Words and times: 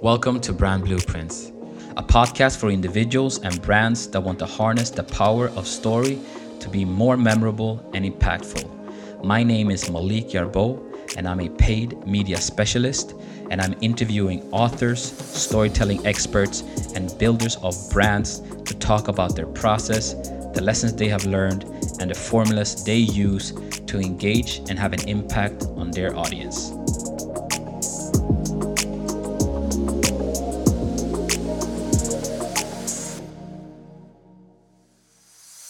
Welcome 0.00 0.38
to 0.42 0.52
Brand 0.52 0.84
Blueprints, 0.84 1.50
a 1.96 2.04
podcast 2.04 2.58
for 2.58 2.70
individuals 2.70 3.40
and 3.40 3.60
brands 3.60 4.06
that 4.10 4.20
want 4.20 4.38
to 4.38 4.46
harness 4.46 4.90
the 4.90 5.02
power 5.02 5.48
of 5.56 5.66
story 5.66 6.20
to 6.60 6.68
be 6.68 6.84
more 6.84 7.16
memorable 7.16 7.84
and 7.94 8.04
impactful. 8.04 9.24
My 9.24 9.42
name 9.42 9.72
is 9.72 9.90
Malik 9.90 10.28
Yarbo, 10.28 10.80
and 11.16 11.26
I'm 11.26 11.40
a 11.40 11.48
paid 11.48 12.06
media 12.06 12.40
specialist, 12.40 13.14
and 13.50 13.60
I'm 13.60 13.74
interviewing 13.80 14.48
authors, 14.52 15.02
storytelling 15.02 16.06
experts, 16.06 16.62
and 16.94 17.18
builders 17.18 17.56
of 17.56 17.74
brands 17.90 18.38
to 18.66 18.76
talk 18.76 19.08
about 19.08 19.34
their 19.34 19.46
process, 19.46 20.14
the 20.54 20.62
lessons 20.62 20.94
they 20.94 21.08
have 21.08 21.26
learned, 21.26 21.64
and 21.98 22.08
the 22.08 22.14
formulas 22.14 22.84
they 22.84 22.98
use 22.98 23.52
to 23.88 23.98
engage 23.98 24.58
and 24.70 24.78
have 24.78 24.92
an 24.92 25.08
impact 25.08 25.64
on 25.74 25.90
their 25.90 26.16
audience. 26.16 26.77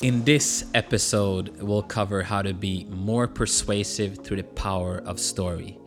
In 0.08 0.24
this 0.24 0.64
episode, 0.72 1.60
we'll 1.60 1.82
cover 1.82 2.22
how 2.22 2.40
to 2.40 2.54
be 2.54 2.86
more 2.88 3.28
persuasive 3.28 4.24
through 4.24 4.38
the 4.38 4.42
power 4.42 5.02
of 5.04 5.20
story 5.20 5.78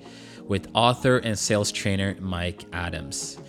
with 0.48 0.70
author 0.76 1.18
and 1.18 1.40
sales 1.40 1.72
trainer 1.72 2.16
Mike 2.20 2.66
Adams, 2.72 3.40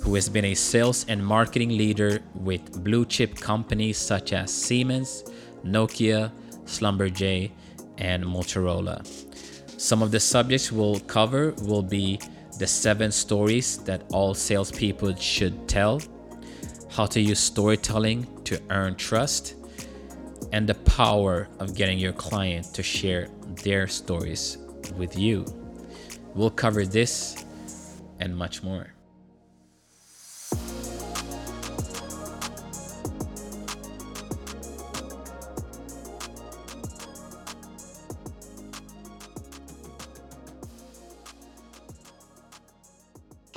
who 0.00 0.16
has 0.16 0.28
been 0.28 0.46
a 0.46 0.54
sales 0.54 1.06
and 1.08 1.24
marketing 1.24 1.68
leader 1.68 2.18
with 2.34 2.82
blue 2.82 3.04
chip 3.04 3.36
companies 3.36 3.98
such 3.98 4.32
as 4.32 4.52
Siemens, 4.52 5.22
Nokia, 5.64 6.32
Schlumberger, 6.64 7.52
and 7.98 8.24
Motorola. 8.24 9.06
Some 9.80 10.02
of 10.02 10.10
the 10.10 10.18
subjects 10.18 10.72
we'll 10.72 10.98
cover 10.98 11.52
will 11.62 11.84
be 11.84 12.18
the 12.58 12.66
seven 12.66 13.12
stories 13.12 13.78
that 13.84 14.02
all 14.12 14.34
salespeople 14.34 15.14
should 15.14 15.68
tell, 15.68 16.02
how 16.90 17.06
to 17.06 17.20
use 17.20 17.38
storytelling 17.38 18.26
to 18.42 18.60
earn 18.70 18.96
trust, 18.96 19.54
and 20.56 20.66
the 20.66 20.74
power 20.74 21.48
of 21.58 21.74
getting 21.74 21.98
your 21.98 22.14
client 22.14 22.72
to 22.72 22.82
share 22.82 23.28
their 23.62 23.86
stories 23.86 24.56
with 24.96 25.18
you. 25.18 25.44
We'll 26.34 26.48
cover 26.48 26.86
this 26.86 27.44
and 28.20 28.34
much 28.34 28.62
more. 28.62 28.86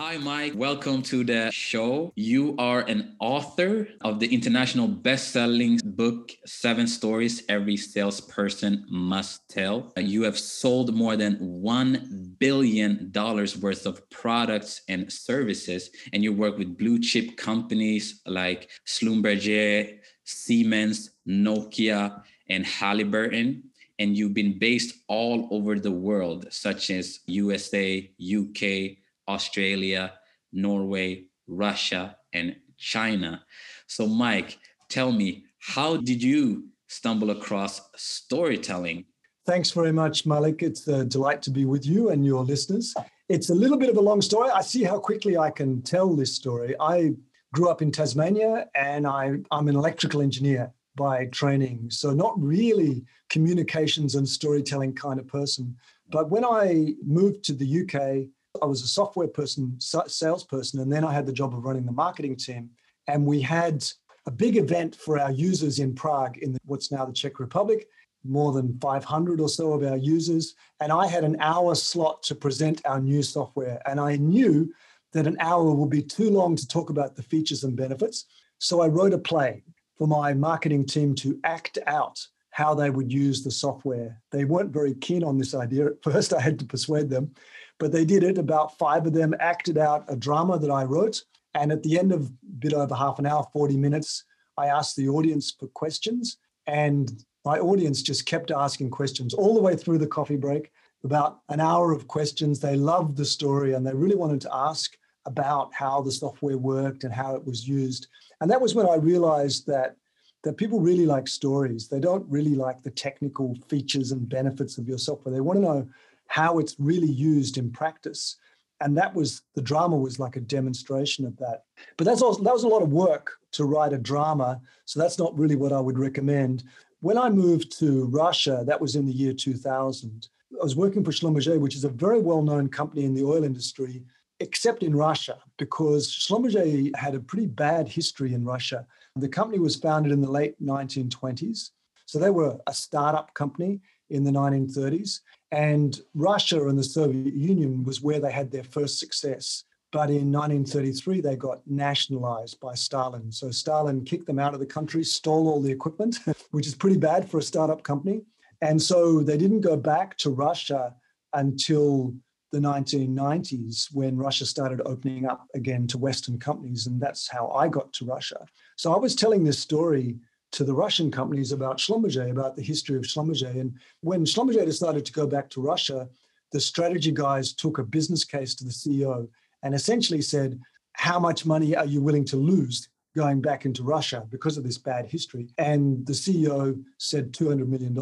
Hi, 0.10 0.18
Mike. 0.18 0.54
Welcome 0.56 1.04
to 1.04 1.24
the 1.24 1.52
show. 1.52 2.12
You 2.16 2.56
are 2.58 2.80
an 2.80 3.16
author 3.20 3.88
of 4.02 4.20
the 4.20 4.34
international 4.34 4.88
best-selling 4.88 5.80
book, 5.84 6.32
Seven 6.48 6.88
Stories 6.88 7.44
Every 7.48 7.78
Salesperson 7.78 8.88
Must 8.90 9.48
Tell. 9.50 9.94
You 9.96 10.24
have 10.24 10.40
sold 10.40 10.96
more 10.96 11.16
than 11.16 11.38
$1 11.38 12.40
billion 12.40 13.12
worth 13.14 13.86
of 13.86 14.10
products 14.10 14.82
and 14.90 15.14
services, 15.14 15.92
and 16.12 16.24
you 16.24 16.34
work 16.34 16.58
with 16.58 16.76
blue 16.76 16.98
chip 16.98 17.38
companies 17.38 18.22
like 18.26 18.68
Schlumberger, 18.88 20.00
Siemens, 20.24 21.12
Nokia, 21.28 22.24
and 22.50 22.66
Halliburton 22.66 23.70
and 24.00 24.18
you've 24.18 24.34
been 24.34 24.58
based 24.58 24.96
all 25.08 25.48
over 25.52 25.78
the 25.78 25.92
world, 25.92 26.48
such 26.52 26.90
as 26.90 27.20
USA, 27.28 28.10
UK, 28.20 28.98
Australia, 29.30 30.14
Norway, 30.52 31.26
Russia, 31.48 32.18
and 32.34 32.56
China. 32.78 33.44
So, 33.88 34.08
Mike, 34.08 34.58
tell 34.90 35.12
me, 35.12 35.46
how 35.60 35.98
did 35.98 36.22
you 36.22 36.70
stumble 36.88 37.30
across 37.30 37.82
storytelling? 37.96 39.06
Thanks 39.46 39.72
very 39.72 39.92
much, 39.92 40.26
Malik. 40.26 40.62
It's 40.62 40.88
a 40.88 41.06
delight 41.06 41.42
to 41.44 41.52
be 41.52 41.66
with 41.66 41.86
you 41.86 42.10
and 42.10 42.26
your 42.26 42.44
listeners. 42.44 42.94
It's 43.30 43.50
a 43.50 43.56
little 43.56 43.78
bit 43.78 43.90
of 43.90 43.98
a 43.98 44.02
long 44.02 44.22
story. 44.22 44.50
I 44.50 44.62
see 44.62 44.84
how 44.84 45.00
quickly 45.00 45.38
I 45.38 45.52
can 45.52 45.82
tell 45.82 46.16
this 46.16 46.36
story. 46.36 46.76
I 46.80 47.14
grew 47.54 47.70
up 47.70 47.82
in 47.82 47.92
Tasmania 47.92 48.68
and 48.76 49.08
I, 49.08 49.36
I'm 49.52 49.68
an 49.68 49.76
electrical 49.76 50.22
engineer 50.22 50.72
by 50.96 51.26
training. 51.28 51.88
So, 51.90 52.12
not 52.12 52.40
really 52.40 53.04
communications 53.30 54.16
and 54.16 54.28
storytelling 54.28 54.94
kind 54.94 55.20
of 55.20 55.28
person. 55.28 55.76
But 56.12 56.30
when 56.30 56.44
I 56.44 56.96
moved 57.06 57.44
to 57.46 57.54
the 57.54 57.82
UK, 57.82 58.30
I 58.62 58.66
was 58.66 58.84
a 58.84 58.88
software 58.88 59.28
person, 59.28 59.76
salesperson, 59.80 60.80
and 60.80 60.92
then 60.92 61.04
I 61.04 61.14
had 61.14 61.26
the 61.26 61.34
job 61.34 61.54
of 61.54 61.64
running 61.64 61.86
the 61.86 61.92
marketing 61.92 62.36
team. 62.36 62.70
And 63.08 63.26
we 63.26 63.42
had 63.42 63.84
a 64.26 64.32
big 64.32 64.58
event 64.58 64.96
for 64.96 65.20
our 65.20 65.32
users 65.32 65.80
in 65.80 65.96
Prague, 65.96 66.38
in 66.38 66.58
what's 66.66 66.92
now 66.92 67.06
the 67.06 67.14
Czech 67.14 67.40
Republic, 67.40 67.88
more 68.24 68.52
than 68.52 68.78
500 68.80 69.40
or 69.40 69.50
so 69.50 69.74
of 69.74 69.84
our 69.84 69.98
users. 69.98 70.56
And 70.80 70.92
I 70.92 71.08
had 71.08 71.24
an 71.24 71.38
hour 71.40 71.74
slot 71.76 72.22
to 72.24 72.36
present 72.36 72.82
our 72.86 73.00
new 73.00 73.24
software. 73.24 73.82
And 73.86 74.00
I 74.00 74.18
knew 74.18 74.72
that 75.14 75.28
an 75.28 75.38
hour 75.40 75.72
would 75.74 75.90
be 75.90 76.04
too 76.04 76.30
long 76.30 76.56
to 76.56 76.68
talk 76.68 76.90
about 76.90 77.16
the 77.16 77.24
features 77.24 77.64
and 77.64 77.76
benefits. 77.76 78.26
So 78.60 78.82
I 78.82 78.88
wrote 78.88 79.14
a 79.14 79.18
play 79.18 79.64
for 79.98 80.08
my 80.08 80.34
marketing 80.34 80.86
team 80.86 81.16
to 81.16 81.40
act 81.44 81.78
out 81.88 82.20
how 82.52 82.74
they 82.74 82.90
would 82.90 83.12
use 83.12 83.44
the 83.44 83.52
software. 83.52 84.22
They 84.32 84.44
weren't 84.44 84.74
very 84.74 84.94
keen 84.96 85.24
on 85.24 85.38
this 85.38 85.54
idea 85.54 85.88
at 85.88 86.04
first. 86.04 86.34
I 86.34 86.42
had 86.42 86.60
to 86.60 86.66
persuade 86.66 87.10
them. 87.10 87.32
But 87.80 87.92
they 87.92 88.06
did 88.06 88.24
it. 88.24 88.38
About 88.38 88.78
five 88.78 89.06
of 89.06 89.14
them 89.14 89.34
acted 89.40 89.78
out 89.78 90.06
a 90.08 90.16
drama 90.16 90.60
that 90.60 90.72
I 90.72 90.84
wrote. 90.84 91.24
And 91.56 91.72
at 91.72 91.84
the 91.84 91.98
end 91.98 92.12
of 92.12 92.28
a 92.28 92.32
bit 92.60 92.74
over 92.74 92.94
half 92.94 93.20
an 93.20 93.26
hour, 93.26 93.46
40 93.52 93.78
minutes, 93.78 94.24
I 94.58 94.68
asked 94.68 94.96
the 94.96 95.10
audience 95.10 95.52
for 95.52 95.68
questions. 95.68 96.38
And 96.68 97.24
my 97.46 97.58
audience 97.58 98.02
just 98.02 98.26
kept 98.26 98.52
asking 98.52 98.92
questions 98.92 99.34
all 99.34 99.56
the 99.56 99.62
way 99.62 99.76
through 99.76 99.98
the 99.98 100.08
coffee 100.08 100.36
break, 100.36 100.72
about 101.04 101.40
an 101.50 101.60
hour 101.60 101.92
of 101.92 102.08
questions. 102.08 102.60
They 102.60 102.76
loved 102.76 103.16
the 103.16 103.26
story 103.26 103.74
and 103.74 103.88
they 103.88 103.94
really 103.94 104.16
wanted 104.16 104.42
to 104.42 104.54
ask 104.54 104.98
about 105.26 105.74
how 105.74 106.02
the 106.02 106.12
software 106.12 106.58
worked 106.58 107.04
and 107.04 107.14
how 107.14 107.36
it 107.36 107.46
was 107.46 107.68
used. 107.68 108.08
And 108.42 108.52
that 108.52 108.62
was 108.62 108.76
when 108.76 108.88
I 108.88 108.96
realized 108.96 109.66
that 109.68 109.96
that 110.44 110.58
people 110.58 110.80
really 110.80 111.06
like 111.06 111.28
stories. 111.28 111.88
They 111.88 112.00
don't 112.00 112.26
really 112.30 112.56
like 112.56 112.82
the 112.82 112.92
technical 112.92 113.58
features 113.68 114.12
and 114.12 114.30
benefits 114.30 114.78
of 114.78 114.88
your 114.88 114.98
software. 114.98 115.34
They 115.34 115.42
want 115.42 115.58
to 115.58 115.62
know 115.62 115.88
how 116.30 116.60
it's 116.60 116.76
really 116.80 117.10
used 117.10 117.58
in 117.58 117.72
practice. 117.72 118.38
And 118.82 118.98
that 118.98 119.14
was 119.14 119.42
the 119.56 119.62
drama 119.62 119.98
was 119.98 120.20
like 120.20 120.38
a 120.38 120.42
demonstration 120.42 121.26
of 121.26 121.36
that. 121.38 121.64
But 121.98 122.06
that's 122.06 122.22
also 122.22 122.42
that 122.44 122.54
was 122.54 122.64
a 122.64 122.68
lot 122.68 122.82
of 122.82 122.94
work 122.94 123.32
to 123.54 123.66
write 123.66 123.94
a 123.94 123.98
drama. 123.98 124.62
So 124.86 125.00
that's 125.00 125.20
not 125.20 125.38
really 125.38 125.58
what 125.58 125.74
I 125.74 125.82
would 125.82 126.00
recommend. 126.00 126.64
When 127.02 127.18
I 127.18 127.30
moved 127.30 127.78
to 127.80 128.06
Russia, 128.06 128.64
that 128.68 128.80
was 128.80 128.96
in 128.96 129.06
the 129.06 129.12
year 129.12 129.34
2000. 129.34 130.30
I 130.60 130.64
was 130.64 130.76
working 130.76 131.04
for 131.04 131.12
Schlumberger, 131.12 131.60
which 131.60 131.76
is 131.76 131.84
a 131.84 131.90
very 131.90 132.20
well-known 132.20 132.70
company 132.70 133.06
in 133.06 133.14
the 133.14 133.24
oil 133.24 133.44
industry, 133.44 134.04
except 134.40 134.84
in 134.84 134.96
Russia, 134.96 135.38
because 135.58 136.12
Schlumberger 136.12 136.96
had 136.96 137.16
a 137.16 137.20
pretty 137.20 137.48
bad 137.48 137.88
history 137.88 138.34
in 138.34 138.46
Russia. 138.46 138.86
The 139.16 139.30
company 139.30 139.60
was 139.60 139.76
founded 139.76 140.12
in 140.12 140.22
the 140.22 140.32
late 140.32 140.56
1920s. 140.62 141.72
So 142.06 142.18
they 142.20 142.30
were 142.30 142.58
a 142.68 142.74
startup 142.74 143.34
company 143.34 143.82
in 144.10 144.24
the 144.24 144.32
1930s. 144.32 145.20
And 145.52 146.00
Russia 146.14 146.68
and 146.68 146.78
the 146.78 146.84
Soviet 146.84 147.34
Union 147.34 147.84
was 147.84 148.02
where 148.02 148.20
they 148.20 148.32
had 148.32 148.52
their 148.52 148.64
first 148.64 149.00
success. 149.00 149.64
But 149.92 150.10
in 150.10 150.32
1933, 150.32 151.22
they 151.22 151.36
got 151.36 151.62
nationalized 151.66 152.60
by 152.60 152.76
Stalin. 152.76 153.32
So 153.32 153.50
Stalin 153.50 154.06
kicked 154.06 154.28
them 154.28 154.38
out 154.38 154.54
of 154.54 154.60
the 154.60 154.66
country, 154.66 155.04
stole 155.04 155.48
all 155.48 155.62
the 155.62 155.72
equipment, 155.72 156.20
which 156.52 156.68
is 156.68 156.76
pretty 156.76 156.98
bad 156.98 157.30
for 157.30 157.40
a 157.40 157.44
startup 157.44 157.82
company. 157.84 158.22
And 158.62 158.80
so 158.80 159.22
they 159.22 159.38
didn't 159.38 159.62
go 159.62 159.76
back 159.76 160.18
to 160.18 160.30
Russia 160.30 160.94
until 161.34 162.14
the 162.52 162.60
1990s 162.60 163.88
when 163.94 164.18
Russia 164.18 164.46
started 164.46 164.82
opening 164.86 165.26
up 165.26 165.48
again 165.56 165.88
to 165.88 165.98
Western 165.98 166.40
companies. 166.40 166.88
And 166.88 167.00
that's 167.02 167.28
how 167.28 167.50
I 167.50 167.68
got 167.68 167.92
to 167.94 168.06
Russia. 168.06 168.46
So 168.76 168.94
I 168.94 168.98
was 168.98 169.16
telling 169.16 169.44
this 169.44 169.60
story 169.60 170.18
to 170.52 170.64
the 170.64 170.74
Russian 170.74 171.12
companies 171.12 171.52
about 171.52 171.78
Schlumberger, 171.78 172.32
about 172.32 172.56
the 172.56 172.64
history 172.64 172.98
of 172.98 173.04
Schlumberger. 173.04 173.60
And 173.60 173.74
when 174.02 174.26
Schlumberger 174.26 174.66
decided 174.66 175.06
to 175.06 175.14
go 175.14 175.28
back 175.28 175.50
to 175.52 175.62
Russia, 175.62 176.10
the 176.52 176.60
strategy 176.60 177.12
guys 177.12 177.54
took 177.54 177.78
a 177.78 177.84
business 177.84 178.24
case 178.24 178.56
to 178.56 178.64
the 178.64 178.72
CEO 178.72 179.28
and 179.64 179.76
essentially 179.76 180.22
said, 180.22 180.60
How 180.94 181.20
much 181.20 181.46
money 181.46 181.76
are 181.76 181.86
you 181.86 182.02
willing 182.02 182.26
to 182.26 182.38
lose 182.38 182.90
going 183.16 183.42
back 183.42 183.66
into 183.66 183.84
Russia 183.84 184.26
because 184.30 184.58
of 184.58 184.64
this 184.64 184.78
bad 184.78 185.06
history? 185.06 185.50
And 185.58 186.06
the 186.06 186.14
CEO 186.14 186.84
said 186.98 187.32
$200 187.32 187.68
million. 187.68 187.96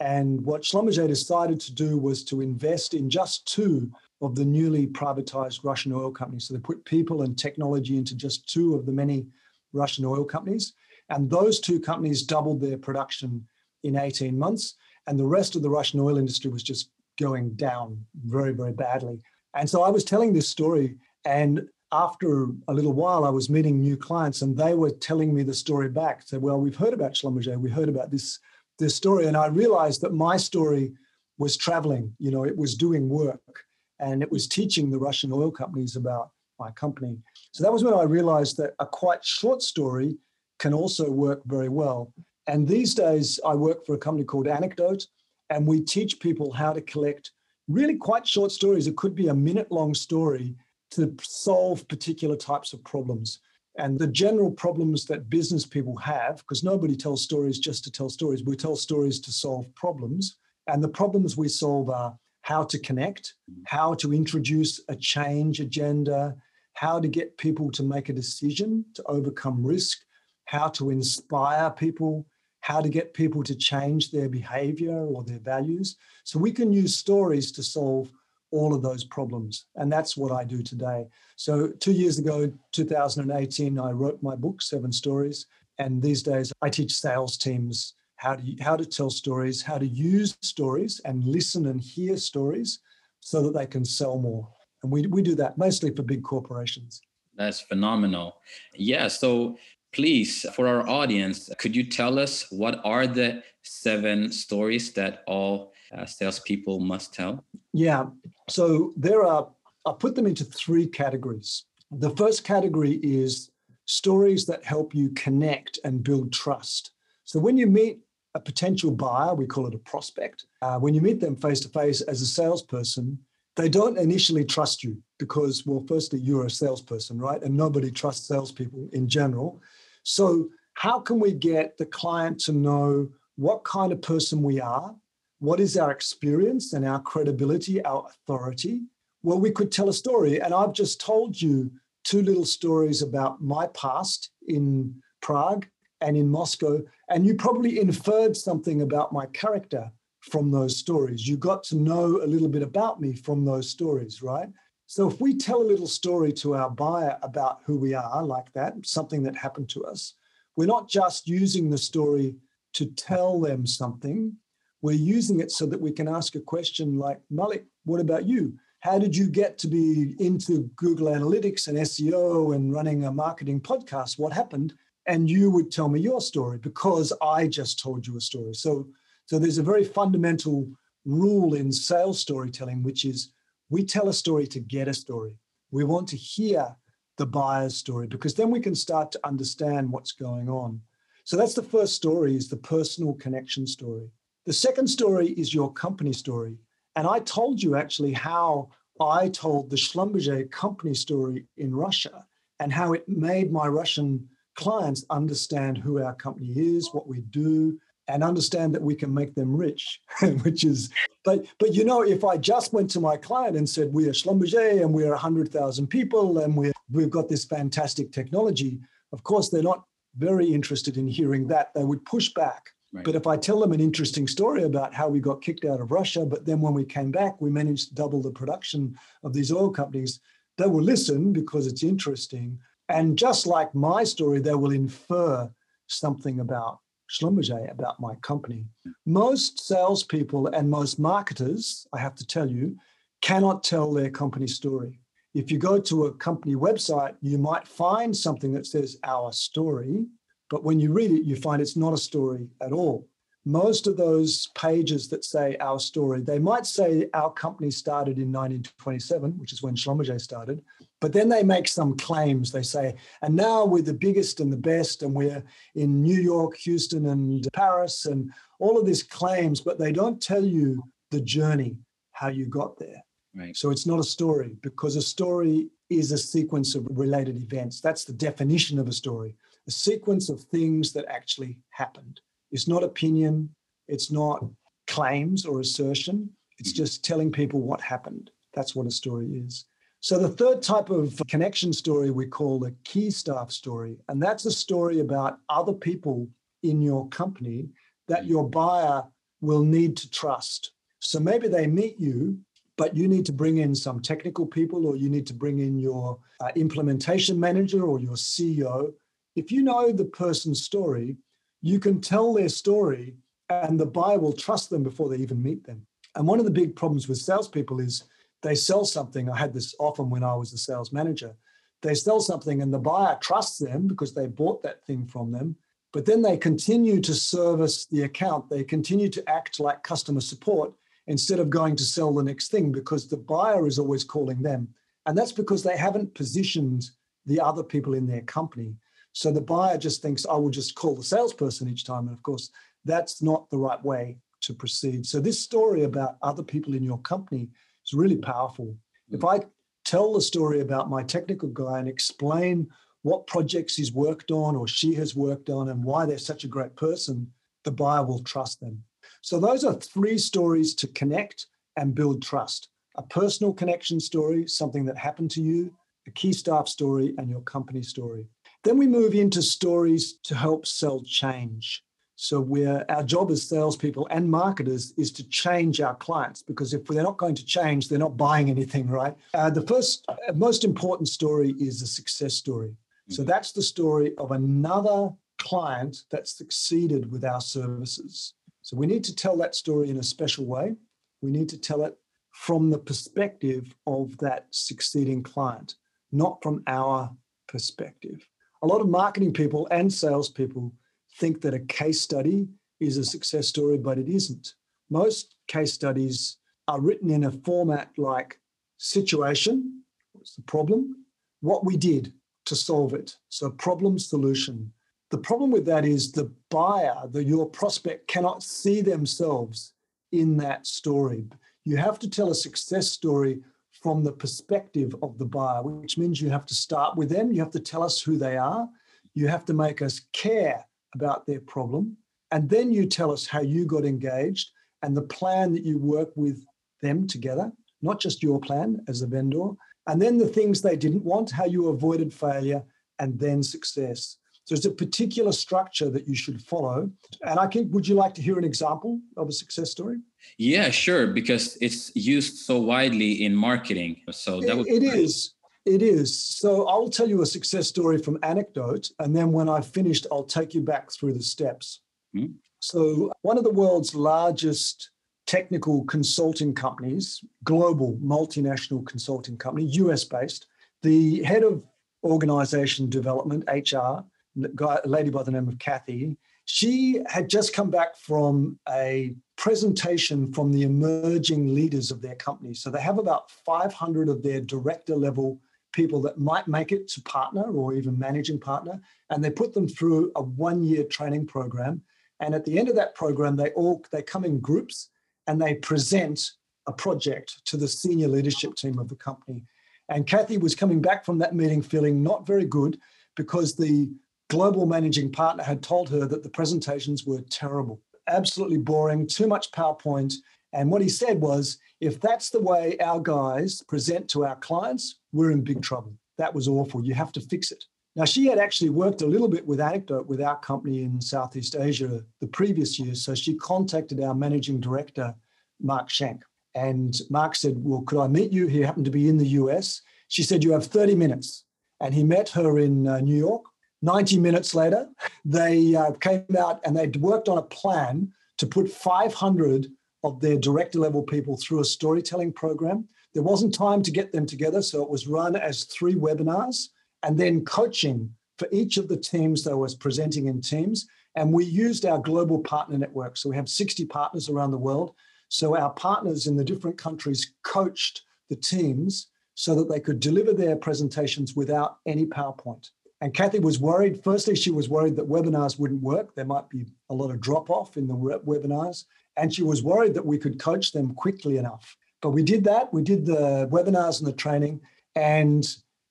And 0.00 0.44
what 0.44 0.62
Schlumberger 0.62 1.06
decided 1.06 1.60
to 1.60 1.74
do 1.74 1.98
was 1.98 2.24
to 2.24 2.40
invest 2.40 2.94
in 2.94 3.10
just 3.10 3.46
two 3.46 3.92
of 4.22 4.34
the 4.34 4.44
newly 4.44 4.86
privatized 4.86 5.64
Russian 5.64 5.92
oil 5.92 6.10
companies. 6.10 6.48
So 6.48 6.54
they 6.54 6.60
put 6.60 6.84
people 6.84 7.22
and 7.22 7.38
technology 7.38 7.96
into 7.96 8.14
just 8.14 8.48
two 8.48 8.74
of 8.74 8.86
the 8.86 8.92
many 8.92 9.26
Russian 9.72 10.04
oil 10.04 10.24
companies. 10.24 10.72
And 11.10 11.30
those 11.30 11.60
two 11.60 11.80
companies 11.80 12.22
doubled 12.22 12.60
their 12.60 12.78
production 12.78 13.46
in 13.82 13.96
18 13.96 14.38
months. 14.38 14.74
And 15.06 15.18
the 15.18 15.26
rest 15.26 15.54
of 15.54 15.62
the 15.62 15.70
Russian 15.70 16.00
oil 16.00 16.16
industry 16.16 16.50
was 16.50 16.62
just 16.62 16.90
going 17.18 17.50
down 17.54 18.04
very, 18.24 18.52
very 18.52 18.72
badly. 18.72 19.20
And 19.54 19.68
so 19.68 19.82
I 19.82 19.90
was 19.90 20.04
telling 20.04 20.32
this 20.32 20.48
story, 20.48 20.96
and 21.24 21.68
after 21.92 22.48
a 22.66 22.74
little 22.74 22.92
while, 22.92 23.24
I 23.24 23.30
was 23.30 23.48
meeting 23.48 23.80
new 23.80 23.96
clients 23.96 24.42
and 24.42 24.56
they 24.56 24.74
were 24.74 24.90
telling 24.90 25.32
me 25.32 25.42
the 25.42 25.54
story 25.54 25.88
back. 25.88 26.22
Said, 26.22 26.42
well, 26.42 26.60
we've 26.60 26.76
heard 26.76 26.92
about 26.92 27.12
Schlumberger. 27.12 27.56
We 27.56 27.70
heard 27.70 27.88
about 27.88 28.10
this, 28.10 28.40
this 28.78 28.96
story. 28.96 29.26
And 29.26 29.36
I 29.36 29.46
realized 29.46 30.00
that 30.00 30.12
my 30.12 30.36
story 30.36 30.92
was 31.38 31.56
traveling, 31.56 32.14
you 32.18 32.30
know, 32.30 32.44
it 32.44 32.56
was 32.56 32.74
doing 32.74 33.08
work 33.08 33.64
and 34.00 34.22
it 34.22 34.30
was 34.30 34.48
teaching 34.48 34.90
the 34.90 34.98
Russian 34.98 35.32
oil 35.32 35.50
companies 35.50 35.96
about 35.96 36.30
my 36.58 36.70
company. 36.72 37.18
So 37.52 37.62
that 37.62 37.72
was 37.72 37.84
when 37.84 37.94
I 37.94 38.02
realized 38.02 38.56
that 38.58 38.74
a 38.78 38.86
quite 38.86 39.24
short 39.24 39.62
story 39.62 40.16
can 40.58 40.74
also 40.74 41.10
work 41.10 41.42
very 41.46 41.68
well. 41.68 42.12
And 42.46 42.66
these 42.66 42.94
days, 42.94 43.40
I 43.44 43.54
work 43.54 43.86
for 43.86 43.94
a 43.94 43.98
company 43.98 44.24
called 44.24 44.46
Anecdote, 44.46 45.06
and 45.50 45.66
we 45.66 45.80
teach 45.80 46.20
people 46.20 46.52
how 46.52 46.72
to 46.72 46.80
collect 46.80 47.32
really 47.68 47.96
quite 47.96 48.26
short 48.26 48.52
stories. 48.52 48.86
It 48.86 48.96
could 48.96 49.14
be 49.14 49.28
a 49.28 49.34
minute 49.34 49.70
long 49.72 49.94
story 49.94 50.56
to 50.92 51.14
solve 51.22 51.88
particular 51.88 52.36
types 52.36 52.72
of 52.72 52.84
problems. 52.84 53.40
And 53.76 53.98
the 53.98 54.06
general 54.06 54.50
problems 54.50 55.06
that 55.06 55.28
business 55.28 55.66
people 55.66 55.96
have, 55.96 56.36
because 56.36 56.62
nobody 56.62 56.94
tells 56.94 57.24
stories 57.24 57.58
just 57.58 57.82
to 57.84 57.90
tell 57.90 58.08
stories, 58.08 58.44
we 58.44 58.56
tell 58.56 58.76
stories 58.76 59.20
to 59.20 59.32
solve 59.32 59.74
problems. 59.74 60.36
And 60.68 60.82
the 60.82 60.88
problems 60.88 61.36
we 61.36 61.48
solve 61.48 61.90
are 61.90 62.16
how 62.42 62.62
to 62.62 62.78
connect, 62.78 63.34
how 63.64 63.94
to 63.94 64.12
introduce 64.12 64.80
a 64.88 64.94
change 64.94 65.60
agenda, 65.60 66.36
how 66.74 67.00
to 67.00 67.08
get 67.08 67.36
people 67.38 67.70
to 67.72 67.82
make 67.82 68.08
a 68.08 68.12
decision 68.12 68.84
to 68.94 69.02
overcome 69.04 69.64
risk, 69.64 70.03
how 70.44 70.68
to 70.68 70.90
inspire 70.90 71.70
people, 71.70 72.26
how 72.60 72.80
to 72.80 72.88
get 72.88 73.14
people 73.14 73.42
to 73.42 73.54
change 73.54 74.10
their 74.10 74.28
behavior 74.28 74.96
or 74.96 75.22
their 75.24 75.38
values. 75.38 75.96
So 76.24 76.38
we 76.38 76.52
can 76.52 76.72
use 76.72 76.96
stories 76.96 77.52
to 77.52 77.62
solve 77.62 78.10
all 78.50 78.72
of 78.72 78.82
those 78.82 79.04
problems. 79.04 79.66
And 79.74 79.92
that's 79.92 80.16
what 80.16 80.32
I 80.32 80.44
do 80.44 80.62
today. 80.62 81.06
So, 81.36 81.68
two 81.68 81.92
years 81.92 82.18
ago, 82.18 82.52
2018, 82.72 83.78
I 83.78 83.90
wrote 83.90 84.22
my 84.22 84.36
book, 84.36 84.62
Seven 84.62 84.92
Stories. 84.92 85.46
And 85.78 86.00
these 86.00 86.22
days, 86.22 86.52
I 86.62 86.70
teach 86.70 86.92
sales 86.92 87.36
teams 87.36 87.94
how 88.16 88.36
to, 88.36 88.56
how 88.60 88.76
to 88.76 88.86
tell 88.86 89.10
stories, 89.10 89.60
how 89.60 89.76
to 89.76 89.86
use 89.86 90.36
stories 90.40 91.00
and 91.04 91.24
listen 91.24 91.66
and 91.66 91.80
hear 91.80 92.16
stories 92.16 92.78
so 93.20 93.42
that 93.42 93.54
they 93.54 93.66
can 93.66 93.84
sell 93.84 94.18
more. 94.18 94.48
And 94.82 94.92
we, 94.92 95.06
we 95.06 95.20
do 95.20 95.34
that 95.34 95.58
mostly 95.58 95.90
for 95.90 96.02
big 96.02 96.22
corporations. 96.22 97.02
That's 97.36 97.60
phenomenal. 97.60 98.36
Yeah. 98.74 99.08
So 99.08 99.58
please, 99.94 100.44
for 100.54 100.66
our 100.66 100.86
audience, 100.88 101.48
could 101.58 101.74
you 101.74 101.84
tell 101.84 102.18
us 102.18 102.50
what 102.50 102.80
are 102.84 103.06
the 103.06 103.42
seven 103.62 104.30
stories 104.30 104.92
that 104.92 105.22
all 105.26 105.72
uh, 105.96 106.04
salespeople 106.04 106.80
must 106.80 107.14
tell? 107.14 107.44
Yeah. 107.72 108.06
So 108.48 108.92
there 108.96 109.24
are, 109.24 109.48
I 109.86 109.92
put 109.92 110.14
them 110.16 110.26
into 110.26 110.44
three 110.44 110.86
categories. 110.86 111.64
The 111.90 112.10
first 112.10 112.44
category 112.44 112.94
is 113.02 113.50
stories 113.86 114.46
that 114.46 114.64
help 114.64 114.94
you 114.94 115.10
connect 115.10 115.78
and 115.84 116.02
build 116.02 116.32
trust. 116.32 116.90
So 117.24 117.38
when 117.38 117.56
you 117.56 117.66
meet 117.66 118.00
a 118.34 118.40
potential 118.40 118.90
buyer, 118.90 119.34
we 119.34 119.46
call 119.46 119.66
it 119.66 119.74
a 119.74 119.78
prospect, 119.78 120.46
uh, 120.60 120.78
when 120.78 120.94
you 120.94 121.00
meet 121.00 121.20
them 121.20 121.36
face 121.36 121.60
to 121.60 121.68
face 121.68 122.00
as 122.00 122.20
a 122.20 122.26
salesperson, 122.26 123.18
they 123.56 123.68
don't 123.68 123.98
initially 123.98 124.44
trust 124.44 124.82
you 124.82 125.00
because, 125.18 125.64
well, 125.64 125.84
firstly, 125.86 126.18
you're 126.18 126.46
a 126.46 126.50
salesperson, 126.50 127.18
right? 127.18 127.40
And 127.42 127.56
nobody 127.56 127.92
trusts 127.92 128.26
salespeople 128.26 128.88
in 128.92 129.08
general. 129.08 129.62
So, 130.04 130.48
how 130.74 131.00
can 131.00 131.18
we 131.18 131.32
get 131.32 131.76
the 131.78 131.86
client 131.86 132.38
to 132.40 132.52
know 132.52 133.08
what 133.36 133.64
kind 133.64 133.92
of 133.92 134.02
person 134.02 134.42
we 134.42 134.60
are? 134.60 134.94
What 135.38 135.60
is 135.60 135.76
our 135.76 135.90
experience 135.90 136.72
and 136.72 136.86
our 136.86 137.00
credibility, 137.00 137.84
our 137.84 138.06
authority? 138.08 138.82
Well, 139.22 139.38
we 139.38 139.50
could 139.50 139.72
tell 139.72 139.88
a 139.88 139.92
story. 139.92 140.40
And 140.40 140.52
I've 140.52 140.72
just 140.72 141.00
told 141.00 141.40
you 141.40 141.70
two 142.04 142.22
little 142.22 142.44
stories 142.44 143.02
about 143.02 143.42
my 143.42 143.66
past 143.68 144.30
in 144.46 144.94
Prague 145.22 145.66
and 146.00 146.16
in 146.16 146.28
Moscow. 146.28 146.82
And 147.08 147.26
you 147.26 147.34
probably 147.34 147.80
inferred 147.80 148.36
something 148.36 148.82
about 148.82 149.12
my 149.12 149.26
character 149.26 149.90
from 150.20 150.50
those 150.50 150.76
stories. 150.76 151.26
You 151.26 151.36
got 151.36 151.62
to 151.64 151.76
know 151.76 152.22
a 152.22 152.26
little 152.26 152.48
bit 152.48 152.62
about 152.62 153.00
me 153.00 153.14
from 153.14 153.44
those 153.44 153.70
stories, 153.70 154.22
right? 154.22 154.48
So 154.86 155.08
if 155.08 155.20
we 155.20 155.36
tell 155.36 155.62
a 155.62 155.64
little 155.64 155.86
story 155.86 156.32
to 156.34 156.54
our 156.54 156.70
buyer 156.70 157.18
about 157.22 157.60
who 157.64 157.76
we 157.76 157.94
are, 157.94 158.24
like 158.24 158.52
that, 158.52 158.74
something 158.84 159.22
that 159.22 159.36
happened 159.36 159.68
to 159.70 159.84
us, 159.84 160.14
we're 160.56 160.66
not 160.66 160.88
just 160.88 161.26
using 161.26 161.70
the 161.70 161.78
story 161.78 162.36
to 162.74 162.86
tell 162.86 163.40
them 163.40 163.66
something. 163.66 164.36
We're 164.82 164.92
using 164.92 165.40
it 165.40 165.50
so 165.50 165.66
that 165.66 165.80
we 165.80 165.90
can 165.90 166.08
ask 166.08 166.34
a 166.34 166.40
question 166.40 166.98
like, 166.98 167.20
Malik, 167.30 167.64
what 167.84 168.00
about 168.00 168.26
you? 168.26 168.58
How 168.80 168.98
did 168.98 169.16
you 169.16 169.28
get 169.28 169.56
to 169.58 169.66
be 169.66 170.14
into 170.20 170.70
Google 170.76 171.08
Analytics 171.08 171.68
and 171.68 171.78
SEO 171.78 172.54
and 172.54 172.72
running 172.72 173.04
a 173.04 173.12
marketing 173.12 173.60
podcast? 173.60 174.18
What 174.18 174.32
happened? 174.32 174.74
And 175.06 175.28
you 175.28 175.50
would 175.50 175.72
tell 175.72 175.88
me 175.88 176.00
your 176.00 176.20
story 176.20 176.58
because 176.58 177.12
I 177.22 177.46
just 177.46 177.80
told 177.80 178.06
you 178.06 178.16
a 178.16 178.20
story. 178.20 178.54
So 178.54 178.88
so 179.26 179.38
there's 179.38 179.58
a 179.58 179.62
very 179.62 179.84
fundamental 179.84 180.68
rule 181.04 181.54
in 181.54 181.72
sales 181.72 182.20
storytelling, 182.20 182.82
which 182.82 183.04
is 183.04 183.30
we 183.70 183.84
tell 183.84 184.08
a 184.08 184.12
story 184.12 184.46
to 184.48 184.60
get 184.60 184.88
a 184.88 184.94
story. 184.94 185.36
We 185.70 185.84
want 185.84 186.08
to 186.08 186.16
hear 186.16 186.76
the 187.16 187.26
buyer's 187.26 187.76
story 187.76 188.06
because 188.06 188.34
then 188.34 188.50
we 188.50 188.60
can 188.60 188.74
start 188.74 189.12
to 189.12 189.20
understand 189.24 189.90
what's 189.90 190.12
going 190.12 190.48
on. 190.48 190.80
So 191.24 191.36
that's 191.36 191.54
the 191.54 191.62
first 191.62 191.94
story 191.94 192.36
is 192.36 192.48
the 192.48 192.56
personal 192.56 193.14
connection 193.14 193.66
story. 193.66 194.10
The 194.46 194.52
second 194.52 194.88
story 194.88 195.28
is 195.28 195.54
your 195.54 195.72
company 195.72 196.12
story. 196.12 196.58
And 196.96 197.06
I 197.06 197.20
told 197.20 197.62
you 197.62 197.76
actually 197.76 198.12
how 198.12 198.70
I 199.00 199.28
told 199.28 199.70
the 199.70 199.76
Schlumberger 199.76 200.50
company 200.50 200.94
story 200.94 201.46
in 201.56 201.74
Russia 201.74 202.26
and 202.60 202.72
how 202.72 202.92
it 202.92 203.08
made 203.08 203.50
my 203.50 203.66
Russian 203.66 204.28
clients 204.54 205.04
understand 205.10 205.78
who 205.78 206.00
our 206.00 206.14
company 206.14 206.52
is, 206.56 206.92
what 206.92 207.08
we 207.08 207.20
do, 207.22 207.78
and 208.08 208.22
understand 208.22 208.74
that 208.74 208.82
we 208.82 208.94
can 208.94 209.12
make 209.12 209.34
them 209.34 209.56
rich, 209.56 210.00
which 210.42 210.64
is, 210.64 210.90
but 211.24 211.46
but 211.58 211.74
you 211.74 211.84
know, 211.84 212.02
if 212.02 212.24
I 212.24 212.36
just 212.36 212.72
went 212.72 212.90
to 212.90 213.00
my 213.00 213.16
client 213.16 213.56
and 213.56 213.68
said 213.68 213.92
we 213.92 214.08
are 214.08 214.12
Schlumberger 214.12 214.82
and 214.82 214.92
we're 214.92 215.14
hundred 215.14 215.50
thousand 215.50 215.88
people 215.88 216.38
and 216.38 216.56
we 216.56 216.72
we've 216.90 217.10
got 217.10 217.28
this 217.28 217.44
fantastic 217.44 218.12
technology, 218.12 218.80
of 219.12 219.22
course 219.22 219.48
they're 219.48 219.62
not 219.62 219.84
very 220.16 220.46
interested 220.46 220.96
in 220.96 221.08
hearing 221.08 221.46
that. 221.48 221.72
They 221.74 221.84
would 221.84 222.04
push 222.04 222.28
back. 222.30 222.70
Right. 222.92 223.04
But 223.04 223.16
if 223.16 223.26
I 223.26 223.36
tell 223.36 223.58
them 223.58 223.72
an 223.72 223.80
interesting 223.80 224.28
story 224.28 224.62
about 224.62 224.94
how 224.94 225.08
we 225.08 225.18
got 225.18 225.42
kicked 225.42 225.64
out 225.64 225.80
of 225.80 225.90
Russia, 225.90 226.24
but 226.24 226.46
then 226.46 226.60
when 226.60 226.74
we 226.74 226.84
came 226.84 227.10
back, 227.10 227.40
we 227.40 227.50
managed 227.50 227.88
to 227.88 227.94
double 227.94 228.22
the 228.22 228.30
production 228.30 228.96
of 229.24 229.32
these 229.32 229.50
oil 229.50 229.70
companies, 229.70 230.20
they 230.58 230.66
will 230.66 230.82
listen 230.82 231.32
because 231.32 231.66
it's 231.66 231.82
interesting. 231.82 232.56
And 232.88 233.18
just 233.18 233.48
like 233.48 233.74
my 233.74 234.04
story, 234.04 234.38
they 234.38 234.54
will 234.54 234.70
infer 234.70 235.50
something 235.88 236.38
about 236.38 236.78
Schlumberger 237.14 237.70
about 237.70 238.00
my 238.00 238.14
company. 238.16 238.66
Most 239.06 239.66
salespeople 239.66 240.48
and 240.48 240.68
most 240.68 240.98
marketers, 240.98 241.86
I 241.92 241.98
have 242.00 242.14
to 242.16 242.26
tell 242.26 242.50
you, 242.50 242.76
cannot 243.22 243.62
tell 243.62 243.92
their 243.92 244.10
company 244.10 244.46
story. 244.46 244.98
If 245.34 245.50
you 245.50 245.58
go 245.58 245.80
to 245.80 246.06
a 246.06 246.14
company 246.14 246.54
website, 246.54 247.14
you 247.20 247.38
might 247.38 247.66
find 247.66 248.16
something 248.16 248.52
that 248.52 248.66
says 248.66 248.98
our 249.04 249.32
story, 249.32 250.06
but 250.50 250.64
when 250.64 250.78
you 250.80 250.92
read 250.92 251.10
it, 251.10 251.24
you 251.24 251.36
find 251.36 251.62
it's 251.62 251.76
not 251.76 251.92
a 251.92 251.98
story 251.98 252.48
at 252.60 252.72
all 252.72 253.08
most 253.44 253.86
of 253.86 253.96
those 253.96 254.48
pages 254.54 255.08
that 255.08 255.24
say 255.24 255.56
our 255.60 255.78
story, 255.78 256.20
they 256.20 256.38
might 256.38 256.66
say 256.66 257.08
our 257.12 257.30
company 257.30 257.70
started 257.70 258.18
in 258.18 258.32
1927, 258.32 259.32
which 259.38 259.52
is 259.52 259.62
when 259.62 259.74
Schlumberger 259.74 260.20
started, 260.20 260.62
but 261.00 261.12
then 261.12 261.28
they 261.28 261.42
make 261.42 261.68
some 261.68 261.96
claims. 261.96 262.50
They 262.50 262.62
say, 262.62 262.94
and 263.20 263.36
now 263.36 263.66
we're 263.66 263.82
the 263.82 263.92
biggest 263.92 264.40
and 264.40 264.50
the 264.50 264.56
best, 264.56 265.02
and 265.02 265.14
we're 265.14 265.44
in 265.74 266.02
New 266.02 266.20
York, 266.20 266.56
Houston, 266.58 267.06
and 267.06 267.46
Paris, 267.52 268.06
and 268.06 268.32
all 268.58 268.78
of 268.78 268.86
these 268.86 269.02
claims, 269.02 269.60
but 269.60 269.78
they 269.78 269.92
don't 269.92 270.22
tell 270.22 270.44
you 270.44 270.82
the 271.10 271.20
journey, 271.20 271.76
how 272.12 272.28
you 272.28 272.46
got 272.46 272.78
there. 272.78 273.04
Right. 273.36 273.56
So 273.56 273.70
it's 273.70 273.86
not 273.86 273.98
a 273.98 274.04
story 274.04 274.56
because 274.62 274.96
a 274.96 275.02
story 275.02 275.68
is 275.90 276.12
a 276.12 276.18
sequence 276.18 276.74
of 276.74 276.86
related 276.90 277.36
events. 277.36 277.80
That's 277.80 278.04
the 278.04 278.12
definition 278.12 278.78
of 278.78 278.88
a 278.88 278.92
story, 278.92 279.36
a 279.66 279.70
sequence 279.70 280.30
of 280.30 280.40
things 280.40 280.92
that 280.92 281.04
actually 281.08 281.58
happened. 281.70 282.20
It's 282.54 282.68
not 282.68 282.84
opinion, 282.84 283.50
it's 283.88 284.12
not 284.12 284.44
claims 284.86 285.44
or 285.44 285.60
assertion. 285.60 286.30
It's 286.58 286.72
mm-hmm. 286.72 286.84
just 286.84 287.04
telling 287.04 287.32
people 287.32 287.60
what 287.60 287.80
happened. 287.80 288.30
That's 288.54 288.76
what 288.76 288.86
a 288.86 288.92
story 288.92 289.26
is. 289.26 289.64
So, 290.00 290.18
the 290.18 290.28
third 290.28 290.62
type 290.62 290.88
of 290.88 291.20
connection 291.28 291.72
story 291.72 292.10
we 292.10 292.26
call 292.26 292.60
the 292.60 292.74
key 292.84 293.10
staff 293.10 293.50
story. 293.50 293.96
And 294.08 294.22
that's 294.22 294.44
a 294.44 294.52
story 294.52 295.00
about 295.00 295.38
other 295.48 295.72
people 295.72 296.28
in 296.62 296.80
your 296.80 297.08
company 297.08 297.70
that 298.06 298.20
mm-hmm. 298.20 298.30
your 298.30 298.48
buyer 298.48 299.02
will 299.40 299.64
need 299.64 299.96
to 299.96 300.10
trust. 300.10 300.72
So, 301.00 301.18
maybe 301.18 301.48
they 301.48 301.66
meet 301.66 301.98
you, 301.98 302.38
but 302.76 302.96
you 302.96 303.08
need 303.08 303.26
to 303.26 303.32
bring 303.32 303.58
in 303.58 303.74
some 303.74 304.00
technical 304.00 304.46
people 304.46 304.86
or 304.86 304.94
you 304.94 305.08
need 305.08 305.26
to 305.26 305.34
bring 305.34 305.58
in 305.58 305.76
your 305.76 306.20
uh, 306.40 306.50
implementation 306.54 307.40
manager 307.40 307.82
or 307.82 307.98
your 307.98 308.14
CEO. 308.14 308.92
If 309.34 309.50
you 309.50 309.62
know 309.62 309.90
the 309.90 310.04
person's 310.04 310.62
story, 310.62 311.16
you 311.64 311.80
can 311.80 311.98
tell 311.98 312.34
their 312.34 312.50
story 312.50 313.16
and 313.48 313.80
the 313.80 313.86
buyer 313.86 314.18
will 314.18 314.34
trust 314.34 314.68
them 314.68 314.82
before 314.82 315.08
they 315.08 315.16
even 315.16 315.42
meet 315.42 315.64
them. 315.64 315.86
And 316.14 316.26
one 316.26 316.38
of 316.38 316.44
the 316.44 316.50
big 316.50 316.76
problems 316.76 317.08
with 317.08 317.16
salespeople 317.16 317.80
is 317.80 318.04
they 318.42 318.54
sell 318.54 318.84
something. 318.84 319.30
I 319.30 319.38
had 319.38 319.54
this 319.54 319.74
often 319.80 320.10
when 320.10 320.22
I 320.22 320.34
was 320.34 320.52
a 320.52 320.58
sales 320.58 320.92
manager. 320.92 321.34
they 321.80 321.94
sell 321.94 322.20
something 322.20 322.60
and 322.60 322.72
the 322.72 322.78
buyer 322.78 323.16
trusts 323.20 323.58
them 323.58 323.88
because 323.88 324.12
they 324.12 324.26
bought 324.26 324.62
that 324.62 324.84
thing 324.84 325.06
from 325.06 325.32
them. 325.32 325.56
But 325.94 326.04
then 326.04 326.20
they 326.20 326.36
continue 326.36 327.00
to 327.00 327.14
service 327.14 327.86
the 327.86 328.02
account. 328.02 328.50
They 328.50 328.62
continue 328.62 329.08
to 329.08 329.26
act 329.28 329.58
like 329.58 329.82
customer 329.82 330.20
support 330.20 330.70
instead 331.06 331.38
of 331.38 331.48
going 331.48 331.76
to 331.76 331.84
sell 331.84 332.12
the 332.12 332.22
next 332.22 332.48
thing 332.50 332.72
because 332.72 333.08
the 333.08 333.16
buyer 333.16 333.66
is 333.66 333.78
always 333.78 334.04
calling 334.04 334.42
them. 334.42 334.68
And 335.06 335.16
that's 335.16 335.32
because 335.32 335.62
they 335.62 335.78
haven't 335.78 336.14
positioned 336.14 336.90
the 337.24 337.40
other 337.40 337.62
people 337.62 337.94
in 337.94 338.06
their 338.06 338.22
company. 338.22 338.76
So 339.14 339.30
the 339.30 339.40
buyer 339.40 339.78
just 339.78 340.02
thinks, 340.02 340.26
I 340.26 340.34
will 340.34 340.50
just 340.50 340.74
call 340.74 340.96
the 340.96 341.04
salesperson 341.04 341.68
each 341.68 341.84
time. 341.84 342.08
And 342.08 342.16
of 342.16 342.22
course, 342.22 342.50
that's 342.84 343.22
not 343.22 343.48
the 343.50 343.58
right 343.58 343.82
way 343.82 344.18
to 344.42 344.52
proceed. 344.52 345.06
So 345.06 345.20
this 345.20 345.40
story 345.40 345.84
about 345.84 346.16
other 346.20 346.42
people 346.42 346.74
in 346.74 346.82
your 346.82 346.98
company 346.98 347.48
is 347.86 347.94
really 347.94 348.18
powerful. 348.18 348.76
If 349.10 349.20
mm. 349.20 349.40
I 349.40 349.46
tell 349.84 350.12
the 350.12 350.20
story 350.20 350.60
about 350.60 350.90
my 350.90 351.04
technical 351.04 351.48
guy 351.48 351.78
and 351.78 351.88
explain 351.88 352.68
what 353.02 353.26
projects 353.28 353.76
he's 353.76 353.92
worked 353.92 354.32
on 354.32 354.56
or 354.56 354.66
she 354.66 354.94
has 354.94 355.14
worked 355.14 355.48
on 355.48 355.68
and 355.68 355.84
why 355.84 356.06
they're 356.06 356.18
such 356.18 356.42
a 356.42 356.48
great 356.48 356.74
person, 356.74 357.30
the 357.62 357.70
buyer 357.70 358.04
will 358.04 358.20
trust 358.20 358.60
them. 358.60 358.82
So 359.22 359.38
those 359.38 359.62
are 359.62 359.74
three 359.74 360.18
stories 360.18 360.74
to 360.76 360.88
connect 360.88 361.46
and 361.76 361.94
build 361.94 362.20
trust. 362.20 362.68
A 362.96 363.02
personal 363.02 363.52
connection 363.52 364.00
story, 364.00 364.48
something 364.48 364.84
that 364.86 364.98
happened 364.98 365.30
to 365.32 365.42
you, 365.42 365.72
a 366.06 366.10
key 366.10 366.32
staff 366.32 366.66
story, 366.66 367.14
and 367.18 367.30
your 367.30 367.42
company 367.42 367.82
story. 367.82 368.26
Then 368.64 368.78
we 368.78 368.86
move 368.86 369.14
into 369.14 369.42
stories 369.42 370.14
to 370.24 370.34
help 370.34 370.66
sell 370.66 371.02
change. 371.02 371.84
So 372.16 372.40
we're 372.40 372.86
our 372.88 373.02
job 373.02 373.30
as 373.30 373.46
salespeople 373.46 374.08
and 374.10 374.30
marketers 374.30 374.94
is 374.96 375.12
to 375.12 375.28
change 375.28 375.82
our 375.82 375.94
clients 375.96 376.42
because 376.42 376.72
if 376.72 376.86
they're 376.86 377.02
not 377.02 377.18
going 377.18 377.34
to 377.34 377.44
change, 377.44 377.88
they're 377.88 377.98
not 377.98 378.16
buying 378.16 378.48
anything, 378.48 378.88
right? 378.88 379.14
Uh, 379.34 379.50
the 379.50 379.66
first 379.66 380.04
uh, 380.08 380.32
most 380.34 380.64
important 380.64 381.08
story 381.08 381.54
is 381.60 381.82
a 381.82 381.86
success 381.86 382.34
story. 382.34 382.74
So 383.10 383.22
mm-hmm. 383.22 383.30
that's 383.30 383.52
the 383.52 383.62
story 383.62 384.14
of 384.16 384.30
another 384.30 385.10
client 385.38 386.04
that 386.10 386.26
succeeded 386.26 387.10
with 387.10 387.24
our 387.24 387.42
services. 387.42 388.32
So 388.62 388.78
we 388.78 388.86
need 388.86 389.04
to 389.04 389.14
tell 389.14 389.36
that 389.38 389.54
story 389.54 389.90
in 389.90 389.98
a 389.98 390.02
special 390.02 390.46
way. 390.46 390.74
We 391.20 391.30
need 391.30 391.50
to 391.50 391.58
tell 391.58 391.84
it 391.84 391.98
from 392.30 392.70
the 392.70 392.78
perspective 392.78 393.74
of 393.86 394.16
that 394.18 394.46
succeeding 394.50 395.22
client, 395.22 395.74
not 396.12 396.42
from 396.42 396.62
our 396.66 397.10
perspective. 397.46 398.26
A 398.64 398.66
lot 398.66 398.80
of 398.80 398.88
marketing 398.88 399.34
people 399.34 399.68
and 399.70 399.92
salespeople 399.92 400.72
think 401.18 401.42
that 401.42 401.52
a 401.52 401.58
case 401.58 402.00
study 402.00 402.48
is 402.80 402.96
a 402.96 403.04
success 403.04 403.46
story, 403.46 403.76
but 403.76 403.98
it 403.98 404.08
isn't. 404.08 404.54
Most 404.88 405.34
case 405.48 405.74
studies 405.74 406.38
are 406.66 406.80
written 406.80 407.10
in 407.10 407.24
a 407.24 407.30
format 407.30 407.90
like 407.98 408.40
situation, 408.78 409.82
what's 410.12 410.34
the 410.34 410.40
problem, 410.40 411.04
what 411.42 411.66
we 411.66 411.76
did 411.76 412.14
to 412.46 412.56
solve 412.56 412.94
it. 412.94 413.14
So, 413.28 413.50
problem 413.50 413.98
solution. 413.98 414.72
The 415.10 415.18
problem 415.18 415.50
with 415.50 415.66
that 415.66 415.84
is 415.84 416.10
the 416.10 416.32
buyer, 416.48 417.02
the, 417.10 417.22
your 417.22 417.44
prospect, 417.44 418.08
cannot 418.08 418.42
see 418.42 418.80
themselves 418.80 419.74
in 420.10 420.38
that 420.38 420.66
story. 420.66 421.26
You 421.66 421.76
have 421.76 421.98
to 421.98 422.08
tell 422.08 422.30
a 422.30 422.34
success 422.34 422.90
story 422.90 423.42
from 423.84 424.02
the 424.02 424.12
perspective 424.12 424.96
of 425.02 425.18
the 425.18 425.26
buyer, 425.26 425.62
which 425.62 425.98
means 425.98 426.18
you 426.18 426.30
have 426.30 426.46
to 426.46 426.54
start 426.54 426.96
with 426.96 427.10
them. 427.10 427.30
You 427.30 427.40
have 427.40 427.50
to 427.50 427.60
tell 427.60 427.82
us 427.82 428.00
who 428.00 428.16
they 428.16 428.38
are. 428.38 428.66
You 429.12 429.28
have 429.28 429.44
to 429.44 429.52
make 429.52 429.82
us 429.82 430.00
care 430.14 430.64
about 430.94 431.26
their 431.26 431.40
problem. 431.40 431.98
And 432.30 432.48
then 432.48 432.72
you 432.72 432.86
tell 432.86 433.10
us 433.10 433.26
how 433.26 433.42
you 433.42 433.66
got 433.66 433.84
engaged 433.84 434.52
and 434.82 434.96
the 434.96 435.02
plan 435.02 435.52
that 435.52 435.66
you 435.66 435.76
work 435.76 436.08
with 436.16 436.42
them 436.80 437.06
together, 437.06 437.52
not 437.82 438.00
just 438.00 438.22
your 438.22 438.40
plan 438.40 438.82
as 438.88 439.02
a 439.02 439.06
vendor. 439.06 439.50
And 439.86 440.00
then 440.00 440.16
the 440.16 440.28
things 440.28 440.62
they 440.62 440.76
didn't 440.76 441.04
want, 441.04 441.30
how 441.30 441.44
you 441.44 441.68
avoided 441.68 442.14
failure, 442.14 442.62
and 442.98 443.18
then 443.20 443.42
success. 443.42 444.16
So 444.44 444.54
it's 444.54 444.66
a 444.66 444.70
particular 444.70 445.32
structure 445.32 445.88
that 445.88 446.06
you 446.06 446.14
should 446.14 446.42
follow. 446.42 446.90
And 447.22 447.38
I 447.38 447.46
think, 447.46 447.72
would 447.72 447.88
you 447.88 447.94
like 447.94 448.14
to 448.14 448.22
hear 448.22 448.38
an 448.38 448.44
example 448.44 449.00
of 449.16 449.28
a 449.28 449.32
success 449.32 449.70
story? 449.70 449.98
Yeah, 450.36 450.70
sure, 450.70 451.06
because 451.06 451.56
it's 451.60 451.94
used 451.96 452.38
so 452.38 452.60
widely 452.60 453.24
in 453.24 453.34
marketing. 453.34 454.02
So 454.10 454.40
that 454.40 454.56
would 454.56 454.68
it, 454.68 454.82
it 454.82 454.94
is. 454.94 455.34
It 455.64 455.80
is. 455.80 456.18
So 456.18 456.68
I'll 456.68 456.88
tell 456.90 457.08
you 457.08 457.22
a 457.22 457.26
success 457.26 457.68
story 457.68 457.96
from 457.96 458.18
anecdote, 458.22 458.90
and 458.98 459.16
then 459.16 459.32
when 459.32 459.48
I've 459.48 459.66
finished, 459.66 460.06
I'll 460.12 460.24
take 460.24 460.52
you 460.52 460.60
back 460.60 460.92
through 460.92 461.14
the 461.14 461.22
steps. 461.22 461.80
Mm. 462.14 462.34
So, 462.60 463.12
one 463.22 463.36
of 463.36 463.44
the 463.44 463.50
world's 463.50 463.94
largest 463.94 464.90
technical 465.26 465.84
consulting 465.84 466.54
companies, 466.54 467.22
global 467.44 467.98
multinational 468.02 468.86
consulting 468.86 469.36
company, 469.36 469.66
US 469.66 470.04
based, 470.04 470.46
the 470.82 471.22
head 471.22 471.42
of 471.42 471.62
organization 472.02 472.90
development, 472.90 473.44
HR, 473.48 474.04
a 474.36 474.80
lady 474.88 475.10
by 475.10 475.22
the 475.22 475.30
name 475.30 475.48
of 475.48 475.58
Kathy, 475.58 476.16
she 476.44 477.00
had 477.06 477.28
just 477.28 477.54
come 477.54 477.70
back 477.70 477.96
from 477.96 478.58
a 478.68 479.14
presentation 479.36 480.32
from 480.32 480.52
the 480.52 480.62
emerging 480.62 481.54
leaders 481.54 481.90
of 481.90 482.02
their 482.02 482.14
company. 482.14 482.54
So 482.54 482.70
they 482.70 482.80
have 482.80 482.98
about 482.98 483.30
500 483.30 484.08
of 484.08 484.22
their 484.22 484.40
director 484.40 484.96
level 484.96 485.40
people 485.72 486.00
that 486.02 486.18
might 486.18 486.46
make 486.46 486.70
it 486.70 486.86
to 486.88 487.02
partner 487.02 487.42
or 487.42 487.74
even 487.74 487.98
managing 487.98 488.38
partner, 488.38 488.80
and 489.10 489.22
they 489.22 489.30
put 489.30 489.52
them 489.52 489.68
through 489.68 490.12
a 490.16 490.22
one-year 490.22 490.84
training 490.84 491.26
program. 491.26 491.82
And 492.20 492.34
at 492.34 492.44
the 492.44 492.58
end 492.58 492.68
of 492.68 492.76
that 492.76 492.94
program, 492.94 493.36
they 493.36 493.50
all 493.50 493.84
they 493.90 494.02
come 494.02 494.24
in 494.24 494.38
groups 494.38 494.90
and 495.26 495.40
they 495.40 495.54
present 495.54 496.30
a 496.66 496.72
project 496.72 497.44
to 497.46 497.56
the 497.56 497.68
senior 497.68 498.08
leadership 498.08 498.54
team 498.54 498.78
of 498.78 498.88
the 498.88 498.96
company. 498.96 499.44
And 499.88 500.06
Kathy 500.06 500.38
was 500.38 500.54
coming 500.54 500.80
back 500.80 501.04
from 501.04 501.18
that 501.18 501.34
meeting 501.34 501.60
feeling 501.60 502.02
not 502.02 502.26
very 502.26 502.44
good 502.44 502.78
because 503.16 503.54
the 503.54 503.90
global 504.34 504.66
managing 504.66 505.12
partner 505.12 505.44
had 505.44 505.62
told 505.62 505.88
her 505.88 506.06
that 506.06 506.24
the 506.24 506.28
presentations 506.28 507.06
were 507.06 507.20
terrible, 507.30 507.80
absolutely 508.08 508.58
boring, 508.58 509.06
too 509.06 509.28
much 509.28 509.52
PowerPoint. 509.52 510.12
And 510.52 510.72
what 510.72 510.82
he 510.82 510.88
said 510.88 511.20
was, 511.20 511.58
if 511.80 512.00
that's 512.00 512.30
the 512.30 512.40
way 512.40 512.76
our 512.78 512.98
guys 512.98 513.62
present 513.68 514.08
to 514.08 514.24
our 514.24 514.34
clients, 514.34 514.96
we're 515.12 515.30
in 515.30 515.44
big 515.44 515.62
trouble. 515.62 515.92
That 516.18 516.34
was 516.34 516.48
awful. 516.48 516.84
You 516.84 516.94
have 516.94 517.12
to 517.12 517.20
fix 517.20 517.52
it. 517.52 517.64
Now, 517.94 518.04
she 518.06 518.26
had 518.26 518.38
actually 518.38 518.70
worked 518.70 519.02
a 519.02 519.06
little 519.06 519.28
bit 519.28 519.46
with 519.46 519.60
Anecdote 519.60 520.08
with 520.08 520.20
our 520.20 520.40
company 520.40 520.82
in 520.82 521.00
Southeast 521.00 521.54
Asia 521.56 522.02
the 522.20 522.26
previous 522.26 522.76
year. 522.76 522.96
So 522.96 523.14
she 523.14 523.36
contacted 523.36 524.02
our 524.02 524.16
managing 524.16 524.58
director, 524.58 525.14
Mark 525.60 525.90
Schenk. 525.90 526.24
And 526.56 526.92
Mark 527.08 527.36
said, 527.36 527.54
Well, 527.58 527.82
could 527.82 528.00
I 528.00 528.08
meet 528.08 528.32
you? 528.32 528.48
He 528.48 528.62
happened 528.62 528.86
to 528.86 528.90
be 528.90 529.08
in 529.08 529.16
the 529.16 529.28
US. 529.42 529.82
She 530.08 530.24
said, 530.24 530.42
You 530.42 530.50
have 530.52 530.66
30 530.66 530.96
minutes. 530.96 531.44
And 531.80 531.94
he 531.94 532.02
met 532.02 532.28
her 532.30 532.58
in 532.58 532.88
uh, 532.88 532.98
New 532.98 533.16
York. 533.16 533.44
90 533.84 534.18
minutes 534.18 534.54
later, 534.54 534.88
they 535.26 535.74
uh, 535.74 535.92
came 535.92 536.24
out 536.38 536.58
and 536.64 536.74
they'd 536.74 536.96
worked 536.96 537.28
on 537.28 537.36
a 537.36 537.42
plan 537.42 538.10
to 538.38 538.46
put 538.46 538.70
500 538.70 539.66
of 540.02 540.20
their 540.20 540.38
director 540.38 540.78
level 540.78 541.02
people 541.02 541.36
through 541.36 541.60
a 541.60 541.64
storytelling 541.64 542.32
program. 542.32 542.88
There 543.12 543.22
wasn't 543.22 543.54
time 543.54 543.82
to 543.82 543.90
get 543.90 544.10
them 544.10 544.24
together, 544.24 544.62
so 544.62 544.82
it 544.82 544.88
was 544.88 545.06
run 545.06 545.36
as 545.36 545.64
three 545.64 545.94
webinars 545.94 546.68
and 547.02 547.18
then 547.18 547.44
coaching 547.44 548.14
for 548.38 548.48
each 548.50 548.78
of 548.78 548.88
the 548.88 548.96
teams 548.96 549.44
that 549.44 549.56
was 549.56 549.74
presenting 549.74 550.28
in 550.28 550.40
teams. 550.40 550.86
And 551.14 551.30
we 551.30 551.44
used 551.44 551.84
our 551.84 551.98
global 551.98 552.40
partner 552.40 552.78
network. 552.78 553.18
So 553.18 553.28
we 553.28 553.36
have 553.36 553.48
60 553.50 553.84
partners 553.84 554.30
around 554.30 554.50
the 554.50 554.58
world. 554.58 554.94
So 555.28 555.56
our 555.56 555.70
partners 555.70 556.26
in 556.26 556.36
the 556.36 556.44
different 556.44 556.78
countries 556.78 557.34
coached 557.44 558.02
the 558.30 558.36
teams 558.36 559.08
so 559.34 559.54
that 559.54 559.68
they 559.68 559.78
could 559.78 560.00
deliver 560.00 560.32
their 560.32 560.56
presentations 560.56 561.36
without 561.36 561.76
any 561.86 562.06
PowerPoint. 562.06 562.70
And 563.00 563.12
Kathy 563.12 563.38
was 563.38 563.58
worried. 563.58 564.02
Firstly, 564.02 564.34
she 564.34 564.50
was 564.50 564.68
worried 564.68 564.96
that 564.96 565.08
webinars 565.08 565.58
wouldn't 565.58 565.82
work. 565.82 566.14
There 566.14 566.24
might 566.24 566.48
be 566.48 566.66
a 566.90 566.94
lot 566.94 567.10
of 567.10 567.20
drop 567.20 567.50
off 567.50 567.76
in 567.76 567.86
the 567.86 567.94
webinars. 567.94 568.84
And 569.16 569.34
she 569.34 569.42
was 569.42 569.62
worried 569.62 569.94
that 569.94 570.06
we 570.06 570.18
could 570.18 570.40
coach 570.40 570.72
them 570.72 570.94
quickly 570.94 571.36
enough. 571.36 571.76
But 572.00 572.10
we 572.10 572.22
did 572.22 572.44
that. 572.44 572.72
We 572.72 572.82
did 572.82 573.06
the 573.06 573.48
webinars 573.50 573.98
and 573.98 574.06
the 574.06 574.12
training. 574.12 574.60
And 574.94 575.46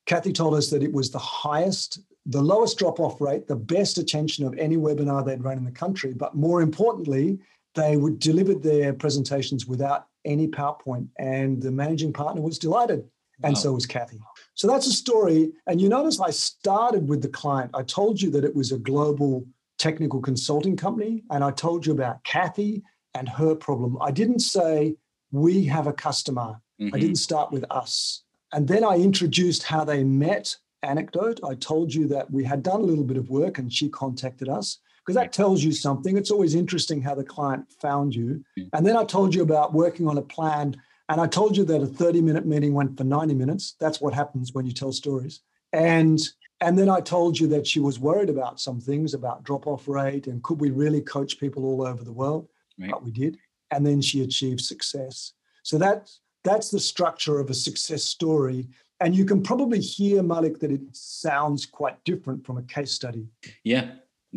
Kathy 0.06 0.34
told 0.34 0.56
us 0.56 0.70
that 0.70 0.84
it 0.84 0.92
was 0.92 1.12
the 1.12 1.20
highest, 1.20 2.00
the 2.26 2.42
lowest 2.42 2.78
drop 2.78 3.00
off 3.00 3.22
rate, 3.22 3.48
the 3.48 3.56
best 3.56 3.98
attention 3.98 4.46
of 4.46 4.58
any 4.58 4.78
webinar 4.78 5.26
they'd 5.26 5.44
run 5.44 5.58
in 5.58 5.66
the 5.66 5.72
country. 5.72 6.14
But 6.14 6.36
more 6.36 6.62
importantly, 6.62 7.40
they 7.76 7.98
would 7.98 8.20
delivered 8.20 8.62
their 8.62 8.94
presentations 8.94 9.66
without 9.66 10.08
any 10.26 10.48
PowerPoint. 10.48 11.08
And 11.18 11.62
the 11.62 11.72
managing 11.72 12.14
partner 12.14 12.42
was 12.42 12.60
delighted. 12.60 13.08
And 13.42 13.56
wow. 13.56 13.60
so 13.60 13.74
was 13.74 13.86
Kathy. 13.86 14.20
So 14.54 14.68
that's 14.68 14.88
a 14.88 14.92
story. 14.92 15.52
And 15.68 15.82
you 15.82 15.90
notice 15.90 16.20
I 16.20 16.30
started 16.30 17.08
with 17.08 17.22
the 17.22 17.30
client. 17.30 17.72
I 17.74 17.84
told 17.84 18.22
you 18.22 18.30
that 18.32 18.44
it 18.44 18.56
was 18.56 18.72
a 18.72 18.78
global 18.78 19.46
technical 19.80 20.22
consulting 20.22 20.78
company. 20.78 21.24
And 21.32 21.44
I 21.44 21.52
told 21.52 21.86
you 21.86 21.94
about 21.94 22.24
Kathy 22.24 22.84
and 23.16 23.28
her 23.28 23.56
problem. 23.56 23.98
I 24.02 24.12
didn't 24.12 24.40
say 24.40 24.96
we 25.32 25.66
have 25.66 25.88
a 25.88 25.94
customer. 25.94 26.62
Mm-hmm. 26.80 26.96
I 26.96 27.00
didn't 27.00 27.16
start 27.16 27.52
with 27.52 27.66
us. 27.72 28.24
And 28.54 28.68
then 28.68 28.84
I 28.84 28.98
introduced 28.98 29.64
how 29.64 29.84
they 29.84 30.04
met 30.04 30.56
anecdote. 30.84 31.40
I 31.44 31.56
told 31.56 31.94
you 31.94 32.08
that 32.10 32.30
we 32.32 32.44
had 32.44 32.62
done 32.62 32.82
a 32.82 32.86
little 32.86 33.04
bit 33.04 33.18
of 33.18 33.30
work 33.30 33.58
and 33.58 33.74
she 33.74 33.90
contacted 33.90 34.48
us 34.48 34.80
because 35.04 35.16
that 35.16 35.34
tells 35.34 35.64
you 35.64 35.72
something. 35.72 36.18
It's 36.18 36.32
always 36.32 36.56
interesting 36.56 37.02
how 37.02 37.16
the 37.16 37.24
client 37.24 37.66
found 37.82 38.16
you. 38.16 38.44
Mm. 38.58 38.70
And 38.74 38.86
then 38.86 38.96
I 38.96 39.04
told 39.04 39.36
you 39.36 39.42
about 39.42 39.74
working 39.74 40.08
on 40.08 40.18
a 40.18 40.22
plan. 40.22 40.76
And 41.14 41.22
I 41.22 41.28
told 41.28 41.56
you 41.56 41.64
that 41.66 41.80
a 41.80 41.86
30 41.86 42.22
minute 42.22 42.44
meeting 42.44 42.74
went 42.74 42.98
for 42.98 43.04
90 43.04 43.36
minutes. 43.36 43.76
That's 43.80 44.02
what 44.02 44.16
happens 44.16 44.52
when 44.54 44.66
you 44.66 44.72
tell 44.72 44.92
stories. 44.92 45.42
And 45.72 46.20
and 46.60 46.76
then 46.76 46.90
I 46.90 47.02
told 47.02 47.40
you 47.40 47.46
that 47.50 47.68
she 47.68 47.80
was 47.80 48.00
worried 48.00 48.32
about 48.32 48.60
some 48.60 48.82
things 48.82 49.14
about 49.14 49.44
drop 49.44 49.68
off 49.68 49.88
rate 49.88 50.26
and 50.26 50.42
could 50.42 50.60
we 50.60 50.72
really 50.72 51.02
coach 51.02 51.40
people 51.40 51.66
all 51.66 51.86
over 51.86 52.04
the 52.04 52.12
world? 52.12 52.48
Right. 52.80 52.90
But 52.90 53.04
we 53.04 53.12
did. 53.12 53.38
And 53.70 53.86
then 53.86 54.02
she 54.02 54.24
achieved 54.24 54.62
success. 54.62 55.34
So 55.62 55.78
that, 55.78 56.10
that's 56.44 56.72
the 56.72 56.80
structure 56.80 57.40
of 57.40 57.52
a 57.52 57.54
success 57.54 58.04
story. 58.04 58.70
And 59.00 59.16
you 59.16 59.24
can 59.24 59.44
probably 59.44 59.82
hear, 59.82 60.24
Malik, 60.24 60.58
that 60.62 60.72
it 60.72 60.82
sounds 60.94 61.68
quite 61.68 62.04
different 62.06 62.44
from 62.44 62.58
a 62.58 62.64
case 62.64 62.92
study. 62.92 63.28
Yeah, 63.64 63.92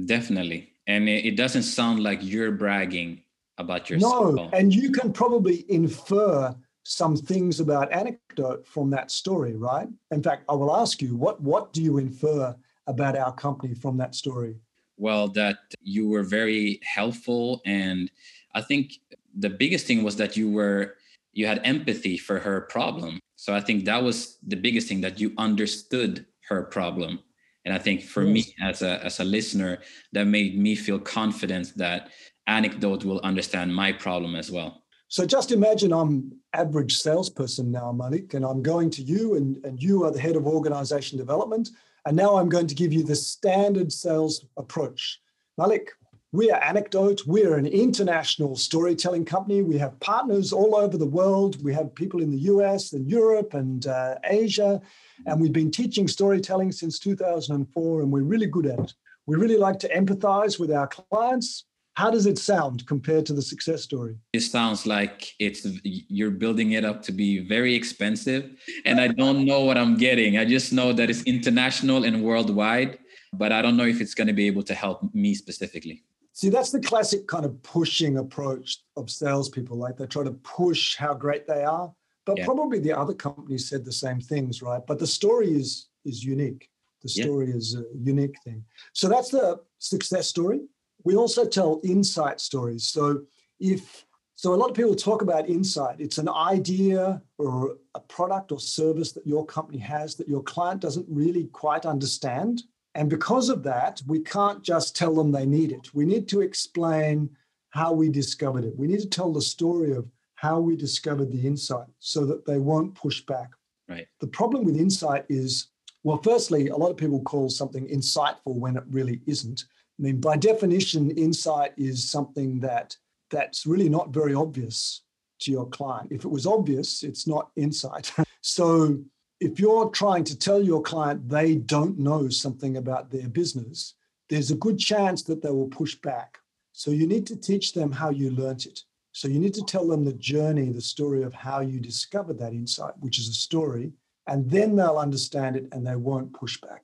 definitely. 0.04 0.74
And 0.86 1.08
it 1.08 1.36
doesn't 1.38 1.62
sound 1.62 2.02
like 2.02 2.18
you're 2.22 2.52
bragging 2.52 3.22
about 3.56 3.88
yourself. 3.88 4.34
No, 4.34 4.50
and 4.52 4.74
you 4.74 4.90
can 4.90 5.12
probably 5.12 5.64
infer 5.70 6.54
some 6.88 7.16
things 7.16 7.58
about 7.58 7.92
anecdote 7.92 8.64
from 8.64 8.90
that 8.90 9.10
story, 9.10 9.56
right? 9.56 9.88
In 10.12 10.22
fact, 10.22 10.44
I 10.48 10.54
will 10.54 10.74
ask 10.76 11.02
you, 11.02 11.16
what 11.16 11.40
what 11.40 11.72
do 11.72 11.82
you 11.82 11.98
infer 11.98 12.54
about 12.86 13.16
our 13.16 13.34
company 13.34 13.74
from 13.74 13.96
that 13.96 14.14
story? 14.14 14.54
Well, 14.96 15.28
that 15.28 15.58
you 15.82 16.08
were 16.08 16.22
very 16.22 16.80
helpful 16.84 17.60
and 17.66 18.10
I 18.54 18.62
think 18.62 18.94
the 19.34 19.50
biggest 19.50 19.86
thing 19.86 20.02
was 20.04 20.16
that 20.16 20.36
you 20.36 20.50
were 20.50 20.94
you 21.32 21.46
had 21.46 21.60
empathy 21.64 22.16
for 22.16 22.38
her 22.38 22.62
problem. 22.62 23.20
So 23.34 23.54
I 23.54 23.60
think 23.60 23.84
that 23.84 24.02
was 24.02 24.38
the 24.46 24.56
biggest 24.56 24.88
thing 24.88 25.02
that 25.02 25.20
you 25.20 25.34
understood 25.36 26.24
her 26.48 26.62
problem. 26.62 27.18
And 27.66 27.74
I 27.74 27.78
think 27.78 28.02
for 28.02 28.22
yes. 28.22 28.32
me 28.32 28.54
as 28.62 28.82
a 28.82 29.04
as 29.04 29.18
a 29.18 29.24
listener, 29.24 29.78
that 30.12 30.26
made 30.26 30.56
me 30.56 30.76
feel 30.76 31.00
confident 31.00 31.76
that 31.76 32.10
anecdote 32.46 33.04
will 33.04 33.20
understand 33.20 33.74
my 33.74 33.92
problem 33.92 34.36
as 34.36 34.50
well. 34.52 34.85
So 35.08 35.24
just 35.24 35.52
imagine 35.52 35.92
I'm 35.92 36.32
average 36.52 36.96
salesperson 36.96 37.70
now, 37.70 37.92
Malik, 37.92 38.34
and 38.34 38.44
I'm 38.44 38.62
going 38.62 38.90
to 38.90 39.02
you 39.02 39.36
and, 39.36 39.64
and 39.64 39.80
you 39.80 40.04
are 40.04 40.10
the 40.10 40.20
head 40.20 40.36
of 40.36 40.46
organization 40.46 41.16
development. 41.16 41.70
And 42.06 42.16
now 42.16 42.36
I'm 42.36 42.48
going 42.48 42.66
to 42.66 42.74
give 42.74 42.92
you 42.92 43.02
the 43.04 43.14
standard 43.14 43.92
sales 43.92 44.44
approach. 44.56 45.20
Malik, 45.58 45.92
we 46.32 46.50
are 46.50 46.62
Anecdote. 46.62 47.22
We're 47.26 47.56
an 47.56 47.66
international 47.66 48.56
storytelling 48.56 49.24
company. 49.24 49.62
We 49.62 49.78
have 49.78 49.98
partners 50.00 50.52
all 50.52 50.74
over 50.74 50.98
the 50.98 51.06
world. 51.06 51.62
We 51.62 51.72
have 51.74 51.94
people 51.94 52.20
in 52.20 52.30
the 52.30 52.40
US 52.52 52.92
and 52.92 53.08
Europe 53.08 53.54
and 53.54 53.86
uh, 53.86 54.16
Asia. 54.24 54.80
And 55.24 55.40
we've 55.40 55.52
been 55.52 55.70
teaching 55.70 56.08
storytelling 56.08 56.72
since 56.72 56.98
2004, 56.98 58.02
and 58.02 58.10
we're 58.10 58.22
really 58.22 58.46
good 58.46 58.66
at 58.66 58.78
it. 58.78 58.94
We 59.26 59.36
really 59.36 59.56
like 59.56 59.78
to 59.80 59.88
empathize 59.88 60.58
with 60.58 60.72
our 60.72 60.88
clients. 60.88 61.64
How 61.96 62.10
does 62.10 62.26
it 62.26 62.38
sound 62.38 62.86
compared 62.86 63.24
to 63.26 63.32
the 63.32 63.40
success 63.40 63.82
story? 63.82 64.16
It 64.34 64.40
sounds 64.40 64.86
like 64.86 65.32
it's 65.38 65.66
you're 65.82 66.30
building 66.30 66.72
it 66.72 66.84
up 66.84 67.02
to 67.04 67.12
be 67.12 67.38
very 67.38 67.74
expensive, 67.74 68.50
and 68.84 69.00
I 69.00 69.08
don't 69.08 69.46
know 69.46 69.62
what 69.64 69.78
I'm 69.78 69.96
getting. 69.96 70.36
I 70.36 70.44
just 70.44 70.74
know 70.74 70.92
that 70.92 71.08
it's 71.08 71.22
international 71.22 72.04
and 72.04 72.22
worldwide, 72.22 72.98
but 73.32 73.50
I 73.50 73.62
don't 73.62 73.78
know 73.78 73.86
if 73.86 74.02
it's 74.02 74.14
going 74.14 74.26
to 74.26 74.34
be 74.34 74.46
able 74.46 74.62
to 74.64 74.74
help 74.74 75.02
me 75.14 75.34
specifically. 75.34 76.04
See, 76.34 76.50
that's 76.50 76.70
the 76.70 76.80
classic 76.80 77.26
kind 77.26 77.46
of 77.46 77.62
pushing 77.62 78.18
approach 78.18 78.82
of 78.98 79.08
salespeople. 79.08 79.78
Like 79.78 79.96
they 79.96 80.06
try 80.06 80.22
to 80.22 80.32
push 80.32 80.96
how 80.96 81.14
great 81.14 81.46
they 81.46 81.64
are, 81.64 81.90
but 82.26 82.36
yeah. 82.36 82.44
probably 82.44 82.78
the 82.78 82.92
other 82.92 83.14
companies 83.14 83.70
said 83.70 83.86
the 83.86 83.92
same 83.92 84.20
things, 84.20 84.60
right? 84.60 84.82
But 84.86 84.98
the 84.98 85.06
story 85.06 85.48
is 85.54 85.88
is 86.04 86.22
unique. 86.22 86.68
The 87.02 87.08
story 87.08 87.48
yeah. 87.48 87.56
is 87.56 87.74
a 87.74 87.84
unique 87.98 88.36
thing. 88.44 88.64
So 88.92 89.08
that's 89.08 89.30
the 89.30 89.60
success 89.78 90.28
story. 90.28 90.60
We 91.06 91.14
also 91.14 91.46
tell 91.46 91.80
insight 91.84 92.40
stories. 92.40 92.84
So 92.88 93.22
if 93.60 94.04
so 94.34 94.52
a 94.52 94.56
lot 94.56 94.68
of 94.68 94.76
people 94.76 94.94
talk 94.94 95.22
about 95.22 95.48
insight. 95.48 95.98
It's 95.98 96.18
an 96.18 96.28
idea 96.28 97.22
or 97.38 97.76
a 97.94 98.00
product 98.00 98.52
or 98.52 98.60
service 98.60 99.12
that 99.12 99.26
your 99.26 99.46
company 99.46 99.78
has 99.78 100.16
that 100.16 100.28
your 100.28 100.42
client 100.42 100.82
doesn't 100.82 101.06
really 101.08 101.44
quite 101.44 101.86
understand. 101.86 102.64
And 102.94 103.08
because 103.08 103.48
of 103.48 103.62
that, 103.62 104.02
we 104.06 104.18
can't 104.20 104.62
just 104.62 104.94
tell 104.94 105.14
them 105.14 105.30
they 105.30 105.46
need 105.46 105.72
it. 105.72 105.94
We 105.94 106.04
need 106.04 106.28
to 106.28 106.42
explain 106.42 107.30
how 107.70 107.92
we 107.92 108.10
discovered 108.10 108.64
it. 108.64 108.76
We 108.76 108.88
need 108.88 109.00
to 109.00 109.08
tell 109.08 109.32
the 109.32 109.40
story 109.40 109.92
of 109.92 110.06
how 110.34 110.58
we 110.60 110.76
discovered 110.76 111.30
the 111.30 111.46
insight 111.46 111.88
so 111.98 112.26
that 112.26 112.44
they 112.44 112.58
won't 112.58 112.94
push 112.94 113.20
back. 113.22 113.50
Right. 113.88 114.06
The 114.20 114.26
problem 114.26 114.64
with 114.64 114.76
insight 114.76 115.24
is, 115.28 115.68
well, 116.02 116.20
firstly, 116.22 116.68
a 116.68 116.76
lot 116.76 116.90
of 116.90 116.98
people 116.98 117.22
call 117.22 117.48
something 117.48 117.86
insightful 117.86 118.56
when 118.56 118.76
it 118.76 118.84
really 118.90 119.22
isn't. 119.26 119.64
I 119.98 120.02
mean, 120.02 120.20
by 120.20 120.36
definition, 120.36 121.10
insight 121.12 121.72
is 121.76 122.10
something 122.10 122.60
that 122.60 122.96
that's 123.30 123.66
really 123.66 123.88
not 123.88 124.10
very 124.10 124.34
obvious 124.34 125.02
to 125.40 125.50
your 125.50 125.68
client. 125.68 126.12
If 126.12 126.24
it 126.24 126.30
was 126.30 126.46
obvious, 126.46 127.02
it's 127.02 127.26
not 127.26 127.50
insight. 127.56 128.12
so 128.40 128.98
if 129.40 129.58
you're 129.58 129.90
trying 129.90 130.24
to 130.24 130.38
tell 130.38 130.62
your 130.62 130.82
client 130.82 131.28
they 131.28 131.56
don't 131.56 131.98
know 131.98 132.28
something 132.28 132.76
about 132.76 133.10
their 133.10 133.28
business, 133.28 133.94
there's 134.28 134.50
a 134.50 134.56
good 134.56 134.78
chance 134.78 135.22
that 135.24 135.42
they 135.42 135.50
will 135.50 135.68
push 135.68 135.94
back. 135.96 136.38
So 136.72 136.90
you 136.90 137.06
need 137.06 137.26
to 137.28 137.36
teach 137.36 137.72
them 137.72 137.92
how 137.92 138.10
you 138.10 138.30
learnt 138.30 138.66
it. 138.66 138.80
So 139.12 139.28
you 139.28 139.38
need 139.38 139.54
to 139.54 139.64
tell 139.64 139.86
them 139.88 140.04
the 140.04 140.12
journey, 140.12 140.72
the 140.72 140.80
story 140.80 141.22
of 141.22 141.32
how 141.32 141.60
you 141.60 141.80
discovered 141.80 142.38
that 142.38 142.52
insight, 142.52 142.94
which 143.00 143.18
is 143.18 143.28
a 143.28 143.32
story, 143.32 143.92
and 144.26 144.50
then 144.50 144.76
they'll 144.76 144.98
understand 144.98 145.56
it 145.56 145.68
and 145.72 145.86
they 145.86 145.96
won't 145.96 146.34
push 146.34 146.60
back. 146.60 146.82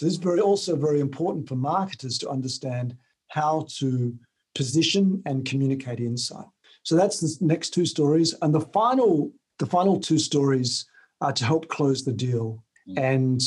So 0.00 0.06
this 0.06 0.14
is 0.14 0.20
very 0.20 0.40
also 0.40 0.76
very 0.76 0.98
important 0.98 1.46
for 1.46 1.56
marketers 1.56 2.16
to 2.20 2.30
understand 2.30 2.96
how 3.28 3.66
to 3.80 4.16
position 4.54 5.22
and 5.26 5.44
communicate 5.44 6.00
insight. 6.00 6.46
So 6.84 6.96
that's 6.96 7.20
the 7.20 7.36
next 7.44 7.74
two 7.74 7.84
stories, 7.84 8.34
and 8.40 8.54
the 8.54 8.62
final 8.62 9.30
the 9.58 9.66
final 9.66 10.00
two 10.00 10.18
stories 10.18 10.86
are 11.20 11.34
to 11.34 11.44
help 11.44 11.68
close 11.68 12.02
the 12.02 12.14
deal. 12.14 12.64
Mm. 12.88 12.98
And 12.98 13.40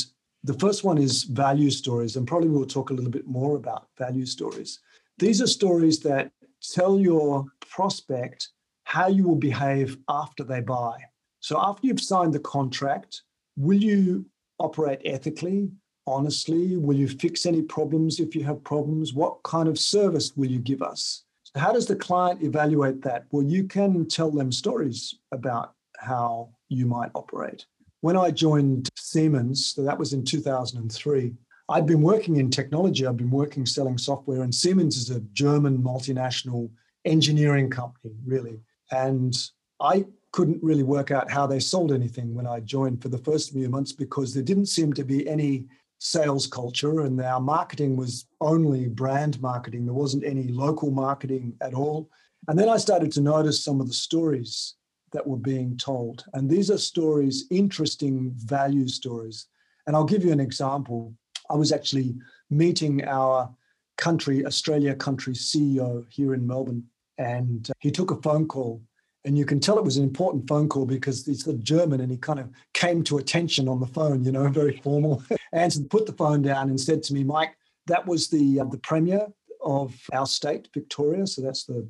the 0.44 0.54
first 0.54 0.84
one 0.84 0.96
is 0.96 1.24
value 1.24 1.72
stories, 1.72 2.14
and 2.14 2.24
probably 2.24 2.50
we'll 2.50 2.66
talk 2.66 2.90
a 2.90 2.94
little 2.94 3.10
bit 3.10 3.26
more 3.26 3.56
about 3.56 3.88
value 3.98 4.24
stories. 4.24 4.78
These 5.18 5.42
are 5.42 5.48
stories 5.48 5.98
that 6.04 6.30
tell 6.72 7.00
your 7.00 7.46
prospect 7.68 8.50
how 8.84 9.08
you 9.08 9.24
will 9.24 9.42
behave 9.50 9.98
after 10.08 10.44
they 10.44 10.60
buy. 10.60 10.98
So 11.40 11.58
after 11.60 11.88
you've 11.88 12.00
signed 12.00 12.32
the 12.32 12.38
contract, 12.38 13.22
will 13.56 13.82
you 13.82 14.26
operate 14.60 15.00
ethically? 15.04 15.72
Honestly? 16.06 16.76
Will 16.76 16.96
you 16.96 17.08
fix 17.08 17.46
any 17.46 17.62
problems 17.62 18.20
if 18.20 18.34
you 18.34 18.44
have 18.44 18.62
problems? 18.64 19.14
What 19.14 19.42
kind 19.42 19.68
of 19.68 19.78
service 19.78 20.32
will 20.36 20.50
you 20.50 20.58
give 20.58 20.82
us? 20.82 21.24
So 21.44 21.60
how 21.60 21.72
does 21.72 21.86
the 21.86 21.96
client 21.96 22.42
evaluate 22.42 23.02
that? 23.02 23.26
Well, 23.30 23.44
you 23.44 23.64
can 23.64 24.08
tell 24.08 24.30
them 24.30 24.50
stories 24.50 25.14
about 25.32 25.74
how 25.98 26.50
you 26.68 26.86
might 26.86 27.10
operate. 27.14 27.66
When 28.00 28.16
I 28.16 28.30
joined 28.30 28.88
Siemens, 28.96 29.72
so 29.74 29.82
that 29.82 29.98
was 29.98 30.12
in 30.12 30.24
2003, 30.24 31.32
I'd 31.70 31.86
been 31.86 32.02
working 32.02 32.36
in 32.36 32.50
technology. 32.50 33.06
I'd 33.06 33.16
been 33.16 33.30
working 33.30 33.64
selling 33.64 33.96
software, 33.96 34.42
and 34.42 34.54
Siemens 34.54 34.96
is 34.96 35.10
a 35.10 35.20
German 35.32 35.78
multinational 35.78 36.70
engineering 37.06 37.70
company, 37.70 38.14
really. 38.26 38.60
And 38.90 39.34
I 39.80 40.04
couldn't 40.32 40.62
really 40.62 40.82
work 40.82 41.10
out 41.10 41.30
how 41.30 41.46
they 41.46 41.60
sold 41.60 41.92
anything 41.92 42.34
when 42.34 42.46
I 42.46 42.60
joined 42.60 43.00
for 43.00 43.08
the 43.08 43.18
first 43.18 43.52
few 43.52 43.68
months 43.68 43.92
because 43.92 44.34
there 44.34 44.42
didn't 44.42 44.66
seem 44.66 44.92
to 44.94 45.04
be 45.04 45.28
any 45.28 45.66
sales 46.04 46.46
culture 46.46 47.00
and 47.00 47.18
our 47.22 47.40
marketing 47.40 47.96
was 47.96 48.26
only 48.42 48.88
brand 48.88 49.40
marketing. 49.40 49.86
There 49.86 49.94
wasn't 49.94 50.26
any 50.26 50.48
local 50.48 50.90
marketing 50.90 51.54
at 51.62 51.72
all. 51.72 52.10
And 52.46 52.58
then 52.58 52.68
I 52.68 52.76
started 52.76 53.10
to 53.12 53.22
notice 53.22 53.64
some 53.64 53.80
of 53.80 53.88
the 53.88 53.94
stories 53.94 54.74
that 55.12 55.26
were 55.26 55.38
being 55.38 55.78
told. 55.78 56.26
And 56.34 56.48
these 56.48 56.70
are 56.70 56.76
stories, 56.76 57.46
interesting 57.50 58.32
value 58.36 58.86
stories. 58.86 59.46
And 59.86 59.96
I'll 59.96 60.04
give 60.04 60.22
you 60.22 60.30
an 60.30 60.40
example. 60.40 61.14
I 61.48 61.54
was 61.54 61.72
actually 61.72 62.14
meeting 62.50 63.02
our 63.06 63.50
country, 63.96 64.44
Australia 64.44 64.94
country 64.94 65.32
CEO 65.32 66.04
here 66.10 66.34
in 66.34 66.46
Melbourne, 66.46 66.84
and 67.16 67.70
he 67.78 67.90
took 67.90 68.10
a 68.10 68.20
phone 68.20 68.46
call 68.46 68.82
and 69.24 69.38
you 69.38 69.46
can 69.46 69.58
tell 69.58 69.78
it 69.78 69.84
was 69.84 69.96
an 69.96 70.04
important 70.04 70.46
phone 70.46 70.68
call 70.68 70.84
because 70.84 71.24
he's 71.24 71.44
the 71.44 71.54
German 71.54 72.00
and 72.00 72.10
he 72.10 72.18
kind 72.18 72.38
of 72.38 72.50
came 72.74 73.02
to 73.04 73.18
attention 73.18 73.68
on 73.68 73.80
the 73.80 73.86
phone, 73.86 74.22
you 74.22 74.32
know, 74.32 74.48
very 74.50 74.76
formal. 74.78 75.22
Answered, 75.52 75.90
put 75.90 76.06
the 76.06 76.12
phone 76.12 76.42
down 76.42 76.68
and 76.68 76.78
said 76.78 77.02
to 77.04 77.14
me, 77.14 77.24
Mike, 77.24 77.56
that 77.86 78.06
was 78.06 78.28
the 78.28 78.60
uh, 78.60 78.64
the 78.64 78.78
premier 78.78 79.26
of 79.62 79.94
our 80.12 80.26
state, 80.26 80.68
Victoria. 80.74 81.26
So 81.26 81.42
that's 81.42 81.64
the 81.64 81.88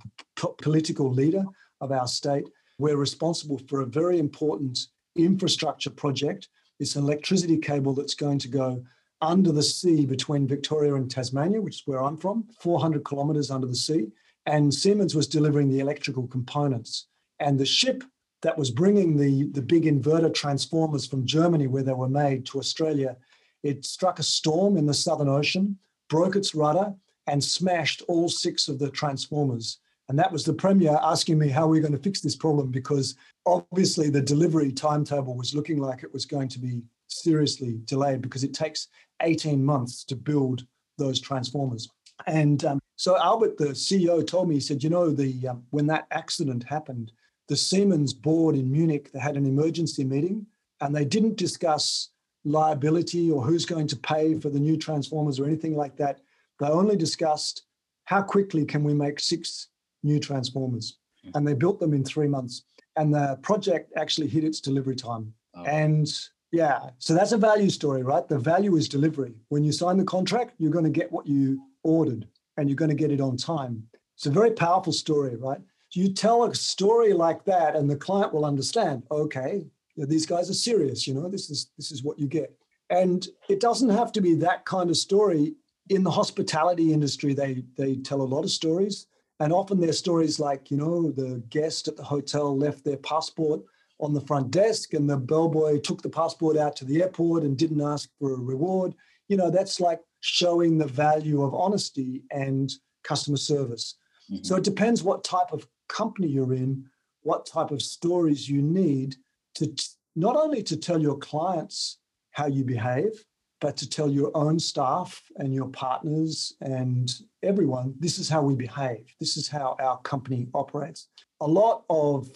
political 0.63 1.11
leader 1.11 1.45
of 1.81 1.91
our 1.91 2.07
state. 2.07 2.45
We're 2.79 2.97
responsible 2.97 3.61
for 3.69 3.81
a 3.81 3.87
very 3.87 4.19
important 4.19 4.79
infrastructure 5.17 5.91
project. 5.91 6.49
It's 6.81 6.97
an 6.97 7.05
electricity 7.05 7.59
cable 7.59 7.95
that's 7.95 8.15
going 8.15 8.39
to 8.41 8.49
go 8.49 8.85
under 9.21 9.53
the 9.53 9.63
sea 9.63 10.07
between 10.07 10.47
Victoria 10.47 10.95
and 10.95 11.11
Tasmania, 11.11 11.61
which 11.61 11.77
is 11.77 11.83
where 11.87 12.03
I'm 12.03 12.17
from, 12.17 12.47
400 12.61 13.05
kilometers 13.05 13.51
under 13.51 13.67
the 13.67 13.75
sea. 13.75 14.09
And 14.47 14.73
Siemens 14.73 15.15
was 15.15 15.27
delivering 15.27 15.71
the 15.71 15.81
electrical 15.81 16.27
components. 16.27 17.07
And 17.41 17.59
the 17.59 17.67
ship 17.67 18.05
that 18.43 18.59
was 18.59 18.71
bringing 18.71 19.17
the, 19.17 19.45
the 19.53 19.63
big 19.63 19.85
inverter 19.85 20.33
transformers 20.33 21.07
from 21.07 21.27
Germany, 21.27 21.67
where 21.67 21.83
they 21.83 21.93
were 21.93 22.09
made, 22.09 22.47
to 22.47 22.59
Australia, 22.59 23.17
it 23.63 23.85
struck 23.85 24.19
a 24.19 24.23
storm 24.23 24.77
in 24.77 24.87
the 24.87 24.95
Southern 24.95 25.29
Ocean, 25.29 25.79
broke 26.09 26.37
its 26.37 26.55
rudder, 26.55 26.95
and 27.27 27.43
smashed 27.43 28.03
all 28.07 28.29
six 28.29 28.69
of 28.69 28.79
the 28.79 28.91
transformers. 28.91 29.79
And 30.09 30.19
that 30.19 30.31
was 30.31 30.45
the 30.45 30.53
Premier 30.53 30.99
asking 31.03 31.39
me 31.39 31.49
how 31.49 31.67
we 31.67 31.79
are 31.79 31.83
going 31.83 31.97
to 31.97 32.03
fix 32.03 32.21
this 32.21 32.37
problem 32.37 32.71
because 32.71 33.17
obviously 33.47 34.11
the 34.11 34.21
delivery 34.21 34.71
timetable 34.71 35.35
was 35.35 35.55
looking 35.55 35.79
like 35.79 36.03
it 36.03 36.13
was 36.13 36.27
going 36.27 36.49
to 36.49 36.59
be 36.59 36.83
seriously 37.09 37.81
delayed 37.87 38.21
because 38.21 38.45
it 38.45 38.53
takes 38.53 38.89
18 39.23 39.65
months 39.65 40.05
to 40.05 40.17
build 40.17 40.67
those 40.99 41.21
transformers. 41.21 41.89
And 42.27 42.65
um, 42.65 42.81
so 42.97 43.19
Albert, 43.19 43.57
the 43.57 43.69
CEO, 43.69 44.27
told 44.27 44.49
me, 44.49 44.57
he 44.57 44.61
said, 44.61 44.83
you 44.83 44.91
know, 44.91 45.11
the 45.11 45.49
um, 45.49 45.65
when 45.71 45.87
that 45.89 46.07
accident 46.11 46.65
happened, 46.65 47.13
the 47.49 47.57
Siemens 47.57 48.13
board 48.15 48.57
in 48.57 48.71
Munich, 48.71 49.11
they 49.13 49.21
had 49.21 49.37
an 49.37 49.47
emergency 49.47 50.05
meeting 50.05 50.47
and 50.81 50.95
they 50.95 51.05
didn't 51.05 51.37
discuss 51.37 52.11
liability 52.45 53.31
or 53.31 53.43
who's 53.43 53.65
going 53.65 53.87
to 53.89 53.97
pay 53.97 54.39
for 54.39 54.51
the 54.51 54.61
new 54.61 54.77
transformers 54.77 55.41
or 55.41 55.47
anything 55.47 55.77
like 55.77 55.97
that. 55.97 56.21
They 56.61 56.67
only 56.67 56.97
discussed 56.97 57.65
how 58.05 58.23
quickly 58.23 58.65
can 58.65 58.85
we 58.85 58.95
make 58.95 59.19
six 59.19 59.69
new 60.03 60.21
transformers. 60.21 60.99
Hmm. 61.25 61.31
And 61.35 61.47
they 61.47 61.55
built 61.55 61.81
them 61.81 61.95
in 61.95 62.05
three 62.05 62.29
months. 62.29 62.65
And 62.97 63.15
the 63.15 63.39
project 63.43 63.93
actually 63.97 64.29
hit 64.29 64.45
its 64.45 64.61
delivery 64.61 64.97
time. 64.97 65.33
Oh. 65.55 65.65
And 65.65 66.09
yeah, 66.53 66.91
so 66.99 67.15
that's 67.15 67.33
a 67.33 67.39
value 67.39 67.71
story, 67.71 68.03
right? 68.03 68.29
The 68.29 68.39
value 68.39 68.77
is 68.77 68.89
delivery. 68.89 69.35
When 69.49 69.65
you 69.65 69.73
sign 69.73 69.97
the 69.97 70.05
contract, 70.05 70.55
you're 70.59 70.71
going 70.71 70.85
to 70.85 70.91
get 70.91 71.11
what 71.11 71.27
you 71.27 71.61
ordered 71.83 72.29
and 72.57 72.69
you're 72.69 72.77
going 72.77 72.91
to 72.91 72.95
get 72.95 73.11
it 73.11 73.21
on 73.21 73.37
time. 73.37 73.89
It's 74.17 74.27
a 74.27 74.31
very 74.31 74.53
powerful 74.53 74.93
story, 74.93 75.35
right? 75.35 75.61
You 75.97 76.13
tell 76.13 76.45
a 76.45 76.55
story 76.55 77.13
like 77.13 77.45
that 77.45 77.77
and 77.77 77.89
the 77.89 77.97
client 77.97 78.33
will 78.33 78.45
understand, 78.45 79.03
okay, 79.11 79.67
these 79.97 80.27
guys 80.27 80.51
are 80.51 80.55
serious, 80.55 81.07
you 81.07 81.15
know, 81.15 81.29
this 81.29 81.51
is 81.51 81.71
this 81.77 81.93
is 81.93 82.03
what 82.03 82.19
you 82.19 82.27
get. 82.27 82.57
And 82.91 83.27
it 83.49 83.61
doesn't 83.61 83.91
have 83.91 84.13
to 84.13 84.21
be 84.21 84.35
that 84.37 84.65
kind 84.65 84.91
of 84.91 84.97
story. 84.97 85.55
In 85.91 86.03
the 86.03 86.11
hospitality 86.11 86.93
industry, 86.93 87.35
they 87.35 87.65
they 87.77 87.97
tell 87.97 88.23
a 88.23 88.33
lot 88.35 88.45
of 88.45 88.51
stories. 88.51 89.07
And 89.41 89.53
often 89.53 89.81
they're 89.81 89.93
stories 89.93 90.39
like, 90.39 90.71
you 90.71 90.77
know, 90.77 91.11
the 91.11 91.43
guest 91.51 91.89
at 91.89 91.97
the 91.97 92.05
hotel 92.05 92.57
left 92.57 92.85
their 92.85 92.97
passport 92.97 93.63
on 94.01 94.15
the 94.15 94.21
front 94.21 94.51
desk 94.51 94.95
and 94.95 95.09
the 95.09 95.17
bellboy 95.17 95.81
took 95.81 96.03
the 96.03 96.11
passport 96.11 96.57
out 96.57 96.77
to 96.77 96.85
the 96.85 97.03
airport 97.03 97.43
and 97.43 97.57
didn't 97.57 97.81
ask 97.81 98.09
for 98.19 98.33
a 98.33 98.39
reward. 98.39 98.95
You 99.29 99.37
know, 99.37 99.51
that's 99.51 99.81
like 99.81 100.01
showing 100.21 100.79
the 100.79 100.87
value 100.87 101.43
of 101.43 101.55
honesty 101.55 102.23
and 102.31 102.73
customer 103.03 103.37
service. 103.37 103.97
Mm-hmm. 104.31 104.45
So 104.45 104.57
it 104.57 104.65
depends 104.65 105.03
what 105.03 105.25
type 105.25 105.53
of 105.53 105.67
company 105.89 106.29
you're 106.29 106.55
in, 106.55 106.85
what 107.23 107.47
type 107.47 107.71
of 107.71 107.83
stories 107.83 108.49
you 108.49 108.63
need 108.63 109.17
to 109.55 109.67
t- 109.67 109.85
not 110.17 110.37
only 110.37 110.63
to 110.63 110.77
tell 110.77 111.01
your 111.01 111.19
clients 111.19 111.99
how 112.33 112.47
you 112.47 112.65
behave, 112.65 113.25
but 113.61 113.77
to 113.79 113.89
tell 113.89 114.11
your 114.11 114.31
own 114.37 114.59
staff 114.59 115.23
and 115.37 115.55
your 115.55 115.69
partners 115.69 116.53
and 116.61 117.11
everyone, 117.43 117.95
this 117.99 118.19
is 118.19 118.29
how 118.29 118.43
we 118.43 118.55
behave. 118.55 119.07
This 119.21 119.37
is 119.37 119.49
how 119.49 119.77
our 119.81 119.99
company 120.01 120.49
operates. 120.55 121.09
A 121.41 121.47
lot 121.47 121.85
of 121.89 122.29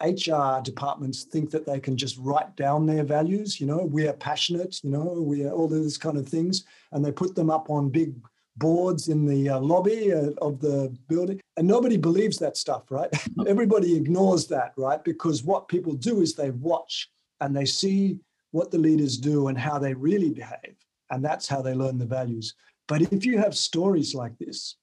HR 0.00 0.60
departments 0.62 1.24
think 1.24 1.50
that 1.50 1.66
they 1.66 1.80
can 1.80 1.96
just 1.96 2.18
write 2.18 2.54
down 2.54 2.86
their 2.86 3.02
values. 3.02 3.60
You 3.60 3.66
know, 3.66 3.78
we 3.78 4.06
are 4.06 4.12
passionate, 4.12 4.82
you 4.84 4.90
know, 4.90 5.20
we 5.20 5.44
are 5.44 5.50
all 5.50 5.68
those 5.68 5.96
kind 5.96 6.18
of 6.18 6.28
things, 6.28 6.64
and 6.92 7.04
they 7.04 7.12
put 7.12 7.34
them 7.34 7.50
up 7.50 7.70
on 7.70 7.88
big 7.88 8.14
boards 8.56 9.08
in 9.08 9.26
the 9.26 9.50
uh, 9.50 9.60
lobby 9.60 10.12
uh, 10.12 10.30
of 10.38 10.60
the 10.60 10.94
building. 11.08 11.40
And 11.56 11.66
nobody 11.66 11.96
believes 11.96 12.38
that 12.38 12.56
stuff, 12.56 12.90
right? 12.90 13.10
Everybody 13.46 13.96
ignores 13.96 14.46
that, 14.48 14.72
right? 14.76 15.02
Because 15.02 15.42
what 15.42 15.68
people 15.68 15.92
do 15.94 16.20
is 16.20 16.34
they 16.34 16.50
watch 16.50 17.10
and 17.40 17.54
they 17.54 17.64
see 17.64 18.18
what 18.50 18.70
the 18.70 18.78
leaders 18.78 19.18
do 19.18 19.48
and 19.48 19.58
how 19.58 19.78
they 19.78 19.94
really 19.94 20.30
behave. 20.30 20.76
And 21.10 21.24
that's 21.24 21.46
how 21.46 21.62
they 21.62 21.74
learn 21.74 21.98
the 21.98 22.06
values. 22.06 22.54
But 22.88 23.02
if 23.02 23.24
you 23.24 23.38
have 23.38 23.56
stories 23.56 24.14
like 24.14 24.38
this, 24.38 24.76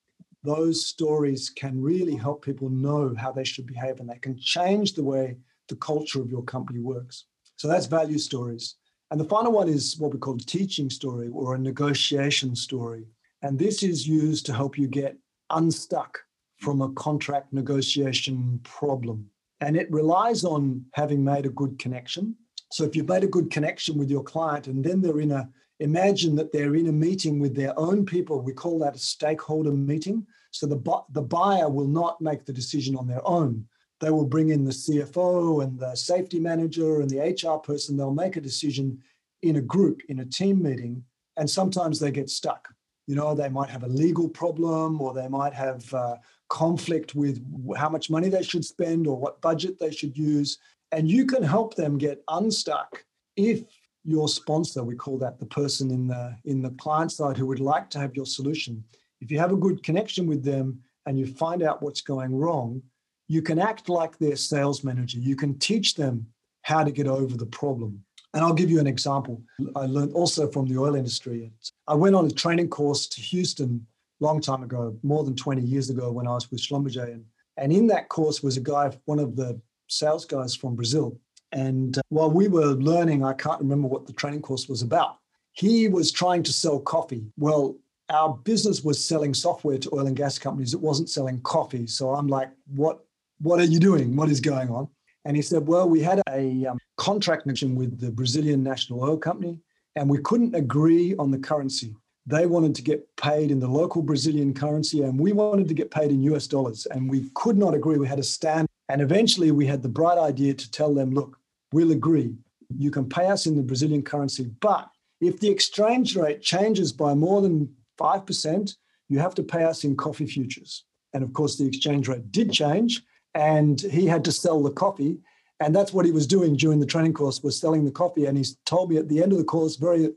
those 0.43 0.85
stories 0.85 1.49
can 1.49 1.81
really 1.81 2.15
help 2.15 2.43
people 2.43 2.69
know 2.69 3.13
how 3.17 3.31
they 3.31 3.45
should 3.45 3.65
behave 3.65 3.99
and 3.99 4.09
they 4.09 4.19
can 4.19 4.37
change 4.37 4.93
the 4.93 5.03
way 5.03 5.37
the 5.69 5.75
culture 5.77 6.21
of 6.21 6.29
your 6.29 6.43
company 6.43 6.79
works. 6.79 7.25
So 7.55 7.67
that's 7.67 7.85
value 7.85 8.17
stories. 8.17 8.75
And 9.09 9.19
the 9.19 9.25
final 9.25 9.51
one 9.53 9.69
is 9.69 9.97
what 9.97 10.11
we 10.11 10.19
call 10.19 10.35
a 10.35 10.39
teaching 10.39 10.89
story 10.89 11.29
or 11.31 11.55
a 11.55 11.59
negotiation 11.59 12.55
story. 12.55 13.05
And 13.43 13.59
this 13.59 13.83
is 13.83 14.07
used 14.07 14.45
to 14.47 14.53
help 14.53 14.77
you 14.77 14.87
get 14.87 15.17
unstuck 15.51 16.17
from 16.57 16.81
a 16.81 16.91
contract 16.93 17.53
negotiation 17.53 18.59
problem. 18.63 19.29
And 19.59 19.77
it 19.77 19.91
relies 19.91 20.43
on 20.43 20.85
having 20.93 21.23
made 21.23 21.45
a 21.45 21.49
good 21.49 21.77
connection 21.77 22.35
so 22.73 22.83
if 22.83 22.95
you've 22.95 23.07
made 23.07 23.23
a 23.23 23.27
good 23.27 23.51
connection 23.51 23.99
with 23.99 24.09
your 24.09 24.23
client 24.23 24.65
and 24.65 24.83
then 24.83 24.99
they're 24.99 25.19
in 25.19 25.31
a, 25.31 25.47
imagine 25.79 26.35
that 26.37 26.51
they're 26.51 26.73
in 26.73 26.87
a 26.87 26.91
meeting 26.91 27.37
with 27.37 27.55
their 27.55 27.77
own 27.77 28.03
people, 28.03 28.41
we 28.41 28.51
call 28.51 28.79
that 28.79 28.95
a 28.95 28.99
stakeholder 28.99 29.71
meeting. 29.71 30.25
So 30.49 30.65
the, 30.65 31.03
the 31.11 31.21
buyer 31.21 31.69
will 31.69 31.87
not 31.87 32.19
make 32.19 32.45
the 32.45 32.51
decision 32.51 32.95
on 32.95 33.05
their 33.05 33.25
own. 33.27 33.67
They 33.99 34.09
will 34.09 34.25
bring 34.25 34.49
in 34.49 34.65
the 34.65 34.71
CFO 34.71 35.63
and 35.63 35.79
the 35.79 35.93
safety 35.93 36.39
manager 36.39 37.01
and 37.01 37.11
the 37.11 37.19
HR 37.19 37.59
person. 37.59 37.95
They'll 37.95 38.11
make 38.11 38.37
a 38.37 38.41
decision 38.41 39.03
in 39.43 39.57
a 39.57 39.61
group, 39.61 40.01
in 40.09 40.21
a 40.21 40.25
team 40.25 40.63
meeting, 40.63 41.03
and 41.37 41.47
sometimes 41.47 41.99
they 41.99 42.09
get 42.09 42.31
stuck. 42.31 42.69
You 43.07 43.15
know, 43.15 43.35
they 43.35 43.49
might 43.49 43.69
have 43.69 43.83
a 43.83 43.87
legal 43.87 44.29
problem 44.29 45.01
or 45.01 45.13
they 45.13 45.27
might 45.27 45.53
have 45.53 45.93
uh, 45.93 46.15
conflict 46.49 47.15
with 47.15 47.43
how 47.75 47.89
much 47.89 48.09
money 48.09 48.29
they 48.29 48.43
should 48.43 48.63
spend 48.63 49.07
or 49.07 49.17
what 49.17 49.41
budget 49.41 49.79
they 49.79 49.91
should 49.91 50.17
use. 50.17 50.57
And 50.91 51.09
you 51.09 51.25
can 51.25 51.43
help 51.43 51.75
them 51.75 51.97
get 51.97 52.23
unstuck 52.27 53.03
if 53.35 53.63
your 54.05 54.27
sponsor, 54.27 54.83
we 54.83 54.95
call 54.95 55.17
that 55.19 55.39
the 55.39 55.45
person 55.45 55.89
in 55.91 56.07
the 56.07 56.35
in 56.45 56.61
the 56.61 56.71
client 56.71 57.11
side 57.11 57.37
who 57.37 57.47
would 57.47 57.59
like 57.59 57.89
to 57.91 57.99
have 57.99 58.15
your 58.15 58.25
solution. 58.25 58.83
If 59.21 59.31
you 59.31 59.39
have 59.39 59.53
a 59.53 59.57
good 59.57 59.83
connection 59.83 60.27
with 60.27 60.43
them 60.43 60.79
and 61.05 61.17
you 61.17 61.25
find 61.25 61.63
out 61.63 61.81
what's 61.81 62.01
going 62.01 62.35
wrong, 62.35 62.81
you 63.27 63.41
can 63.41 63.59
act 63.59 63.87
like 63.87 64.17
their 64.17 64.35
sales 64.35 64.83
manager. 64.83 65.19
You 65.19 65.35
can 65.35 65.57
teach 65.57 65.95
them 65.95 66.27
how 66.63 66.83
to 66.83 66.91
get 66.91 67.07
over 67.07 67.37
the 67.37 67.45
problem. 67.45 68.03
And 68.33 68.43
I'll 68.43 68.53
give 68.53 68.71
you 68.71 68.79
an 68.79 68.87
example. 68.87 69.41
I 69.75 69.85
learned 69.85 70.13
also 70.13 70.49
from 70.49 70.67
the 70.67 70.79
oil 70.79 70.95
industry. 70.95 71.51
I 71.87 71.93
went 71.93 72.15
on 72.15 72.25
a 72.25 72.31
training 72.31 72.69
course 72.69 73.07
to 73.07 73.21
Houston 73.21 73.85
long 74.19 74.41
time 74.41 74.63
ago, 74.63 74.97
more 75.03 75.23
than 75.23 75.35
20 75.35 75.61
years 75.61 75.89
ago 75.89 76.11
when 76.11 76.27
I 76.27 76.31
was 76.31 76.49
with 76.49 76.61
Schlumberger. 76.61 77.11
And, 77.11 77.25
and 77.57 77.71
in 77.71 77.87
that 77.87 78.09
course 78.09 78.41
was 78.41 78.57
a 78.57 78.61
guy, 78.61 78.97
one 79.05 79.19
of 79.19 79.35
the 79.35 79.61
sales 79.87 80.25
guys 80.25 80.55
from 80.55 80.75
Brazil. 80.75 81.19
And 81.51 81.97
uh, 81.97 82.01
while 82.09 82.31
we 82.31 82.47
were 82.47 82.73
learning, 82.73 83.23
I 83.23 83.33
can't 83.33 83.59
remember 83.59 83.87
what 83.87 84.07
the 84.07 84.13
training 84.13 84.41
course 84.41 84.67
was 84.67 84.81
about. 84.81 85.17
He 85.51 85.87
was 85.87 86.11
trying 86.11 86.41
to 86.43 86.53
sell 86.53 86.79
coffee. 86.79 87.23
Well, 87.37 87.77
our 88.09 88.33
business 88.33 88.83
was 88.83 89.03
selling 89.03 89.33
software 89.33 89.77
to 89.77 89.89
oil 89.93 90.07
and 90.07 90.15
gas 90.15 90.39
companies. 90.39 90.73
It 90.73 90.81
wasn't 90.81 91.09
selling 91.09 91.41
coffee. 91.41 91.85
So 91.85 92.09
I'm 92.09 92.27
like, 92.27 92.49
what, 92.75 93.05
what 93.39 93.59
are 93.59 93.65
you 93.65 93.79
doing? 93.79 94.15
What 94.15 94.29
is 94.29 94.41
going 94.41 94.69
on? 94.69 94.87
And 95.25 95.35
he 95.35 95.41
said, 95.41 95.67
well, 95.67 95.87
we 95.87 96.01
had 96.01 96.21
a 96.29 96.65
um, 96.65 96.77
contract 96.97 97.45
negotiation 97.45 97.75
with 97.75 97.99
the 97.99 98.11
Brazilian 98.11 98.61
National 98.61 99.03
Oil 99.03 99.17
Company, 99.17 99.59
and 99.95 100.09
we 100.09 100.17
couldn't 100.19 100.55
agree 100.55 101.15
on 101.17 101.31
the 101.31 101.37
currency. 101.37 101.95
They 102.25 102.45
wanted 102.45 102.75
to 102.75 102.81
get 102.81 103.07
paid 103.15 103.51
in 103.51 103.59
the 103.59 103.67
local 103.67 104.01
Brazilian 104.01 104.53
currency, 104.53 105.03
and 105.03 105.19
we 105.19 105.31
wanted 105.31 105.67
to 105.67 105.73
get 105.73 105.91
paid 105.91 106.11
in 106.11 106.23
US 106.23 106.47
dollars. 106.47 106.85
And 106.91 107.09
we 107.09 107.29
could 107.35 107.57
not 107.57 107.73
agree. 107.73 107.97
We 107.97 108.07
had 108.07 108.19
a 108.19 108.23
stand 108.23 108.67
and 108.89 109.01
eventually 109.01 109.51
we 109.51 109.65
had 109.65 109.81
the 109.81 109.89
bright 109.89 110.17
idea 110.17 110.53
to 110.53 110.71
tell 110.71 110.93
them, 110.93 111.11
look, 111.11 111.39
we'll 111.71 111.91
agree. 111.91 112.35
You 112.77 112.91
can 112.91 113.07
pay 113.07 113.27
us 113.27 113.45
in 113.45 113.55
the 113.55 113.63
Brazilian 113.63 114.03
currency, 114.03 114.51
but 114.59 114.89
if 115.21 115.39
the 115.39 115.49
exchange 115.49 116.15
rate 116.15 116.41
changes 116.41 116.91
by 116.91 117.13
more 117.13 117.41
than 117.41 117.73
5%, 117.97 118.75
you 119.09 119.19
have 119.19 119.35
to 119.35 119.43
pay 119.43 119.63
us 119.63 119.83
in 119.83 119.95
coffee 119.95 120.25
futures. 120.25 120.85
And 121.13 121.23
of 121.23 121.33
course, 121.33 121.57
the 121.57 121.65
exchange 121.65 122.07
rate 122.07 122.31
did 122.31 122.51
change, 122.51 123.01
and 123.35 123.79
he 123.81 124.05
had 124.05 124.23
to 124.25 124.31
sell 124.31 124.61
the 124.61 124.71
coffee. 124.71 125.17
And 125.59 125.75
that's 125.75 125.93
what 125.93 126.05
he 126.05 126.11
was 126.11 126.27
doing 126.27 126.55
during 126.55 126.79
the 126.79 126.85
training 126.85 127.13
course 127.13 127.41
was 127.41 127.59
selling 127.59 127.85
the 127.85 127.91
coffee. 127.91 128.25
And 128.25 128.37
he 128.37 128.45
told 128.65 128.89
me 128.89 128.97
at 128.97 129.07
the 129.07 129.21
end 129.23 129.31
of 129.31 129.37
the 129.37 129.43
course, 129.43 129.75
very, 129.75 130.09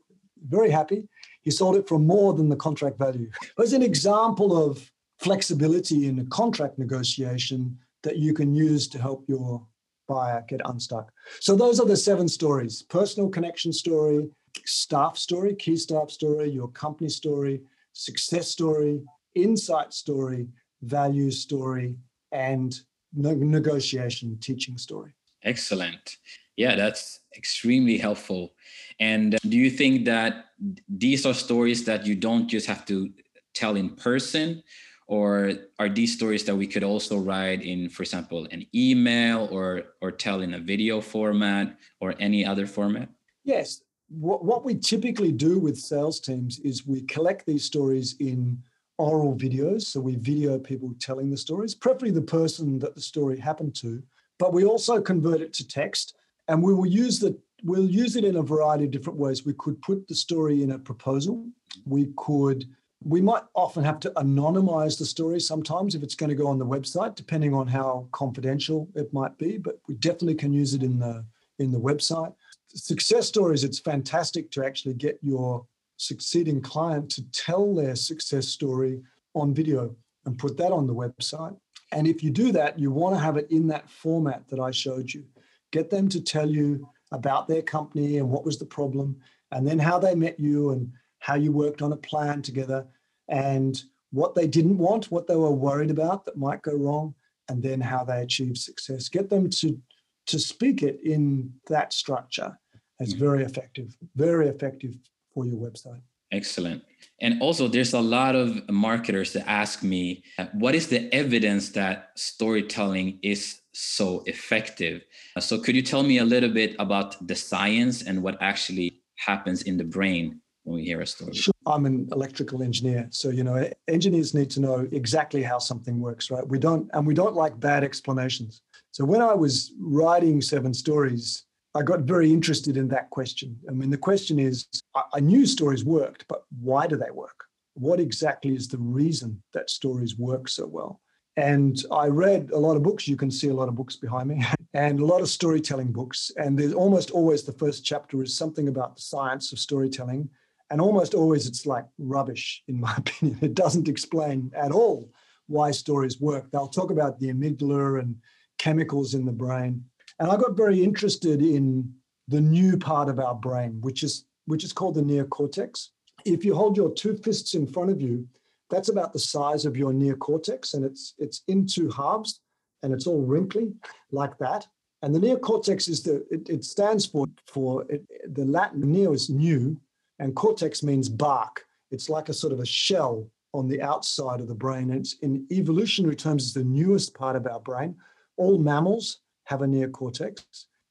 very 0.49 0.71
happy, 0.71 1.09
he 1.43 1.51
sold 1.51 1.77
it 1.77 1.87
for 1.87 1.99
more 1.99 2.35
than 2.35 2.49
the 2.49 2.57
contract 2.57 2.99
value. 2.99 3.31
It 3.43 3.59
was 3.59 3.73
an 3.73 3.83
example 3.83 4.57
of 4.57 4.91
flexibility 5.19 6.09
in 6.09 6.19
a 6.19 6.25
contract 6.27 6.79
negotiation 6.79 7.79
that 8.03 8.19
you 8.19 8.35
can 8.35 8.55
use 8.55 8.89
to 8.89 8.99
help 9.01 9.25
your 9.29 9.67
buyer 10.09 10.45
get 10.49 10.61
unstuck. 10.65 11.11
So 11.41 11.57
those 11.57 11.81
are 11.81 11.87
the 11.87 11.97
seven 11.97 12.29
stories 12.29 12.83
personal 12.83 13.29
connection 13.29 13.73
story, 13.73 14.29
staff 14.65 15.17
story, 15.17 15.55
key 15.55 15.77
staff 15.77 16.11
story, 16.11 16.51
your 16.51 16.69
company 16.69 17.09
story, 17.09 17.63
success 17.93 18.49
story, 18.49 19.01
insight 19.35 19.93
story, 19.93 20.49
value 20.83 21.31
story, 21.31 21.97
and 22.33 22.79
negotiation 23.17 24.39
teaching 24.41 24.79
story. 24.79 25.13
Excellent. 25.43 26.19
Yeah, 26.57 26.75
that's 26.75 27.21
extremely 27.37 27.99
helpful. 27.99 28.55
And 28.99 29.35
uh, 29.35 29.39
do 29.43 29.57
you 29.57 29.71
think 29.71 30.05
that 30.07 30.47
these 30.89 31.27
are 31.27 31.35
stories 31.35 31.85
that 31.85 32.07
you 32.07 32.15
don't 32.15 32.49
just 32.49 32.67
have 32.67 32.85
to 32.87 33.11
tell 33.55 33.77
in 33.77 33.91
person, 33.91 34.63
or 35.07 35.53
are 35.79 35.89
these 35.89 36.15
stories 36.15 36.45
that 36.45 36.57
we 36.57 36.67
could 36.67 36.83
also 36.83 37.19
write 37.19 37.63
in 37.63 37.89
for 37.89 38.03
example 38.03 38.47
an 38.51 38.67
email 38.75 39.49
or 39.51 39.85
or 40.01 40.11
tell 40.11 40.41
in 40.41 40.55
a 40.55 40.59
video 40.59 41.01
format 41.01 41.77
or 42.01 42.15
any 42.19 42.45
other 42.45 42.67
format 42.67 43.09
yes 43.45 43.83
what, 44.09 44.45
what 44.45 44.65
we 44.65 44.75
typically 44.75 45.33
do 45.33 45.59
with 45.59 45.77
sales 45.79 46.21
teams 46.21 46.59
is 46.61 46.87
we 46.87 47.03
collect 47.03 47.47
these 47.47 47.65
stories 47.65 48.17
in 48.21 48.59
oral 48.99 49.37
videos 49.37 49.83
so 49.83 50.01
we 50.01 50.17
video 50.17 50.59
people 50.59 50.93
telling 50.99 51.31
the 51.31 51.37
stories 51.37 51.75
preferably 51.75 52.11
the 52.11 52.21
person 52.21 52.79
that 52.79 52.95
the 52.95 53.01
story 53.01 53.39
happened 53.39 53.75
to 53.75 54.03
but 54.39 54.53
we 54.53 54.65
also 54.65 55.01
convert 55.01 55.41
it 55.41 55.53
to 55.53 55.67
text 55.67 56.17
and 56.49 56.63
we 56.63 56.75
will 56.75 56.87
use 56.87 57.19
the 57.19 57.37
we'll 57.65 57.91
use 57.91 58.17
it 58.17 58.25
in 58.25 58.37
a 58.37 58.43
variety 58.43 58.85
of 58.85 58.91
different 58.91 59.19
ways. 59.19 59.45
We 59.45 59.55
could 59.55 59.81
put 59.83 60.07
the 60.09 60.15
story 60.15 60.63
in 60.63 60.73
a 60.73 60.79
proposal. 60.79 61.47
We 61.85 62.13
could, 62.17 62.65
we 63.03 63.21
might 63.21 63.43
often 63.55 63.85
have 63.85 64.01
to 64.01 64.11
anonymize 64.11 64.99
the 64.99 65.05
story 65.05 65.41
sometimes 65.41 65.95
if 65.95 66.03
it's 66.03 66.15
going 66.15 66.31
to 66.31 66.37
go 66.37 66.47
on 66.47 66.59
the 66.59 66.67
website, 66.67 67.15
depending 67.15 67.55
on 67.55 67.67
how 67.67 68.09
confidential 68.13 68.89
it 68.95 69.13
might 69.13 69.37
be. 69.39 69.59
But 69.59 69.81
we 69.89 69.95
definitely 69.97 70.35
can 70.35 70.53
use 70.53 70.75
it 70.75 70.83
in 70.83 70.99
the 70.99 71.25
in 71.59 71.73
the 71.73 71.81
website. 71.81 72.35
Success 72.69 73.27
stories, 73.27 73.65
it's 73.65 73.79
fantastic 73.79 74.51
to 74.51 74.65
actually 74.65 74.95
get 74.95 75.19
your 75.23 75.65
succeeding 75.97 76.61
client 76.61 77.11
to 77.11 77.31
tell 77.31 77.75
their 77.75 77.97
success 77.97 78.49
story 78.49 79.03
on 79.35 79.55
video 79.55 79.95
and 80.25 80.39
put 80.39 80.57
that 80.57 80.73
on 80.73 80.87
the 80.87 80.95
website. 80.95 81.57
And 81.93 82.07
if 82.07 82.23
you 82.23 82.31
do 82.31 82.53
that, 82.53 82.79
you 82.79 82.91
want 82.91 83.15
to 83.15 83.21
have 83.21 83.37
it 83.37 83.47
in 83.51 83.67
that 83.69 83.89
format 83.89 84.49
that 84.49 84.61
I 84.61 84.71
showed 84.71 85.13
you. 85.13 85.25
Get 85.73 85.91
them 85.91 86.09
to 86.09 86.21
tell 86.21 86.49
you 86.49 86.89
about 87.13 87.47
their 87.49 87.63
company 87.63 88.19
and 88.19 88.29
what 88.29 88.45
was 88.45 88.59
the 88.59 88.67
problem, 88.67 89.17
and 89.53 89.67
then 89.67 89.79
how 89.79 89.99
they 89.99 90.15
met 90.15 90.41
you 90.41 90.71
and 90.71 90.93
how 91.21 91.37
you 91.37 91.53
worked 91.53 91.83
on 91.83 91.93
a 91.93 91.97
plan 91.97 92.43
together, 92.43 92.87
and 93.29 93.83
what 94.11 94.35
they 94.35 94.47
didn't 94.47 94.79
want, 94.79 95.11
what 95.11 95.27
they 95.27 95.37
were 95.37 95.53
worried 95.53 95.91
about 95.91 96.25
that 96.25 96.37
might 96.37 96.63
go 96.63 96.75
wrong, 96.75 97.15
and 97.49 97.63
then 97.63 97.81
how 97.81 98.05
they 98.05 98.23
achieved 98.23 98.59
success. 98.59 99.09
Get 99.09 99.31
them 99.31 99.49
to 99.51 99.81
to 100.27 100.41
speak 100.41 100.83
it 100.83 101.01
in 101.05 101.53
that 101.69 101.93
structure. 101.93 102.59
It's 102.99 103.13
mm-hmm. 103.13 103.25
very 103.25 103.45
effective, 103.45 103.97
very 104.17 104.49
effective 104.49 104.95
for 105.37 105.45
your 105.45 105.59
website. 105.59 106.01
Excellent. 106.33 106.83
And 107.21 107.41
also, 107.41 107.69
there's 107.69 107.93
a 107.93 108.01
lot 108.01 108.35
of 108.35 108.69
marketers 108.69 109.33
that 109.35 109.49
ask 109.49 109.83
me, 109.83 110.25
what 110.55 110.75
is 110.75 110.89
the 110.89 111.15
evidence 111.15 111.71
that 111.71 112.11
storytelling 112.17 113.19
is 113.23 113.61
so 113.73 114.25
effective? 114.27 115.05
So, 115.39 115.61
could 115.61 115.77
you 115.77 115.83
tell 115.83 116.03
me 116.03 116.19
a 116.19 116.25
little 116.25 116.53
bit 116.61 116.75
about 116.79 117.11
the 117.29 117.37
science 117.37 118.03
and 118.03 118.23
what 118.23 118.37
actually 118.41 119.03
happens 119.29 119.63
in 119.63 119.77
the 119.77 119.85
brain 119.85 120.41
when 120.65 120.77
we 120.77 120.85
hear 120.85 121.01
a 121.01 121.07
story? 121.07 121.35
Sure. 121.35 121.55
I'm 121.67 121.87
an 121.87 122.09
electrical 122.13 122.63
engineer, 122.63 123.09
so 123.11 123.29
you 123.31 123.45
know 123.45 123.57
engineers 123.89 124.35
need 124.35 124.51
to 124.51 124.61
know 124.61 124.89
exactly 124.93 125.43
how 125.43 125.59
something 125.59 126.01
works, 126.01 126.31
right? 126.31 126.47
We 126.47 126.59
don't, 126.59 126.89
and 126.93 127.07
we 127.07 127.15
don't 127.15 127.35
like 127.35 127.59
bad 127.61 127.85
explanations. 127.85 128.63
So 128.91 129.05
when 129.05 129.21
I 129.21 129.35
was 129.35 129.73
writing 129.81 130.41
Seven 130.41 130.73
Stories, 130.75 131.47
I 131.77 131.83
got 131.83 132.01
very 132.01 132.33
interested 132.33 132.77
in 132.77 132.89
that 132.89 133.11
question. 133.11 133.59
I 133.69 133.73
mean, 133.73 133.91
the 133.91 133.99
question 133.99 134.39
is 134.39 134.67
I 135.13 135.21
knew 135.21 135.47
stories 135.47 135.85
worked, 135.85 136.25
but 136.29 136.45
why 136.61 136.87
do 136.87 136.97
they 136.97 137.11
work? 137.11 137.45
What 137.75 138.01
exactly 138.01 138.55
is 138.55 138.69
the 138.69 138.79
reason 138.79 139.43
that 139.53 139.69
stories 139.69 140.17
work 140.17 140.49
so 140.49 140.67
well? 140.67 141.01
And 141.37 141.77
I 141.93 142.07
read 142.07 142.51
a 142.53 142.59
lot 142.59 142.77
of 142.77 142.83
books. 142.83 143.07
You 143.07 143.17
can 143.17 143.31
see 143.31 143.49
a 143.49 143.55
lot 143.55 143.69
of 143.69 143.75
books 143.75 143.97
behind 143.97 144.29
me, 144.31 144.43
and 144.75 144.99
a 145.01 145.05
lot 145.05 145.21
of 145.21 145.29
storytelling 145.29 145.93
books. 145.93 146.31
And 146.39 146.59
there's 146.59 146.73
almost 146.73 147.11
always 147.11 147.43
the 147.43 147.53
first 147.53 147.85
chapter 147.85 148.23
is 148.23 148.35
something 148.35 148.69
about 148.69 148.97
the 148.97 149.03
science 149.03 149.53
of 149.53 149.59
storytelling. 149.59 150.31
And 150.71 150.81
almost 150.81 151.15
always 151.15 151.47
it's 151.47 151.67
like 151.67 151.85
rubbish, 151.99 152.63
in 152.69 152.81
my 152.81 152.95
opinion. 152.97 153.39
It 153.43 153.55
doesn't 153.55 153.89
explain 153.89 154.51
at 154.57 154.73
all 154.73 155.11
why 155.47 155.71
stories 155.73 156.21
work. 156.21 156.51
They'll 156.51 156.69
talk 156.69 156.91
about 156.91 157.21
the 157.21 157.33
amygdala 157.33 158.01
and 158.01 158.17
chemicals 158.59 159.15
in 159.15 159.27
the 159.27 159.33
brain. 159.33 159.85
And 160.19 160.31
I 160.31 160.37
got 160.37 160.57
very 160.57 160.83
interested 160.83 161.43
in 161.43 161.93
the 162.29 162.41
new 162.41 162.77
part 162.77 163.09
of 163.09 163.19
our 163.19 163.35
brain, 163.35 163.79
which 163.81 164.03
is 164.03 164.25
which 164.47 164.65
is 164.65 164.73
called 164.73 164.95
the 164.95 165.03
neocortex. 165.03 165.89
If 166.25 166.45
you 166.45 166.55
hold 166.55 166.77
your 166.77 166.93
two 166.93 167.17
fists 167.17 167.55
in 167.55 167.67
front 167.67 167.91
of 167.91 168.01
you, 168.01 168.27
that's 168.71 168.89
about 168.89 169.13
the 169.13 169.19
size 169.19 169.65
of 169.65 169.77
your 169.77 169.93
neocortex, 169.93 170.75
and 170.75 170.85
it's 170.85 171.15
it's 171.19 171.43
in 171.49 171.67
two 171.67 171.91
halves, 171.91 172.41
and 172.83 172.93
it's 172.93 173.07
all 173.07 173.23
wrinkly 173.23 173.73
like 174.11 174.37
that. 174.39 174.67
And 175.03 175.15
the 175.15 175.21
neocortex 175.21 175.89
is 175.89 176.03
the 176.03 176.27
it, 176.31 176.49
it 176.49 176.65
stands 176.65 177.07
for 177.07 177.27
for 177.47 177.85
it, 177.89 178.05
the 178.35 178.45
Latin 178.45 178.91
neo 178.91 179.13
is 179.13 179.29
new, 179.29 179.79
and 180.19 180.35
cortex 180.35 180.83
means 180.83 181.09
bark. 181.09 181.65
It's 181.91 182.09
like 182.09 182.29
a 182.29 182.35
sort 182.35 182.53
of 182.53 182.61
a 182.61 182.67
shell 182.67 183.29
on 183.55 183.69
the 183.69 183.81
outside 183.81 184.41
of 184.41 184.49
the 184.49 184.55
brain. 184.55 184.91
It's 184.91 185.15
in 185.23 185.47
evolutionary 185.53 186.17
terms, 186.17 186.45
it's 186.45 186.55
the 186.55 186.65
newest 186.65 187.15
part 187.15 187.37
of 187.37 187.47
our 187.47 187.61
brain. 187.61 187.97
All 188.37 188.59
mammals 188.59 189.21
have 189.47 189.63
a 189.63 189.67
neocortex. 189.67 190.45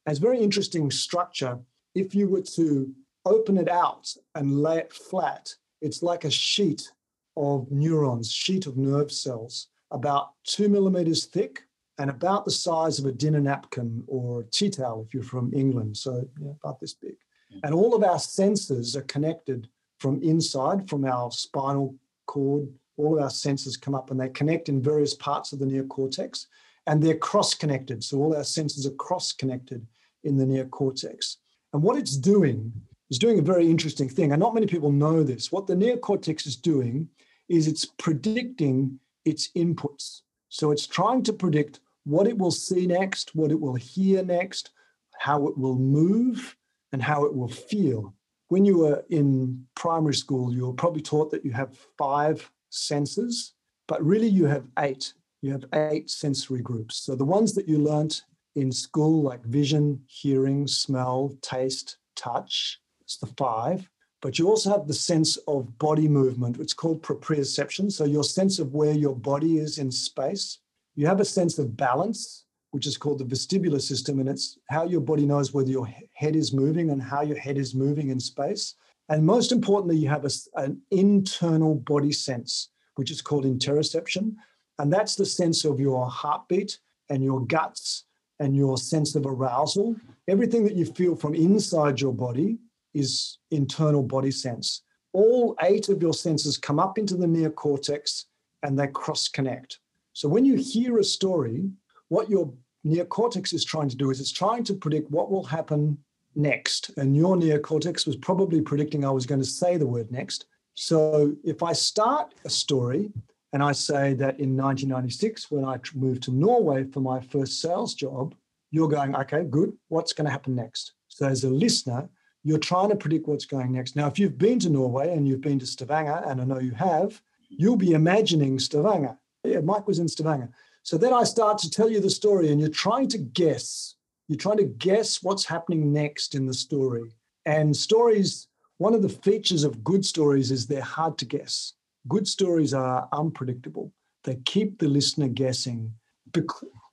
And 0.06 0.12
it's 0.12 0.20
very 0.20 0.40
interesting 0.40 0.92
structure. 0.92 1.60
If 1.94 2.14
you 2.16 2.28
were 2.28 2.42
to 2.56 2.92
open 3.26 3.58
it 3.58 3.70
out 3.70 4.14
and 4.34 4.62
lay 4.62 4.80
it 4.80 4.94
flat, 4.94 5.54
it's 5.82 6.04
like 6.04 6.26
a 6.26 6.32
sheet 6.32 6.92
of 7.38 7.70
neurons, 7.72 8.32
sheet 8.32 8.66
of 8.66 8.78
nerve 8.78 9.12
cells, 9.12 9.68
about 9.92 10.32
two 10.44 10.70
millimeters 10.70 11.26
thick 11.26 11.64
and 11.98 12.10
about 12.10 12.46
the 12.46 12.52
size 12.52 13.00
of 13.00 13.06
a 13.06 13.12
dinner 13.12 13.40
napkin 13.40 14.04
or 14.08 14.42
a 14.42 14.44
tea 14.46 14.70
towel 14.70 15.06
if 15.08 15.14
you're 15.14 15.24
from 15.24 15.54
England. 15.54 15.96
So 15.96 16.28
yeah, 16.40 16.52
about 16.64 16.80
this 16.80 16.94
big. 16.94 17.16
Mm. 17.54 17.60
And 17.64 17.74
all 17.74 17.96
of 17.96 18.04
our 18.04 18.20
senses 18.20 18.96
are 18.96 19.04
connected 19.04 19.70
from 20.00 20.22
inside, 20.22 20.90
from 20.90 21.06
our 21.06 21.32
spinal 21.32 21.96
cord. 22.26 22.68
All 22.98 23.18
of 23.18 23.24
our 23.24 23.30
senses 23.30 23.78
come 23.78 23.96
up 23.96 24.12
and 24.12 24.20
they 24.20 24.30
connect 24.30 24.70
in 24.70 24.82
various 24.82 25.14
parts 25.14 25.52
of 25.52 25.60
the 25.60 25.66
neocortex 25.66 26.48
and 26.88 27.02
they're 27.02 27.18
cross 27.18 27.54
connected. 27.54 28.04
So 28.04 28.18
all 28.18 28.36
our 28.36 28.44
senses 28.44 28.86
are 28.86 28.92
cross 28.92 29.32
connected 29.32 29.86
in 30.24 30.38
the 30.38 30.46
neocortex. 30.46 31.38
And 31.74 31.82
what 31.82 31.98
it's 31.98 32.16
doing 32.16 32.72
is 33.10 33.20
doing 33.20 33.40
a 33.40 33.44
very 33.44 33.70
interesting 33.70 34.10
thing. 34.10 34.32
And 34.32 34.40
not 34.40 34.54
many 34.54 34.68
people 34.68 34.92
know 34.92 35.24
this. 35.24 35.52
What 35.52 35.68
the 35.68 35.76
neocortex 35.76 36.48
is 36.48 36.56
doing 36.56 37.10
is 37.50 37.68
it's 37.68 37.86
predicting 37.86 39.00
its 39.24 39.52
inputs. 39.56 40.22
So 40.50 40.72
it's 40.72 40.88
trying 40.88 41.24
to 41.24 41.34
predict 41.34 41.80
what 42.06 42.28
it 42.28 42.38
will 42.38 42.52
see 42.52 42.88
next, 42.88 43.36
what 43.36 43.52
it 43.52 43.60
will 43.60 43.76
hear 43.76 44.24
next, 44.24 44.72
how 45.18 45.48
it 45.48 45.58
will 45.58 45.76
move, 45.76 46.56
and 46.92 47.02
how 47.02 47.26
it 47.26 47.34
will 47.34 47.50
feel. 47.50 48.14
When 48.50 48.64
you 48.64 48.78
were 48.78 49.04
in 49.10 49.66
primary 49.76 50.14
school, 50.14 50.54
you 50.54 50.68
were 50.68 50.74
probably 50.74 51.02
taught 51.02 51.32
that 51.32 51.44
you 51.44 51.52
have 51.52 51.78
five 51.98 52.50
senses, 52.70 53.54
but 53.88 54.04
really 54.06 54.28
you 54.28 54.46
have 54.46 54.66
eight 54.80 55.14
you 55.46 55.52
have 55.52 55.66
eight 55.74 56.10
sensory 56.10 56.62
groups. 56.62 56.98
So 56.98 57.16
the 57.16 57.24
ones 57.24 57.54
that 57.54 57.68
you 57.68 57.78
learnt 57.78 58.24
in 58.56 58.72
school, 58.72 59.22
like 59.22 59.44
vision, 59.46 60.02
hearing, 60.08 60.66
smell, 60.66 61.38
taste, 61.42 61.98
touch, 62.16 62.80
it's 63.02 63.18
the 63.18 63.28
five. 63.28 63.88
But 64.22 64.40
you 64.40 64.48
also 64.48 64.72
have 64.72 64.88
the 64.88 64.94
sense 64.94 65.38
of 65.48 65.78
body 65.78 66.08
movement, 66.08 66.60
is 66.60 66.74
called 66.74 67.04
proprioception. 67.04 67.92
So 67.92 68.06
your 68.06 68.24
sense 68.24 68.58
of 68.58 68.74
where 68.74 68.94
your 68.94 69.16
body 69.16 69.60
is 69.60 69.78
in 69.78 69.92
space. 69.92 70.60
You 70.96 71.06
have 71.06 71.20
a 71.20 71.26
sense 71.26 71.60
of 71.60 71.78
balance, 71.78 72.46
which 72.72 72.88
is 72.88 72.98
called 72.98 73.20
the 73.20 73.26
vestibular 73.26 73.82
system, 73.82 74.20
and 74.20 74.28
it's 74.28 74.58
how 74.70 74.86
your 74.86 75.02
body 75.02 75.28
knows 75.28 75.54
whether 75.54 75.70
your 75.70 75.88
head 76.14 76.36
is 76.36 76.54
moving 76.54 76.90
and 76.90 77.02
how 77.02 77.22
your 77.22 77.38
head 77.38 77.58
is 77.58 77.76
moving 77.76 78.10
in 78.10 78.20
space. 78.20 78.74
And 79.10 79.24
most 79.24 79.52
importantly, 79.52 79.98
you 79.98 80.10
have 80.10 80.26
a, 80.26 80.32
an 80.56 80.82
internal 80.90 81.76
body 81.76 82.12
sense, 82.12 82.70
which 82.96 83.12
is 83.12 83.22
called 83.22 83.46
interoception. 83.46 84.36
And 84.80 84.92
that's 84.92 85.16
the 85.16 85.26
sense 85.26 85.66
of 85.66 85.80
your 85.80 86.10
heartbeat 86.10 86.80
and 87.10 87.24
your 87.24 87.46
guts 87.46 88.06
and 88.40 88.56
your 88.56 88.78
sense 88.78 89.16
of 89.16 89.26
arousal. 89.26 89.96
Everything 90.28 90.64
that 90.66 90.76
you 90.76 90.86
feel 90.86 91.16
from 91.16 91.36
inside 91.36 92.02
your 92.02 92.14
body 92.14 92.58
is 92.94 93.40
internal 93.52 94.04
body 94.04 94.32
sense. 94.32 94.82
All 95.14 95.56
eight 95.62 95.90
of 95.90 96.02
your 96.02 96.14
senses 96.14 96.58
come 96.58 96.80
up 96.80 96.98
into 96.98 97.16
the 97.16 97.28
neocortex 97.28 98.26
and 98.64 98.78
they 98.78 98.88
cross 98.88 99.28
connect. 99.28 99.80
So 100.14 100.28
when 100.28 100.46
you 100.46 100.56
hear 100.56 100.98
a 100.98 101.04
story, 101.04 101.70
what 102.10 102.30
your 102.30 102.54
neocortex 102.86 103.54
is 103.54 103.64
trying 103.64 103.90
to 103.90 103.96
do 103.96 104.12
is 104.12 104.20
it's 104.20 104.32
trying 104.32 104.64
to 104.66 104.74
predict 104.74 105.10
what 105.12 105.32
will 105.32 105.44
happen 105.44 105.98
next. 106.36 106.92
And 106.98 107.16
your 107.16 107.36
neocortex 107.36 108.06
was 108.06 108.16
probably 108.18 108.62
predicting 108.62 109.06
I 109.06 109.12
was 109.12 109.26
going 109.26 109.42
to 109.42 109.48
say 109.48 109.78
the 109.78 109.88
word 109.88 110.12
next. 110.12 110.46
So 110.74 111.34
if 111.44 111.64
I 111.64 111.74
start 111.74 112.34
a 112.44 112.50
story 112.50 113.12
and 113.56 113.64
I 113.64 113.72
say 113.72 114.14
that 114.16 114.38
in 114.38 114.58
1996, 114.58 115.50
when 115.50 115.64
I 115.64 115.80
moved 115.94 116.24
to 116.24 116.32
Norway 116.32 116.84
for 116.84 117.00
my 117.00 117.22
first 117.22 117.62
sales 117.62 117.94
job, 117.94 118.36
you're 118.70 118.90
going, 118.90 119.16
okay, 119.16 119.46
good. 119.46 119.72
What's 119.88 120.12
going 120.12 120.26
to 120.26 120.32
happen 120.32 120.56
next? 120.56 120.92
So, 121.08 121.26
as 121.26 121.46
a 121.46 121.50
listener, 121.50 122.10
you're 122.44 122.58
trying 122.58 122.90
to 122.90 122.98
predict 122.98 123.30
what's 123.30 123.46
going 123.46 123.72
next. 123.72 123.96
Now, 123.96 124.08
if 124.08 124.20
you've 124.20 124.38
been 124.38 124.60
to 124.60 124.70
Norway 124.70 125.14
and 125.14 125.26
you've 125.26 125.40
been 125.40 125.60
to 125.60 125.66
Stavanger, 125.66 126.22
and 126.28 126.42
I 126.42 126.44
know 126.44 126.60
you 126.60 126.74
have, 126.74 127.22
you'll 127.48 127.78
be 127.78 127.94
imagining 127.94 128.60
Stavanger. 128.60 129.18
Yeah, 129.46 129.62
Mike 129.62 129.88
was 129.88 130.00
in 130.00 130.10
Stavanger. 130.10 130.50
So 130.84 130.98
then 130.98 131.14
I 131.14 131.24
start 131.24 131.58
to 131.60 131.70
tell 131.70 131.90
you 131.90 132.02
the 132.02 132.10
story, 132.10 132.52
and 132.52 132.60
you're 132.60 132.68
trying 132.68 133.08
to 133.08 133.18
guess. 133.18 133.96
You're 134.28 134.38
trying 134.38 134.58
to 134.58 134.66
guess 134.66 135.24
what's 135.24 135.46
happening 135.46 135.94
next 135.94 136.36
in 136.36 136.46
the 136.46 136.54
story. 136.54 137.16
And 137.46 137.74
stories, 137.74 138.50
one 138.80 138.94
of 138.94 139.02
the 139.02 139.08
features 139.08 139.64
of 139.64 139.82
good 139.82 140.06
stories 140.06 140.52
is 140.52 140.68
they're 140.68 140.82
hard 140.82 141.18
to 141.20 141.26
guess. 141.26 141.72
Good 142.08 142.28
stories 142.28 142.74
are 142.74 143.08
unpredictable. 143.12 143.92
They 144.24 144.36
keep 144.46 144.80
the 144.80 144.88
listener 144.88 145.28
guessing. 145.28 145.94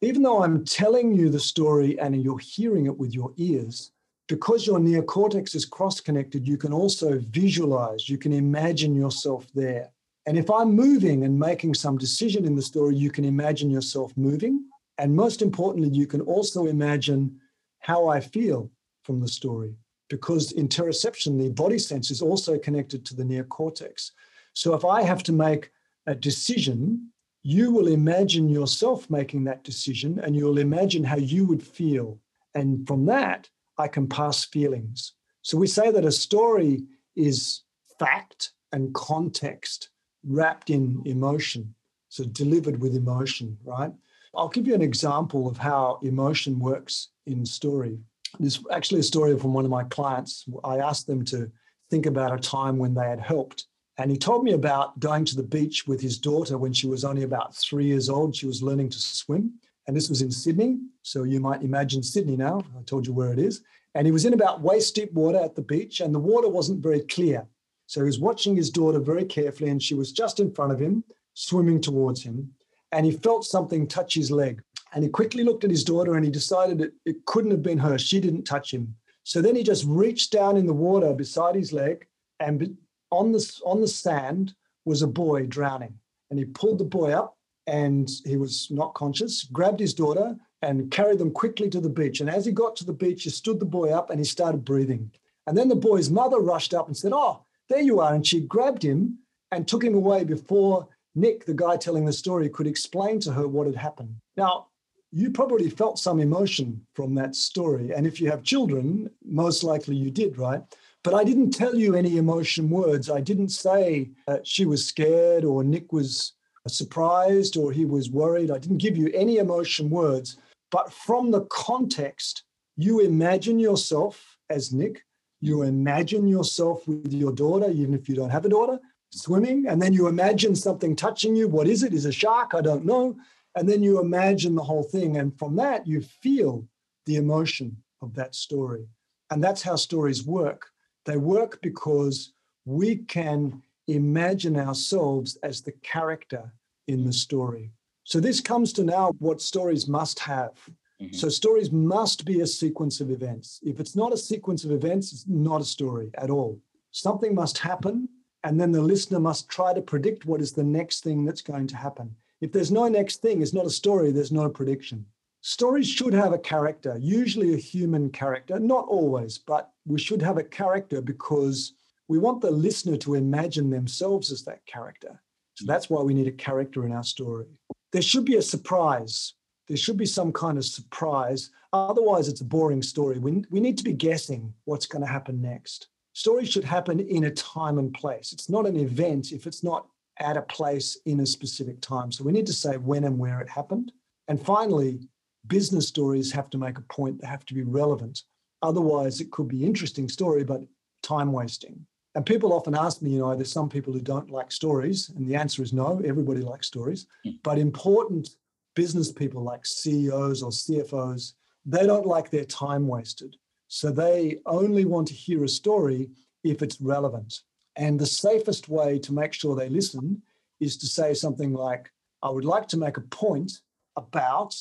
Even 0.00 0.22
though 0.22 0.42
I'm 0.42 0.64
telling 0.64 1.12
you 1.14 1.28
the 1.28 1.40
story 1.40 1.98
and 1.98 2.22
you're 2.22 2.38
hearing 2.38 2.86
it 2.86 2.96
with 2.96 3.14
your 3.14 3.32
ears, 3.36 3.92
because 4.28 4.66
your 4.66 4.78
neocortex 4.78 5.54
is 5.54 5.64
cross 5.64 6.00
connected, 6.00 6.46
you 6.46 6.56
can 6.56 6.72
also 6.72 7.18
visualize, 7.30 8.08
you 8.08 8.18
can 8.18 8.32
imagine 8.32 8.94
yourself 8.94 9.46
there. 9.54 9.90
And 10.26 10.38
if 10.38 10.48
I'm 10.50 10.72
moving 10.74 11.24
and 11.24 11.38
making 11.38 11.74
some 11.74 11.98
decision 11.98 12.44
in 12.44 12.54
the 12.54 12.62
story, 12.62 12.94
you 12.94 13.10
can 13.10 13.24
imagine 13.24 13.70
yourself 13.70 14.12
moving. 14.16 14.64
And 14.98 15.14
most 15.14 15.42
importantly, 15.42 15.90
you 15.90 16.06
can 16.06 16.20
also 16.20 16.66
imagine 16.66 17.40
how 17.80 18.08
I 18.08 18.20
feel. 18.20 18.70
from 19.02 19.20
the 19.20 19.28
story 19.28 19.74
because 20.08 20.52
interoception, 20.52 21.38
the 21.38 21.50
body 21.50 21.78
sense, 21.78 22.10
is 22.10 22.22
also 22.22 22.58
connected 22.58 23.04
to 23.06 23.16
the 23.16 23.22
neocortex. 23.22 24.10
So 24.54 24.74
if 24.74 24.84
I 24.84 25.02
have 25.02 25.22
to 25.24 25.32
make 25.32 25.70
a 26.06 26.14
decision, 26.14 27.10
you 27.42 27.72
will 27.72 27.88
imagine 27.88 28.48
yourself 28.48 29.10
making 29.10 29.44
that 29.44 29.64
decision 29.64 30.18
and 30.20 30.36
you'll 30.36 30.58
imagine 30.58 31.04
how 31.04 31.16
you 31.16 31.44
would 31.46 31.62
feel. 31.62 32.18
And 32.54 32.86
from 32.86 33.06
that, 33.06 33.48
I 33.78 33.88
can 33.88 34.06
pass 34.06 34.44
feelings. 34.44 35.14
So 35.42 35.58
we 35.58 35.66
say 35.66 35.90
that 35.90 36.04
a 36.04 36.12
story 36.12 36.84
is 37.16 37.62
fact 37.98 38.52
and 38.72 38.94
context 38.94 39.90
wrapped 40.24 40.70
in 40.70 41.02
emotion, 41.04 41.74
so 42.08 42.24
delivered 42.24 42.80
with 42.80 42.94
emotion, 42.94 43.58
right? 43.64 43.92
I'll 44.34 44.48
give 44.48 44.66
you 44.66 44.74
an 44.74 44.82
example 44.82 45.48
of 45.48 45.58
how 45.58 45.98
emotion 46.02 46.58
works 46.58 47.08
in 47.26 47.44
story. 47.44 47.98
This 48.38 48.58
is 48.58 48.64
actually 48.70 49.00
a 49.00 49.04
story 49.04 49.36
from 49.38 49.52
one 49.52 49.64
of 49.64 49.70
my 49.70 49.84
clients. 49.84 50.44
I 50.64 50.78
asked 50.78 51.06
them 51.06 51.24
to 51.26 51.50
think 51.90 52.06
about 52.06 52.32
a 52.32 52.38
time 52.38 52.78
when 52.78 52.94
they 52.94 53.06
had 53.06 53.20
helped. 53.20 53.66
And 53.98 54.10
he 54.10 54.16
told 54.16 54.42
me 54.44 54.52
about 54.52 54.98
going 54.98 55.24
to 55.26 55.36
the 55.36 55.42
beach 55.42 55.86
with 55.86 56.00
his 56.00 56.18
daughter 56.18 56.56
when 56.56 56.72
she 56.72 56.86
was 56.86 57.04
only 57.04 57.24
about 57.24 57.54
three 57.54 57.84
years 57.84 58.08
old. 58.08 58.34
She 58.34 58.46
was 58.46 58.62
learning 58.62 58.90
to 58.90 58.98
swim. 58.98 59.54
And 59.86 59.96
this 59.96 60.08
was 60.08 60.22
in 60.22 60.30
Sydney. 60.30 60.78
So 61.02 61.24
you 61.24 61.40
might 61.40 61.62
imagine 61.62 62.02
Sydney 62.02 62.36
now. 62.36 62.62
I 62.78 62.82
told 62.82 63.06
you 63.06 63.12
where 63.12 63.32
it 63.32 63.38
is. 63.38 63.62
And 63.94 64.06
he 64.06 64.12
was 64.12 64.24
in 64.24 64.32
about 64.32 64.62
waist 64.62 64.94
deep 64.94 65.12
water 65.12 65.38
at 65.38 65.54
the 65.54 65.62
beach, 65.62 66.00
and 66.00 66.14
the 66.14 66.18
water 66.18 66.48
wasn't 66.48 66.82
very 66.82 67.00
clear. 67.00 67.46
So 67.86 68.00
he 68.00 68.06
was 68.06 68.18
watching 68.18 68.56
his 68.56 68.70
daughter 68.70 68.98
very 68.98 69.24
carefully, 69.24 69.68
and 69.68 69.82
she 69.82 69.94
was 69.94 70.12
just 70.12 70.40
in 70.40 70.54
front 70.54 70.72
of 70.72 70.80
him, 70.80 71.04
swimming 71.34 71.80
towards 71.80 72.22
him. 72.22 72.54
And 72.92 73.04
he 73.04 73.12
felt 73.12 73.44
something 73.44 73.86
touch 73.86 74.14
his 74.14 74.30
leg. 74.30 74.62
And 74.94 75.04
he 75.04 75.10
quickly 75.10 75.44
looked 75.44 75.64
at 75.64 75.70
his 75.70 75.84
daughter 75.84 76.14
and 76.14 76.24
he 76.24 76.30
decided 76.30 76.80
it, 76.80 76.92
it 77.04 77.24
couldn't 77.26 77.50
have 77.50 77.62
been 77.62 77.78
her. 77.78 77.98
She 77.98 78.20
didn't 78.20 78.44
touch 78.44 78.72
him. 78.72 78.94
So 79.24 79.40
then 79.40 79.56
he 79.56 79.62
just 79.62 79.84
reached 79.86 80.32
down 80.32 80.56
in 80.56 80.66
the 80.66 80.72
water 80.72 81.12
beside 81.12 81.54
his 81.54 81.72
leg, 81.72 82.06
and 82.40 82.76
on 83.12 83.30
the, 83.30 83.60
on 83.64 83.80
the 83.80 83.88
sand 83.88 84.54
was 84.84 85.02
a 85.02 85.06
boy 85.06 85.46
drowning. 85.46 85.94
And 86.30 86.38
he 86.38 86.46
pulled 86.46 86.78
the 86.78 86.84
boy 86.84 87.12
up, 87.12 87.36
and 87.66 88.10
he 88.24 88.36
was 88.36 88.68
not 88.70 88.94
conscious, 88.94 89.44
grabbed 89.44 89.78
his 89.78 89.94
daughter, 89.94 90.36
and 90.62 90.90
carried 90.90 91.18
them 91.18 91.30
quickly 91.30 91.68
to 91.70 91.80
the 91.80 91.88
beach. 91.88 92.20
And 92.20 92.30
as 92.30 92.46
he 92.46 92.52
got 92.52 92.74
to 92.76 92.84
the 92.84 92.92
beach, 92.92 93.24
he 93.24 93.30
stood 93.30 93.60
the 93.60 93.66
boy 93.66 93.90
up 93.90 94.10
and 94.10 94.18
he 94.18 94.24
started 94.24 94.64
breathing. 94.64 95.10
And 95.46 95.56
then 95.58 95.68
the 95.68 95.76
boy's 95.76 96.10
mother 96.10 96.38
rushed 96.38 96.72
up 96.72 96.86
and 96.86 96.96
said, 96.96 97.12
Oh, 97.14 97.44
there 97.68 97.80
you 97.80 98.00
are. 98.00 98.14
And 98.14 98.26
she 98.26 98.40
grabbed 98.40 98.82
him 98.82 99.18
and 99.50 99.66
took 99.66 99.82
him 99.82 99.94
away 99.94 100.24
before 100.24 100.88
Nick, 101.14 101.44
the 101.44 101.54
guy 101.54 101.76
telling 101.76 102.04
the 102.04 102.12
story, 102.12 102.48
could 102.48 102.66
explain 102.66 103.20
to 103.20 103.32
her 103.32 103.46
what 103.46 103.66
had 103.66 103.76
happened. 103.76 104.16
Now, 104.36 104.68
you 105.10 105.30
probably 105.30 105.68
felt 105.68 105.98
some 105.98 106.20
emotion 106.20 106.86
from 106.94 107.14
that 107.16 107.34
story. 107.34 107.92
And 107.92 108.06
if 108.06 108.20
you 108.20 108.30
have 108.30 108.42
children, 108.42 109.10
most 109.24 109.62
likely 109.62 109.94
you 109.94 110.10
did, 110.10 110.38
right? 110.38 110.62
But 111.04 111.14
I 111.14 111.24
didn't 111.24 111.50
tell 111.50 111.74
you 111.74 111.96
any 111.96 112.16
emotion 112.16 112.70
words. 112.70 113.10
I 113.10 113.20
didn't 113.20 113.48
say 113.48 114.10
uh, 114.28 114.38
she 114.44 114.66
was 114.66 114.86
scared 114.86 115.44
or 115.44 115.64
Nick 115.64 115.92
was 115.92 116.34
surprised 116.68 117.56
or 117.56 117.72
he 117.72 117.84
was 117.84 118.10
worried. 118.10 118.50
I 118.50 118.58
didn't 118.58 118.78
give 118.78 118.96
you 118.96 119.10
any 119.12 119.38
emotion 119.38 119.90
words. 119.90 120.38
But 120.70 120.92
from 120.92 121.30
the 121.30 121.42
context, 121.46 122.44
you 122.76 123.00
imagine 123.00 123.58
yourself 123.58 124.38
as 124.48 124.72
Nick, 124.72 125.04
you 125.40 125.62
imagine 125.62 126.28
yourself 126.28 126.86
with 126.86 127.12
your 127.12 127.32
daughter, 127.32 127.68
even 127.70 127.94
if 127.94 128.08
you 128.08 128.14
don't 128.14 128.30
have 128.30 128.44
a 128.44 128.48
daughter, 128.48 128.78
swimming, 129.10 129.66
and 129.66 129.82
then 129.82 129.92
you 129.92 130.06
imagine 130.06 130.54
something 130.54 130.94
touching 130.94 131.34
you. 131.34 131.48
What 131.48 131.66
is 131.66 131.82
it? 131.82 131.92
Is 131.92 132.06
a 132.06 132.12
shark? 132.12 132.52
I 132.54 132.60
don't 132.60 132.86
know. 132.86 133.16
And 133.56 133.68
then 133.68 133.82
you 133.82 134.00
imagine 134.00 134.54
the 134.54 134.62
whole 134.62 134.84
thing. 134.84 135.16
And 135.16 135.36
from 135.36 135.56
that, 135.56 135.86
you 135.86 136.00
feel 136.00 136.66
the 137.06 137.16
emotion 137.16 137.76
of 138.00 138.14
that 138.14 138.34
story. 138.34 138.86
And 139.30 139.42
that's 139.42 139.62
how 139.62 139.76
stories 139.76 140.24
work. 140.24 140.71
They 141.04 141.16
work 141.16 141.60
because 141.62 142.32
we 142.64 142.96
can 142.96 143.62
imagine 143.88 144.56
ourselves 144.56 145.36
as 145.42 145.60
the 145.60 145.72
character 145.82 146.52
in 146.88 147.04
the 147.04 147.12
story. 147.12 147.72
So 148.04 148.20
this 148.20 148.40
comes 148.40 148.72
to 148.74 148.84
now 148.84 149.12
what 149.18 149.40
stories 149.40 149.88
must 149.88 150.18
have. 150.20 150.52
Mm-hmm. 151.00 151.14
So 151.16 151.28
stories 151.28 151.72
must 151.72 152.24
be 152.24 152.40
a 152.40 152.46
sequence 152.46 153.00
of 153.00 153.10
events. 153.10 153.60
If 153.62 153.80
it's 153.80 153.96
not 153.96 154.12
a 154.12 154.16
sequence 154.16 154.64
of 154.64 154.72
events, 154.72 155.12
it's 155.12 155.26
not 155.26 155.60
a 155.60 155.64
story 155.64 156.10
at 156.18 156.30
all. 156.30 156.60
Something 156.90 157.34
must 157.34 157.58
happen, 157.58 158.08
and 158.44 158.60
then 158.60 158.72
the 158.72 158.82
listener 158.82 159.20
must 159.20 159.48
try 159.48 159.72
to 159.72 159.80
predict 159.80 160.26
what 160.26 160.40
is 160.40 160.52
the 160.52 160.64
next 160.64 161.02
thing 161.02 161.24
that's 161.24 161.42
going 161.42 161.66
to 161.68 161.76
happen. 161.76 162.14
If 162.40 162.52
there's 162.52 162.72
no 162.72 162.88
next 162.88 163.22
thing, 163.22 163.40
it's 163.40 163.54
not 163.54 163.66
a 163.66 163.70
story, 163.70 164.10
there's 164.10 164.32
no 164.32 164.48
prediction. 164.48 165.06
Stories 165.44 165.88
should 165.88 166.14
have 166.14 166.32
a 166.32 166.38
character, 166.38 166.96
usually 167.00 167.52
a 167.52 167.58
human 167.58 168.10
character, 168.10 168.60
not 168.60 168.86
always, 168.86 169.38
but 169.38 169.72
we 169.84 169.98
should 169.98 170.22
have 170.22 170.38
a 170.38 170.44
character 170.44 171.02
because 171.02 171.74
we 172.06 172.16
want 172.16 172.40
the 172.40 172.50
listener 172.50 172.96
to 172.98 173.14
imagine 173.14 173.68
themselves 173.68 174.30
as 174.30 174.44
that 174.44 174.64
character. 174.66 175.20
So 175.54 175.66
that's 175.66 175.90
why 175.90 176.00
we 176.00 176.14
need 176.14 176.28
a 176.28 176.32
character 176.32 176.86
in 176.86 176.92
our 176.92 177.02
story. 177.02 177.46
There 177.90 178.02
should 178.02 178.24
be 178.24 178.36
a 178.36 178.42
surprise. 178.42 179.34
There 179.66 179.76
should 179.76 179.96
be 179.96 180.06
some 180.06 180.32
kind 180.32 180.58
of 180.58 180.64
surprise. 180.64 181.50
Otherwise, 181.72 182.28
it's 182.28 182.40
a 182.40 182.44
boring 182.44 182.82
story. 182.82 183.18
We, 183.18 183.44
we 183.50 183.58
need 183.58 183.78
to 183.78 183.84
be 183.84 183.94
guessing 183.94 184.54
what's 184.64 184.86
going 184.86 185.04
to 185.04 185.10
happen 185.10 185.42
next. 185.42 185.88
Stories 186.12 186.50
should 186.50 186.64
happen 186.64 187.00
in 187.00 187.24
a 187.24 187.30
time 187.32 187.78
and 187.78 187.92
place. 187.92 188.32
It's 188.32 188.48
not 188.48 188.66
an 188.66 188.76
event 188.76 189.32
if 189.32 189.48
it's 189.48 189.64
not 189.64 189.88
at 190.20 190.36
a 190.36 190.42
place 190.42 190.98
in 191.04 191.18
a 191.18 191.26
specific 191.26 191.80
time. 191.80 192.12
So 192.12 192.22
we 192.22 192.30
need 192.30 192.46
to 192.46 192.52
say 192.52 192.76
when 192.76 193.02
and 193.02 193.18
where 193.18 193.40
it 193.40 193.48
happened. 193.48 193.90
And 194.28 194.40
finally, 194.40 195.08
business 195.46 195.88
stories 195.88 196.32
have 196.32 196.50
to 196.50 196.58
make 196.58 196.78
a 196.78 196.82
point, 196.82 197.20
they 197.20 197.26
have 197.26 197.44
to 197.46 197.54
be 197.54 197.62
relevant. 197.62 198.22
Otherwise, 198.62 199.20
it 199.20 199.30
could 199.30 199.48
be 199.48 199.64
interesting 199.64 200.08
story, 200.08 200.44
but 200.44 200.62
time 201.02 201.32
wasting. 201.32 201.84
And 202.14 202.26
people 202.26 202.52
often 202.52 202.74
ask 202.74 203.00
me, 203.00 203.10
you 203.10 203.18
know, 203.20 203.34
there's 203.34 203.50
some 203.50 203.68
people 203.68 203.92
who 203.92 204.00
don't 204.00 204.30
like 204.30 204.52
stories. 204.52 205.10
And 205.16 205.26
the 205.26 205.34
answer 205.34 205.62
is 205.62 205.72
no, 205.72 206.00
everybody 206.04 206.40
likes 206.40 206.66
stories. 206.66 207.06
Hmm. 207.24 207.30
But 207.42 207.58
important 207.58 208.28
business 208.74 209.12
people 209.12 209.42
like 209.42 209.66
CEOs 209.66 210.42
or 210.42 210.50
CFOs, 210.50 211.34
they 211.64 211.86
don't 211.86 212.06
like 212.06 212.30
their 212.30 212.44
time 212.44 212.86
wasted. 212.86 213.36
So 213.68 213.90
they 213.90 214.38
only 214.46 214.84
want 214.84 215.08
to 215.08 215.14
hear 215.14 215.44
a 215.44 215.48
story 215.48 216.10
if 216.44 216.62
it's 216.62 216.80
relevant. 216.80 217.40
And 217.76 217.98
the 217.98 218.06
safest 218.06 218.68
way 218.68 218.98
to 218.98 219.14
make 219.14 219.32
sure 219.32 219.56
they 219.56 219.68
listen 219.68 220.22
is 220.60 220.76
to 220.78 220.86
say 220.86 221.14
something 221.14 221.52
like, 221.52 221.90
I 222.22 222.30
would 222.30 222.44
like 222.44 222.68
to 222.68 222.76
make 222.76 222.98
a 222.98 223.02
point 223.02 223.52
about 223.96 224.54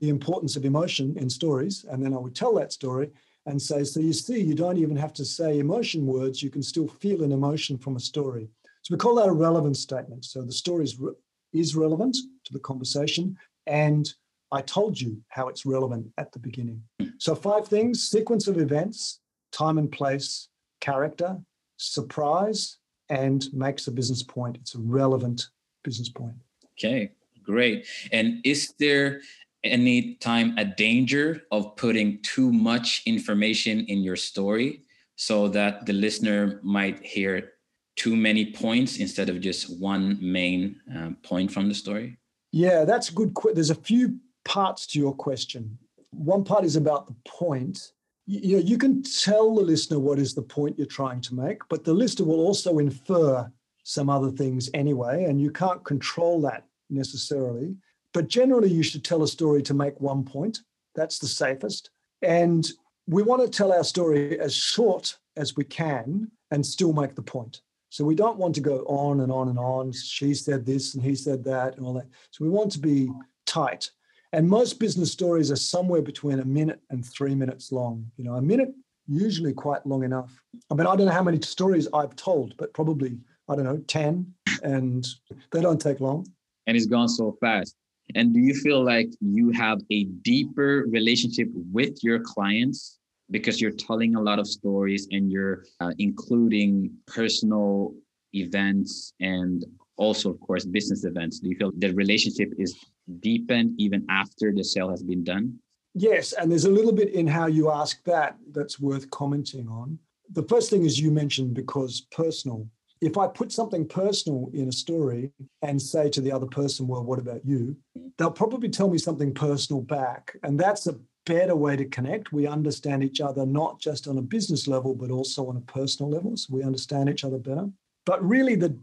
the 0.00 0.08
importance 0.08 0.56
of 0.56 0.64
emotion 0.64 1.16
in 1.16 1.30
stories. 1.30 1.84
And 1.88 2.02
then 2.02 2.14
I 2.14 2.18
would 2.18 2.34
tell 2.34 2.54
that 2.54 2.72
story 2.72 3.10
and 3.46 3.60
say, 3.60 3.84
so 3.84 4.00
you 4.00 4.12
see, 4.12 4.40
you 4.40 4.54
don't 4.54 4.78
even 4.78 4.96
have 4.96 5.12
to 5.14 5.24
say 5.24 5.58
emotion 5.58 6.06
words, 6.06 6.42
you 6.42 6.50
can 6.50 6.62
still 6.62 6.88
feel 6.88 7.22
an 7.22 7.32
emotion 7.32 7.78
from 7.78 7.96
a 7.96 8.00
story. 8.00 8.48
So 8.82 8.94
we 8.94 8.98
call 8.98 9.14
that 9.16 9.28
a 9.28 9.32
relevance 9.32 9.80
statement. 9.80 10.24
So 10.24 10.42
the 10.42 10.52
story 10.52 10.84
is, 10.84 10.98
re- 10.98 11.14
is 11.52 11.76
relevant 11.76 12.16
to 12.44 12.52
the 12.52 12.58
conversation. 12.60 13.36
And 13.66 14.12
I 14.52 14.62
told 14.62 15.00
you 15.00 15.20
how 15.28 15.48
it's 15.48 15.66
relevant 15.66 16.06
at 16.18 16.32
the 16.32 16.38
beginning. 16.38 16.82
So, 17.18 17.34
five 17.34 17.66
things 17.66 18.08
sequence 18.08 18.46
of 18.46 18.58
events, 18.58 19.20
time 19.50 19.78
and 19.78 19.90
place, 19.90 20.48
character, 20.80 21.38
surprise, 21.78 22.78
and 23.08 23.44
makes 23.52 23.86
a 23.86 23.92
business 23.92 24.22
point. 24.22 24.56
It's 24.60 24.74
a 24.74 24.78
relevant 24.78 25.48
business 25.82 26.08
point. 26.08 26.34
Okay, 26.78 27.12
great. 27.42 27.86
And 28.12 28.40
is 28.44 28.74
there 28.78 29.20
any 29.66 30.14
time 30.16 30.54
a 30.56 30.64
danger 30.64 31.42
of 31.50 31.76
putting 31.76 32.20
too 32.22 32.52
much 32.52 33.02
information 33.06 33.84
in 33.86 34.02
your 34.02 34.16
story 34.16 34.84
so 35.16 35.48
that 35.48 35.86
the 35.86 35.92
listener 35.92 36.60
might 36.62 37.04
hear 37.04 37.52
too 37.96 38.14
many 38.14 38.52
points 38.52 38.98
instead 38.98 39.28
of 39.28 39.40
just 39.40 39.80
one 39.80 40.18
main 40.20 40.80
uh, 40.94 41.10
point 41.22 41.50
from 41.50 41.68
the 41.68 41.74
story? 41.74 42.18
Yeah, 42.52 42.84
that's 42.84 43.08
a 43.08 43.12
good. 43.12 43.34
Qu- 43.34 43.54
There's 43.54 43.70
a 43.70 43.74
few 43.74 44.18
parts 44.44 44.86
to 44.88 44.98
your 44.98 45.14
question. 45.14 45.78
One 46.10 46.44
part 46.44 46.64
is 46.64 46.76
about 46.76 47.06
the 47.08 47.16
point. 47.26 47.92
You 48.26 48.56
know, 48.56 48.62
you 48.62 48.78
can 48.78 49.02
tell 49.02 49.54
the 49.54 49.62
listener 49.62 49.98
what 49.98 50.18
is 50.18 50.34
the 50.34 50.42
point 50.42 50.78
you're 50.78 50.86
trying 50.86 51.20
to 51.22 51.34
make, 51.34 51.60
but 51.68 51.84
the 51.84 51.94
listener 51.94 52.26
will 52.26 52.40
also 52.40 52.78
infer 52.78 53.50
some 53.84 54.10
other 54.10 54.30
things 54.30 54.68
anyway, 54.74 55.24
and 55.24 55.40
you 55.40 55.50
can't 55.50 55.84
control 55.84 56.40
that 56.42 56.64
necessarily. 56.90 57.76
But 58.16 58.28
generally, 58.28 58.70
you 58.70 58.82
should 58.82 59.04
tell 59.04 59.22
a 59.24 59.28
story 59.28 59.60
to 59.64 59.74
make 59.74 60.00
one 60.00 60.24
point. 60.24 60.60
That's 60.94 61.18
the 61.18 61.26
safest. 61.26 61.90
And 62.22 62.66
we 63.06 63.22
want 63.22 63.42
to 63.42 63.48
tell 63.50 63.74
our 63.74 63.84
story 63.84 64.40
as 64.40 64.54
short 64.54 65.18
as 65.36 65.54
we 65.54 65.64
can 65.64 66.30
and 66.50 66.64
still 66.64 66.94
make 66.94 67.14
the 67.14 67.20
point. 67.20 67.60
So 67.90 68.06
we 68.06 68.14
don't 68.14 68.38
want 68.38 68.54
to 68.54 68.62
go 68.62 68.78
on 68.86 69.20
and 69.20 69.30
on 69.30 69.48
and 69.50 69.58
on. 69.58 69.92
She 69.92 70.32
said 70.32 70.64
this 70.64 70.94
and 70.94 71.04
he 71.04 71.14
said 71.14 71.44
that 71.44 71.76
and 71.76 71.84
all 71.84 71.92
that. 71.92 72.06
So 72.30 72.42
we 72.42 72.48
want 72.48 72.72
to 72.72 72.78
be 72.78 73.10
tight. 73.44 73.90
And 74.32 74.48
most 74.48 74.80
business 74.80 75.12
stories 75.12 75.50
are 75.50 75.56
somewhere 75.56 76.00
between 76.00 76.40
a 76.40 76.44
minute 76.46 76.80
and 76.88 77.04
three 77.04 77.34
minutes 77.34 77.70
long. 77.70 78.10
You 78.16 78.24
know, 78.24 78.36
a 78.36 78.40
minute, 78.40 78.72
usually 79.06 79.52
quite 79.52 79.84
long 79.84 80.04
enough. 80.04 80.42
I 80.70 80.74
mean, 80.74 80.86
I 80.86 80.96
don't 80.96 81.04
know 81.04 81.12
how 81.12 81.22
many 81.22 81.42
stories 81.42 81.86
I've 81.92 82.16
told, 82.16 82.56
but 82.56 82.72
probably, 82.72 83.18
I 83.46 83.56
don't 83.56 83.64
know, 83.64 83.84
10, 83.88 84.32
and 84.62 85.06
they 85.52 85.60
don't 85.60 85.78
take 85.78 86.00
long. 86.00 86.26
And 86.66 86.78
it's 86.78 86.86
gone 86.86 87.10
so 87.10 87.36
fast. 87.42 87.76
And 88.14 88.32
do 88.32 88.40
you 88.40 88.54
feel 88.54 88.84
like 88.84 89.08
you 89.20 89.50
have 89.50 89.80
a 89.90 90.04
deeper 90.04 90.84
relationship 90.88 91.48
with 91.72 92.02
your 92.02 92.20
clients 92.20 92.98
because 93.30 93.60
you're 93.60 93.72
telling 93.72 94.14
a 94.14 94.20
lot 94.20 94.38
of 94.38 94.46
stories 94.46 95.08
and 95.10 95.30
you're 95.32 95.64
uh, 95.80 95.90
including 95.98 96.92
personal 97.06 97.94
events 98.32 99.12
and 99.20 99.64
also 99.96 100.30
of 100.30 100.40
course 100.40 100.64
business 100.64 101.04
events? 101.04 101.40
Do 101.40 101.48
you 101.48 101.56
feel 101.56 101.72
the 101.76 101.92
relationship 101.94 102.52
is 102.58 102.76
deepened 103.20 103.74
even 103.78 104.06
after 104.08 104.52
the 104.52 104.62
sale 104.62 104.90
has 104.90 105.02
been 105.02 105.24
done? 105.24 105.58
Yes 105.94 106.32
and 106.32 106.50
there's 106.50 106.66
a 106.66 106.70
little 106.70 106.92
bit 106.92 107.12
in 107.14 107.26
how 107.26 107.46
you 107.46 107.70
ask 107.70 108.04
that 108.04 108.36
that's 108.52 108.78
worth 108.78 109.10
commenting 109.10 109.68
on. 109.68 109.98
The 110.32 110.42
first 110.44 110.70
thing 110.70 110.84
is 110.84 111.00
you 111.00 111.10
mentioned 111.10 111.54
because 111.54 112.02
personal 112.12 112.68
if 113.00 113.18
I 113.18 113.26
put 113.26 113.52
something 113.52 113.86
personal 113.86 114.50
in 114.52 114.68
a 114.68 114.72
story 114.72 115.32
and 115.62 115.80
say 115.80 116.08
to 116.10 116.20
the 116.20 116.32
other 116.32 116.46
person, 116.46 116.86
well, 116.86 117.04
what 117.04 117.18
about 117.18 117.44
you? 117.44 117.76
They'll 118.16 118.30
probably 118.30 118.68
tell 118.68 118.88
me 118.88 118.98
something 118.98 119.34
personal 119.34 119.82
back. 119.82 120.36
And 120.42 120.58
that's 120.58 120.86
a 120.86 120.98
better 121.26 121.56
way 121.56 121.76
to 121.76 121.84
connect. 121.84 122.32
We 122.32 122.46
understand 122.46 123.04
each 123.04 123.20
other 123.20 123.44
not 123.44 123.80
just 123.80 124.08
on 124.08 124.16
a 124.16 124.22
business 124.22 124.66
level, 124.66 124.94
but 124.94 125.10
also 125.10 125.48
on 125.48 125.56
a 125.56 125.72
personal 125.72 126.10
level. 126.10 126.36
So 126.36 126.54
we 126.54 126.62
understand 126.62 127.10
each 127.10 127.24
other 127.24 127.38
better. 127.38 127.68
But 128.06 128.26
really, 128.26 128.54
the, 128.54 128.78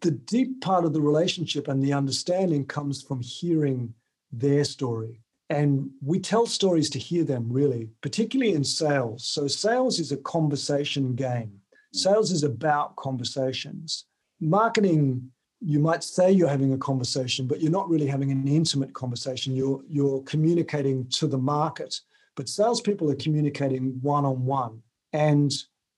the 0.00 0.12
deep 0.12 0.60
part 0.60 0.84
of 0.84 0.92
the 0.92 1.00
relationship 1.00 1.68
and 1.68 1.82
the 1.82 1.92
understanding 1.92 2.64
comes 2.64 3.02
from 3.02 3.20
hearing 3.20 3.92
their 4.30 4.64
story. 4.64 5.20
And 5.50 5.90
we 6.00 6.18
tell 6.18 6.46
stories 6.46 6.88
to 6.90 6.98
hear 6.98 7.24
them, 7.24 7.46
really, 7.50 7.90
particularly 8.00 8.54
in 8.54 8.64
sales. 8.64 9.26
So, 9.26 9.46
sales 9.48 9.98
is 9.98 10.10
a 10.10 10.16
conversation 10.16 11.14
game. 11.14 11.60
Sales 11.92 12.30
is 12.30 12.42
about 12.42 12.96
conversations. 12.96 14.06
Marketing, 14.40 15.30
you 15.60 15.78
might 15.78 16.02
say 16.02 16.32
you're 16.32 16.48
having 16.48 16.72
a 16.72 16.78
conversation, 16.78 17.46
but 17.46 17.60
you're 17.60 17.70
not 17.70 17.88
really 17.88 18.06
having 18.06 18.30
an 18.32 18.48
intimate 18.48 18.92
conversation. 18.94 19.54
You're, 19.54 19.82
you're 19.88 20.22
communicating 20.22 21.06
to 21.10 21.26
the 21.26 21.38
market, 21.38 22.00
but 22.34 22.48
salespeople 22.48 23.10
are 23.10 23.16
communicating 23.16 23.98
one 24.00 24.24
on 24.24 24.44
one. 24.44 24.82
And 25.12 25.52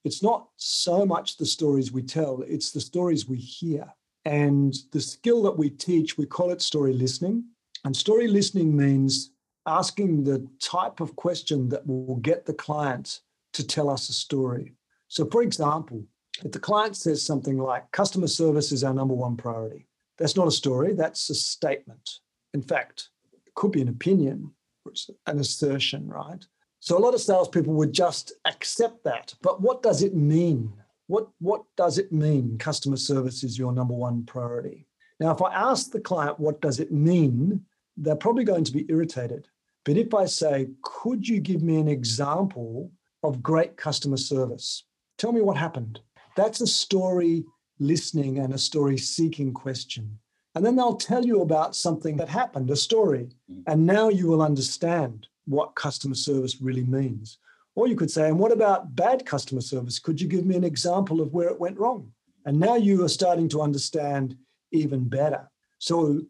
it's 0.05 0.22
not 0.22 0.49
so 0.57 1.07
much 1.07 1.36
the 1.36 1.47
stories 1.47 1.92
we 1.92 2.03
tell, 2.03 2.42
it's 2.47 2.72
the 2.72 2.80
stories 2.80 3.28
we 3.28 3.38
hear. 3.38 3.86
And 4.26 4.74
the 4.92 5.01
skill 5.01 5.42
that 5.42 5.57
we 5.57 5.70
teach, 5.70 6.18
we 6.18 6.26
call 6.26 6.51
it 6.51 6.61
story 6.61 6.92
listening. 6.92 7.45
And 7.84 7.97
story 7.97 8.26
listening 8.26 8.74
means 8.76 9.30
asking 9.66 10.24
the 10.24 10.47
type 10.61 11.01
of 11.01 11.16
question 11.16 11.68
that 11.68 11.86
will 11.86 12.16
get 12.16 12.47
the 12.47 12.55
client 12.55 13.20
to 13.53 13.66
tell 13.66 13.88
us 13.88 14.09
a 14.09 14.12
story. 14.12 14.72
So, 15.09 15.26
for 15.26 15.42
example, 15.42 16.05
if 16.44 16.52
the 16.52 16.59
client 16.59 16.96
says 16.96 17.24
something 17.24 17.59
like, 17.59 17.90
customer 17.92 18.26
service 18.26 18.72
is 18.72 18.82
our 18.82 18.94
number 18.94 19.14
one 19.14 19.36
priority, 19.36 19.86
that's 20.18 20.36
not 20.36 20.48
a 20.48 20.52
story, 20.52 20.94
that's 20.94 21.30
a 21.30 21.34
statement. 21.34 22.18
In 22.52 22.62
fact, 22.62 23.11
it 23.46 23.55
could 23.55 23.72
be 23.72 23.82
an 23.82 23.88
opinion, 23.88 24.52
it's 24.86 25.11
an 25.26 25.38
assertion, 25.38 26.09
right? 26.09 26.44
So, 26.80 26.96
a 26.96 27.00
lot 27.00 27.14
of 27.14 27.20
salespeople 27.20 27.74
would 27.74 27.92
just 27.92 28.32
accept 28.44 29.05
that. 29.05 29.34
But 29.42 29.61
what 29.61 29.82
does 29.82 30.02
it 30.02 30.14
mean? 30.14 30.72
What, 31.07 31.28
what 31.38 31.64
does 31.76 31.98
it 31.98 32.12
mean 32.12 32.57
customer 32.59 32.96
service 32.96 33.44
is 33.44 33.59
your 33.59 33.72
number 33.72 33.94
one 33.94 34.24
priority? 34.24 34.86
Now, 35.20 35.32
if 35.32 35.42
I 35.42 35.52
ask 35.55 35.90
the 35.90 36.00
client, 36.00 36.40
what 36.40 36.61
does 36.61 36.80
it 36.80 36.92
mean? 36.92 37.64
They're 37.96 38.16
probably 38.16 38.44
going 38.44 38.64
to 38.64 38.72
be 38.72 38.86
irritated. 38.88 39.48
But 39.84 39.96
if 39.96 40.14
I 40.14 40.24
say, 40.24 40.68
could 40.82 41.28
you 41.28 41.40
give 41.40 41.62
me 41.62 41.76
an 41.76 41.88
example 41.88 42.90
of 43.22 43.42
great 43.42 43.76
customer 43.76 44.16
service? 44.16 44.84
Tell 45.18 45.32
me 45.32 45.40
what 45.40 45.56
happened. 45.56 46.00
That's 46.36 46.60
a 46.60 46.66
story 46.66 47.44
listening 47.78 48.38
and 48.38 48.52
a 48.52 48.58
story 48.58 48.98
seeking 48.98 49.52
question. 49.52 50.18
And 50.54 50.64
then 50.64 50.76
they'll 50.76 50.96
tell 50.96 51.24
you 51.24 51.42
about 51.42 51.74
something 51.74 52.16
that 52.18 52.28
happened, 52.28 52.70
a 52.70 52.76
story. 52.76 53.30
Mm. 53.50 53.62
And 53.66 53.86
now 53.86 54.08
you 54.08 54.28
will 54.28 54.42
understand 54.42 55.26
what 55.46 55.74
customer 55.74 56.14
service 56.14 56.60
really 56.60 56.84
means. 56.84 57.38
Or 57.74 57.88
you 57.88 57.96
could 57.96 58.10
say, 58.10 58.28
and 58.28 58.38
what 58.38 58.52
about 58.52 58.94
bad 58.94 59.26
customer 59.26 59.60
service? 59.60 59.98
Could 59.98 60.20
you 60.20 60.28
give 60.28 60.46
me 60.46 60.54
an 60.54 60.64
example 60.64 61.20
of 61.20 61.32
where 61.32 61.48
it 61.48 61.58
went 61.58 61.78
wrong? 61.78 62.12
And 62.46 62.60
now 62.60 62.76
you 62.76 63.04
are 63.04 63.08
starting 63.08 63.48
to 63.50 63.62
understand 63.62 64.36
even 64.70 65.08
better. 65.08 65.50
So 65.78 66.20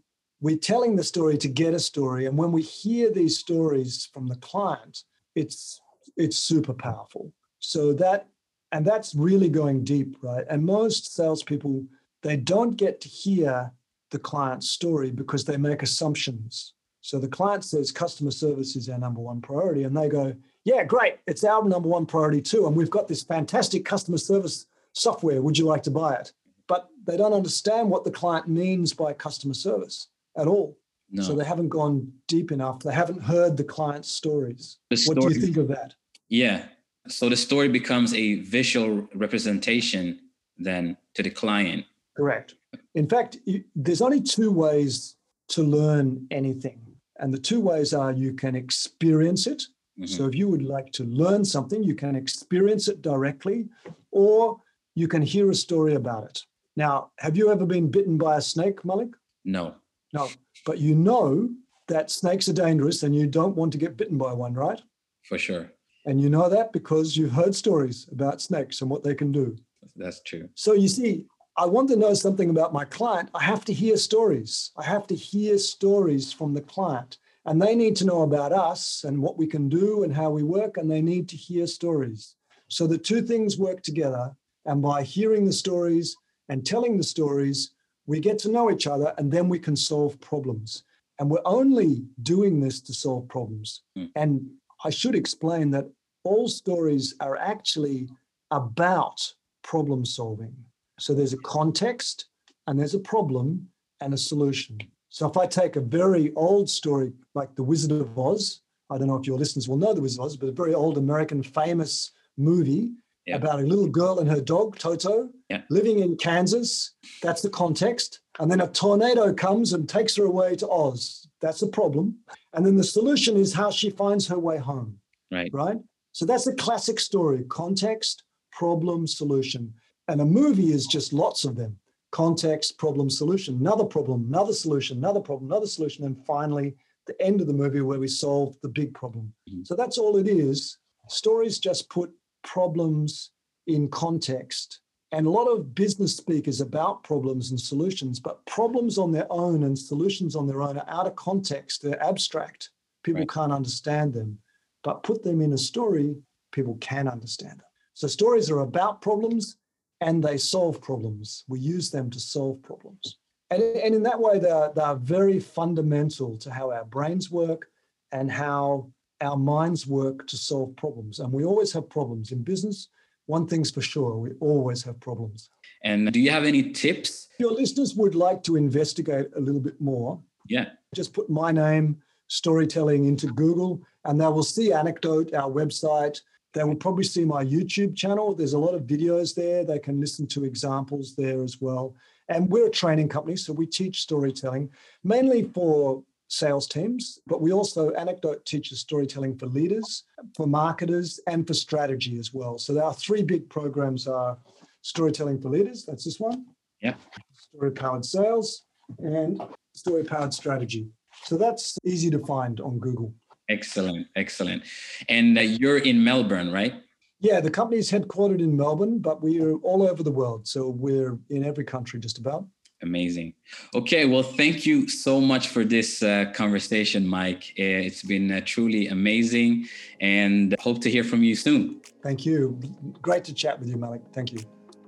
we're 0.41 0.57
telling 0.57 0.97
the 0.97 1.05
story 1.05 1.37
to 1.39 1.49
get 1.49 1.75
a 1.75 1.79
story. 1.79 2.27
And 2.27 2.39
when 2.39 2.53
we 2.53 2.63
hear 2.63 3.11
these 3.11 3.39
stories 3.39 4.09
from 4.13 4.27
the 4.27 4.37
client, 4.37 5.03
it's 5.35 5.81
it's 6.17 6.37
super 6.37 6.75
powerful. 6.75 7.33
So 7.59 7.93
that 7.95 8.29
and 8.75 8.85
that's 8.85 9.15
really 9.15 9.49
going 9.49 9.85
deep, 9.85 10.17
right? 10.21 10.45
And 10.51 10.67
most 10.67 11.15
salespeople, 11.15 11.85
they 12.23 12.37
don't 12.37 12.77
get 12.77 13.01
to 13.03 13.09
hear 13.09 13.73
the 14.11 14.19
client's 14.19 14.69
story 14.69 15.13
because 15.13 15.45
they 15.45 15.57
make 15.57 15.85
assumptions. 15.85 16.75
So 17.01 17.21
the 17.21 17.29
client 17.29 17.65
says 17.65 17.93
customer 17.93 18.33
service 18.33 18.75
is 18.75 18.89
our 18.89 18.99
number 18.99 19.21
one 19.21 19.41
priority, 19.41 19.85
and 19.85 19.97
they 19.97 20.09
go, 20.09 20.35
"Yeah, 20.65 20.83
great, 20.83 21.19
it's 21.29 21.45
our 21.45 21.63
number 21.69 21.89
one 21.89 22.05
priority 22.05 22.43
too, 22.43 22.67
and 22.67 22.75
we've 22.75 22.91
got 22.91 23.07
this 23.07 23.23
fantastic 23.23 23.85
customer 23.85 24.19
service 24.19 24.67
software. 24.93 25.41
Would 25.41 25.57
you 25.57 25.67
like 25.67 25.85
to 25.85 25.93
buy 25.93 26.15
it?" 26.15 26.33
But 26.67 26.89
they 27.07 27.17
don't 27.17 27.33
understand 27.33 27.91
what 27.91 28.03
the 28.03 28.11
client 28.11 28.49
means 28.49 28.93
by 28.93 29.13
customer 29.13 29.55
service 29.55 30.09
at 30.37 30.49
all. 30.49 30.77
No. 31.11 31.23
So 31.23 31.35
they 31.35 31.45
haven't 31.45 31.69
gone 31.69 32.13
deep 32.27 32.51
enough. 32.51 32.81
They 32.81 32.95
haven't 32.95 33.23
heard 33.23 33.57
the 33.57 33.63
client's 33.77 34.11
stories. 34.11 34.79
The 34.91 34.97
story, 34.97 35.15
what 35.15 35.29
do 35.29 35.35
you 35.35 35.41
think 35.41 35.59
of 35.59 35.69
that? 35.69 35.95
Yeah, 36.29 36.67
so 37.09 37.29
the 37.29 37.37
story 37.37 37.69
becomes 37.69 38.15
a 38.15 38.37
visual 38.37 39.09
representation 39.15 40.21
then 40.59 40.97
to 41.15 41.23
the 41.23 41.31
client. 41.31 41.85
Correct. 42.17 42.55
In 42.95 43.09
fact, 43.09 43.39
there's 43.75 44.01
only 44.01 44.21
two 44.21 44.51
ways 44.51 45.17
to 45.49 45.63
learn 45.63 46.27
anything. 46.31 46.81
And 47.19 47.33
the 47.33 47.39
two 47.39 47.61
ways 47.61 47.93
are 47.93 48.13
you 48.13 48.33
can 48.33 48.57
experience 48.57 49.47
it. 49.47 49.63
Mm-hmm. 49.99 50.07
So 50.07 50.27
if 50.27 50.35
you 50.35 50.49
would 50.49 50.63
like 50.63 50.91
to 50.93 51.05
learn 51.05 51.45
something, 51.45 51.83
you 51.83 51.95
can 51.95 52.17
experience 52.17 52.89
it 52.89 53.03
directly, 53.03 53.69
or 54.11 54.61
you 54.95 55.07
can 55.09 55.23
hear 55.23 55.51
a 55.51 55.55
story 55.55 55.95
about 55.95 56.25
it. 56.25 56.43
Now, 56.77 57.11
have 57.19 57.37
you 57.37 57.53
ever 57.53 57.67
been 57.67 57.91
bitten 57.91 58.19
by 58.19 58.37
a 58.37 58.41
snake, 58.41 58.85
Malik? 58.85 59.11
No. 59.45 59.77
No. 60.13 60.29
But 60.67 60.79
you 60.79 60.95
know 60.95 61.51
that 61.87 62.11
snakes 62.11 62.49
are 62.49 62.53
dangerous 62.53 63.03
and 63.03 63.15
you 63.15 63.27
don't 63.27 63.55
want 63.55 63.73
to 63.73 63.79
get 63.79 63.97
bitten 63.97 64.19
by 64.19 64.33
one, 64.33 64.55
right? 64.55 64.81
For 65.29 65.39
sure. 65.39 65.71
And 66.07 66.21
you 66.21 66.29
know 66.29 66.49
that 66.49 66.73
because 66.73 67.17
you've 67.17 67.33
heard 67.33 67.55
stories 67.55 68.09
about 68.13 68.43
snakes 68.43 68.81
and 68.81 68.91
what 68.91 69.03
they 69.03 69.15
can 69.15 69.33
do. 69.33 69.57
That's 69.97 70.23
true. 70.23 70.49
So 70.55 70.73
you 70.73 70.89
see, 70.89 71.27
I 71.57 71.67
want 71.67 71.89
to 71.91 71.97
know 71.97 72.15
something 72.15 72.51
about 72.51 72.73
my 72.73 72.85
client. 72.85 73.31
I 73.35 73.43
have 73.43 73.65
to 73.67 73.73
hear 73.73 73.97
stories. 73.97 74.73
I 74.77 74.85
have 74.85 75.07
to 75.07 75.15
hear 75.15 75.57
stories 75.59 76.33
from 76.33 76.53
the 76.53 76.61
client. 76.61 77.19
And 77.47 77.61
they 77.61 77.75
need 77.75 77.95
to 77.97 78.07
know 78.07 78.23
about 78.23 78.53
us 78.53 79.05
and 79.05 79.23
what 79.23 79.39
we 79.39 79.47
can 79.47 79.69
do 79.69 80.03
and 80.03 80.15
how 80.15 80.31
we 80.31 80.43
work. 80.43 80.77
And 80.77 80.91
they 80.91 81.03
need 81.03 81.29
to 81.29 81.37
hear 81.37 81.67
stories. 81.67 82.35
So 82.69 82.87
the 82.87 82.99
two 82.99 83.23
things 83.23 83.59
work 83.59 83.83
together. 83.83 84.35
And 84.67 84.83
by 84.83 85.03
hearing 85.03 85.45
the 85.45 85.53
stories 85.53 86.17
and 86.49 86.67
telling 86.67 86.97
the 86.97 87.05
stories, 87.05 87.71
we 88.07 88.19
get 88.21 88.39
to 88.41 88.51
know 88.51 88.71
each 88.71 88.87
other 88.87 89.15
and 89.19 89.31
then 89.31 89.49
we 89.49 89.59
can 89.59 89.77
solve 89.77 90.21
problems. 90.21 90.85
And 91.19 91.31
we're 91.31 91.39
only 91.45 92.05
doing 92.23 92.61
this 92.61 92.81
to 92.83 92.95
solve 92.95 93.29
problems. 93.29 93.83
Mm. 93.97 94.11
And 94.17 94.51
I 94.85 94.91
should 94.91 95.15
explain 95.15 95.71
that 95.71 95.91
all 96.25 96.47
stories 96.49 97.15
are 97.21 97.37
actually 97.37 98.09
about 98.51 99.35
problem 99.63 100.05
solving. 100.05 100.55
So 101.01 101.15
there's 101.15 101.33
a 101.33 101.39
context 101.39 102.27
and 102.67 102.79
there's 102.79 102.95
a 102.95 103.01
problem 103.01 103.69
and 104.01 104.15
a 104.15 104.19
solution. 104.19 104.79
So 105.09 105.29
if 105.29 105.37
I 105.37 105.47
take 105.47 105.77
a 105.77 105.81
very 105.81 106.33
old 106.35 106.69
story 106.69 107.13
like 107.35 107.55
The 107.55 107.63
Wizard 107.63 107.93
of 107.93 108.19
Oz, 108.19 108.61
I 108.91 108.99
don't 108.99 109.09
know 109.09 109.17
if 109.17 109.27
your 109.27 109.39
listeners 109.39 109.69
will 109.69 109.77
know 109.77 109.95
The 109.95 110.03
Wizard 110.03 110.21
of 110.21 110.27
Oz, 110.27 110.37
but 110.37 110.49
a 110.49 110.53
very 110.53 110.75
old 110.75 110.99
American 110.99 111.43
famous 111.43 112.13
movie 112.37 112.91
yeah. 113.27 113.37
about 113.37 113.61
a 113.61 113.67
little 113.67 113.89
girl 113.89 114.19
and 114.19 114.31
her 114.31 114.41
dog, 114.41 114.79
Toto, 114.79 115.31
yeah. 115.49 115.63
living 115.71 116.01
in 116.01 116.17
Kansas. 116.17 116.93
That's 117.23 117.43
the 117.43 117.51
context. 117.51 118.21
And 118.39 118.51
then 118.51 118.61
a 118.61 118.69
tornado 118.69 119.33
comes 119.33 119.73
and 119.73 119.89
takes 119.89 120.17
her 120.17 120.25
away 120.25 120.57
to 120.57 120.69
Oz. 120.69 121.24
That's 121.41 121.61
the 121.61 121.69
problem. 121.69 122.19
And 122.53 122.65
then 122.65 122.77
the 122.77 122.85
solution 122.85 123.37
is 123.37 123.53
how 123.53 123.71
she 123.71 123.91
finds 123.91 124.27
her 124.29 124.39
way 124.39 124.59
home. 124.59 124.99
Right. 125.31 125.51
Right. 125.53 125.79
So 126.13 126.25
that's 126.25 126.47
a 126.47 126.55
classic 126.55 127.01
story 127.01 127.45
context, 127.49 128.23
problem, 128.53 129.07
solution. 129.07 129.75
And 130.09 130.21
a 130.21 130.25
movie 130.25 130.73
is 130.73 130.87
just 130.87 131.13
lots 131.13 131.45
of 131.45 131.57
them 131.57 131.77
context, 132.13 132.79
problem, 132.79 133.11
solution, 133.11 133.57
another 133.57 133.85
problem, 133.85 134.25
another 134.29 134.53
solution, 134.53 134.99
another 134.99 135.19
problem, 135.19 135.51
another 135.51 135.67
solution. 135.67 136.05
And 136.05 136.17
finally, 136.25 136.77
the 137.07 137.21
end 137.21 137.41
of 137.41 137.49
the 137.49 137.53
movie 137.53 137.81
where 137.81 137.99
we 137.99 138.07
solve 138.07 138.57
the 138.63 138.69
big 138.69 138.95
problem. 138.95 139.33
Mm-hmm. 139.51 139.65
So 139.65 139.75
that's 139.75 139.99
all 139.99 140.17
it 140.17 140.29
is. 140.29 140.79
Stories 141.09 141.59
just 141.59 141.91
put 141.91 142.13
problems 142.45 143.33
in 143.67 143.89
context 143.89 144.81
and 145.15 145.29
a 145.29 145.31
lot 145.31 145.47
of 145.47 145.77
business 145.77 146.17
speak 146.17 146.49
is 146.49 146.61
about 146.61 147.05
problems 147.05 147.53
and 147.53 147.61
solutions, 147.61 148.19
but 148.19 148.45
problems 148.47 148.99
on 148.99 149.13
their 149.13 149.29
own 149.31 149.63
and 149.63 149.79
solutions 149.79 150.35
on 150.35 150.49
their 150.49 150.61
own 150.61 150.77
are 150.77 150.89
out 150.89 151.07
of 151.07 151.15
context. 151.15 151.83
They're 151.83 152.03
abstract. 152.03 152.71
People 153.05 153.21
right. 153.21 153.31
can't 153.31 153.53
understand 153.53 154.13
them. 154.13 154.41
But 154.83 155.05
put 155.05 155.23
them 155.23 155.41
in 155.41 155.53
a 155.53 155.59
story, 155.59 156.17
people 156.51 156.77
can 156.81 157.07
understand 157.07 157.61
them. 157.61 157.67
So 157.95 158.09
stories 158.09 158.51
are 158.51 158.59
about 158.59 159.03
problems 159.03 159.57
and 160.01 160.21
they 160.21 160.37
solve 160.37 160.83
problems. 160.83 161.45
We 161.47 161.61
use 161.61 161.93
them 161.93 162.11
to 162.11 162.19
solve 162.19 162.61
problems. 162.65 163.19
And, 163.51 163.63
and 163.63 163.95
in 163.95 164.03
that 164.03 164.19
way, 164.19 164.41
they're, 164.41 164.73
they're 164.75 164.97
very 164.97 165.39
fundamental 165.39 166.37
to 166.39 166.51
how 166.51 166.73
our 166.73 166.85
brains 166.85 167.31
work 167.31 167.69
and 168.11 168.33
how 168.33 168.91
our 169.21 169.37
minds 169.37 169.87
work 169.87 170.27
to 170.27 170.37
solve 170.37 170.75
problems. 170.75 171.21
And 171.21 171.33
we 171.33 171.45
always 171.45 171.73
have 171.73 171.89
problems 171.89 172.33
in 172.33 172.43
business. 172.43 172.89
One 173.27 173.47
thing's 173.47 173.71
for 173.71 173.81
sure, 173.81 174.17
we 174.17 174.33
always 174.41 174.83
have 174.85 175.01
problems. 175.01 175.49
And 175.83 176.13
do 176.13 176.21
you 176.21 176.31
have 176.31 176.45
any 176.45 176.73
tips? 176.73 177.29
Your 177.39 177.53
listeners 177.53 177.95
would 177.95 178.15
like 178.15 178.43
to 178.45 178.57
investigate 178.57 179.29
a 179.37 179.41
little 179.41 179.61
bit 179.61 179.81
more. 179.81 180.21
Yeah. 180.47 180.71
Just 180.95 181.13
put 181.13 181.29
my 181.31 181.53
name, 181.53 182.03
storytelling 182.29 183.07
into 183.07 183.27
Google, 183.29 183.83
and 184.05 184.21
they 184.21 184.27
will 184.27 184.43
see 184.43 184.73
Anecdote, 184.73 185.35
our 185.35 185.51
website. 185.51 186.21
They 186.53 186.65
will 186.65 186.77
probably 186.77 187.05
see 187.05 187.25
my 187.25 187.45
YouTube 187.45 187.97
channel. 187.97 188.35
There's 188.35 188.53
a 188.53 188.59
lot 188.59 188.75
of 188.75 188.83
videos 188.83 189.35
there. 189.35 189.65
They 189.65 189.79
can 189.79 190.01
listen 190.01 190.27
to 190.29 190.45
examples 190.45 191.15
there 191.17 191.43
as 191.43 191.61
well. 191.61 191.95
And 192.29 192.51
we're 192.51 192.69
a 192.69 192.71
training 192.71 193.09
company, 193.09 193.37
so 193.37 193.53
we 193.53 193.67
teach 193.67 194.01
storytelling 194.01 194.71
mainly 195.03 195.43
for 195.43 196.03
sales 196.35 196.67
teams, 196.67 197.21
but 197.27 197.41
we 197.41 197.53
also 197.53 197.91
Anecdote 197.93 198.45
teaches 198.45 198.81
storytelling 198.81 199.39
for 199.39 199.47
leaders, 199.47 200.05
for 200.37 200.47
marketers, 200.47 201.21
and 201.27 201.47
for 201.47 201.55
strategy 201.55 202.19
as 202.19 202.35
well. 202.35 202.59
So 202.59 202.79
our 202.83 202.95
three 202.95 203.23
big 203.23 203.49
programs 203.49 204.07
are 204.09 204.37
storytelling 204.83 205.41
for 205.41 205.49
leaders. 205.49 205.85
That's 205.85 206.05
this 206.05 206.19
one. 206.19 206.47
Yeah. 206.81 206.95
Story 207.33 207.71
powered 207.71 208.05
sales 208.05 208.65
and 208.99 209.41
story 209.75 210.05
powered 210.05 210.35
strategy. 210.35 210.89
So 211.25 211.37
that's 211.37 211.79
easy 211.85 212.11
to 212.11 212.19
find 212.19 212.61
on 212.61 212.79
Google. 212.79 213.15
Excellent, 213.49 214.07
excellent. 214.17 214.65
And 215.09 215.39
uh, 215.39 215.43
you're 215.43 215.79
in 215.79 216.03
Melbourne, 216.03 216.51
right? 216.51 216.75
Yeah, 217.21 217.41
the 217.41 217.51
company 217.51 217.79
is 217.79 217.91
headquartered 217.91 218.41
in 218.41 218.57
Melbourne, 218.57 218.99
but 218.99 219.23
we 219.23 219.41
are 219.41 219.55
all 219.59 219.83
over 219.83 220.03
the 220.03 220.11
world. 220.11 220.47
So 220.47 220.69
we're 220.69 221.19
in 221.31 221.45
every 221.45 221.65
country 221.65 222.01
just 222.01 222.19
about. 222.19 222.47
Amazing. 222.85 223.33
Okay, 223.75 224.05
well, 224.05 224.23
thank 224.23 224.67
you 224.67 224.87
so 224.89 225.19
much 225.19 225.49
for 225.49 225.65
this 225.65 226.03
uh, 226.03 226.27
conversation, 226.35 227.07
Mike. 227.07 227.45
Uh, 227.59 227.89
it's 227.89 228.03
been 228.03 228.31
uh, 228.31 228.43
truly 228.45 228.89
amazing 228.89 229.67
and 230.03 230.55
hope 230.61 230.83
to 230.83 230.91
hear 230.91 231.03
from 231.03 231.23
you 231.23 231.35
soon. 231.35 231.81
Thank 232.03 232.27
you. 232.27 232.61
Great 233.01 233.25
to 233.25 233.33
chat 233.33 233.59
with 233.59 233.71
you, 233.71 233.79
Malik. 233.79 234.03
Thank 234.13 234.33
you. 234.35 234.41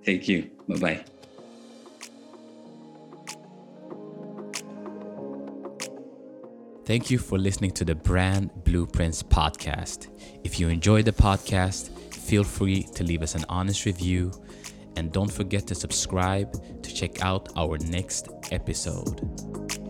Thank 0.05 0.29
you. 0.29 0.51
Bye 0.69 0.79
bye. 0.79 1.05
Thank 6.85 7.11
you 7.11 7.19
for 7.19 7.39
listening 7.39 7.71
to 7.73 7.85
the 7.85 7.95
Brand 7.95 8.51
Blueprints 8.63 9.23
podcast. 9.23 10.09
If 10.45 10.61
you 10.61 10.69
enjoyed 10.69 11.07
the 11.07 11.13
podcast, 11.13 11.89
feel 12.13 12.45
free 12.45 12.83
to 12.95 13.03
leave 13.03 13.23
us 13.23 13.35
an 13.35 13.45
honest 13.49 13.87
review 13.87 14.33
and 14.97 15.13
don't 15.13 15.31
forget 15.31 15.67
to 15.67 15.75
subscribe 15.75 16.53
to 16.83 16.95
check 16.95 17.23
out 17.23 17.49
our 17.57 17.79
next 17.79 18.29
episode. 18.51 19.86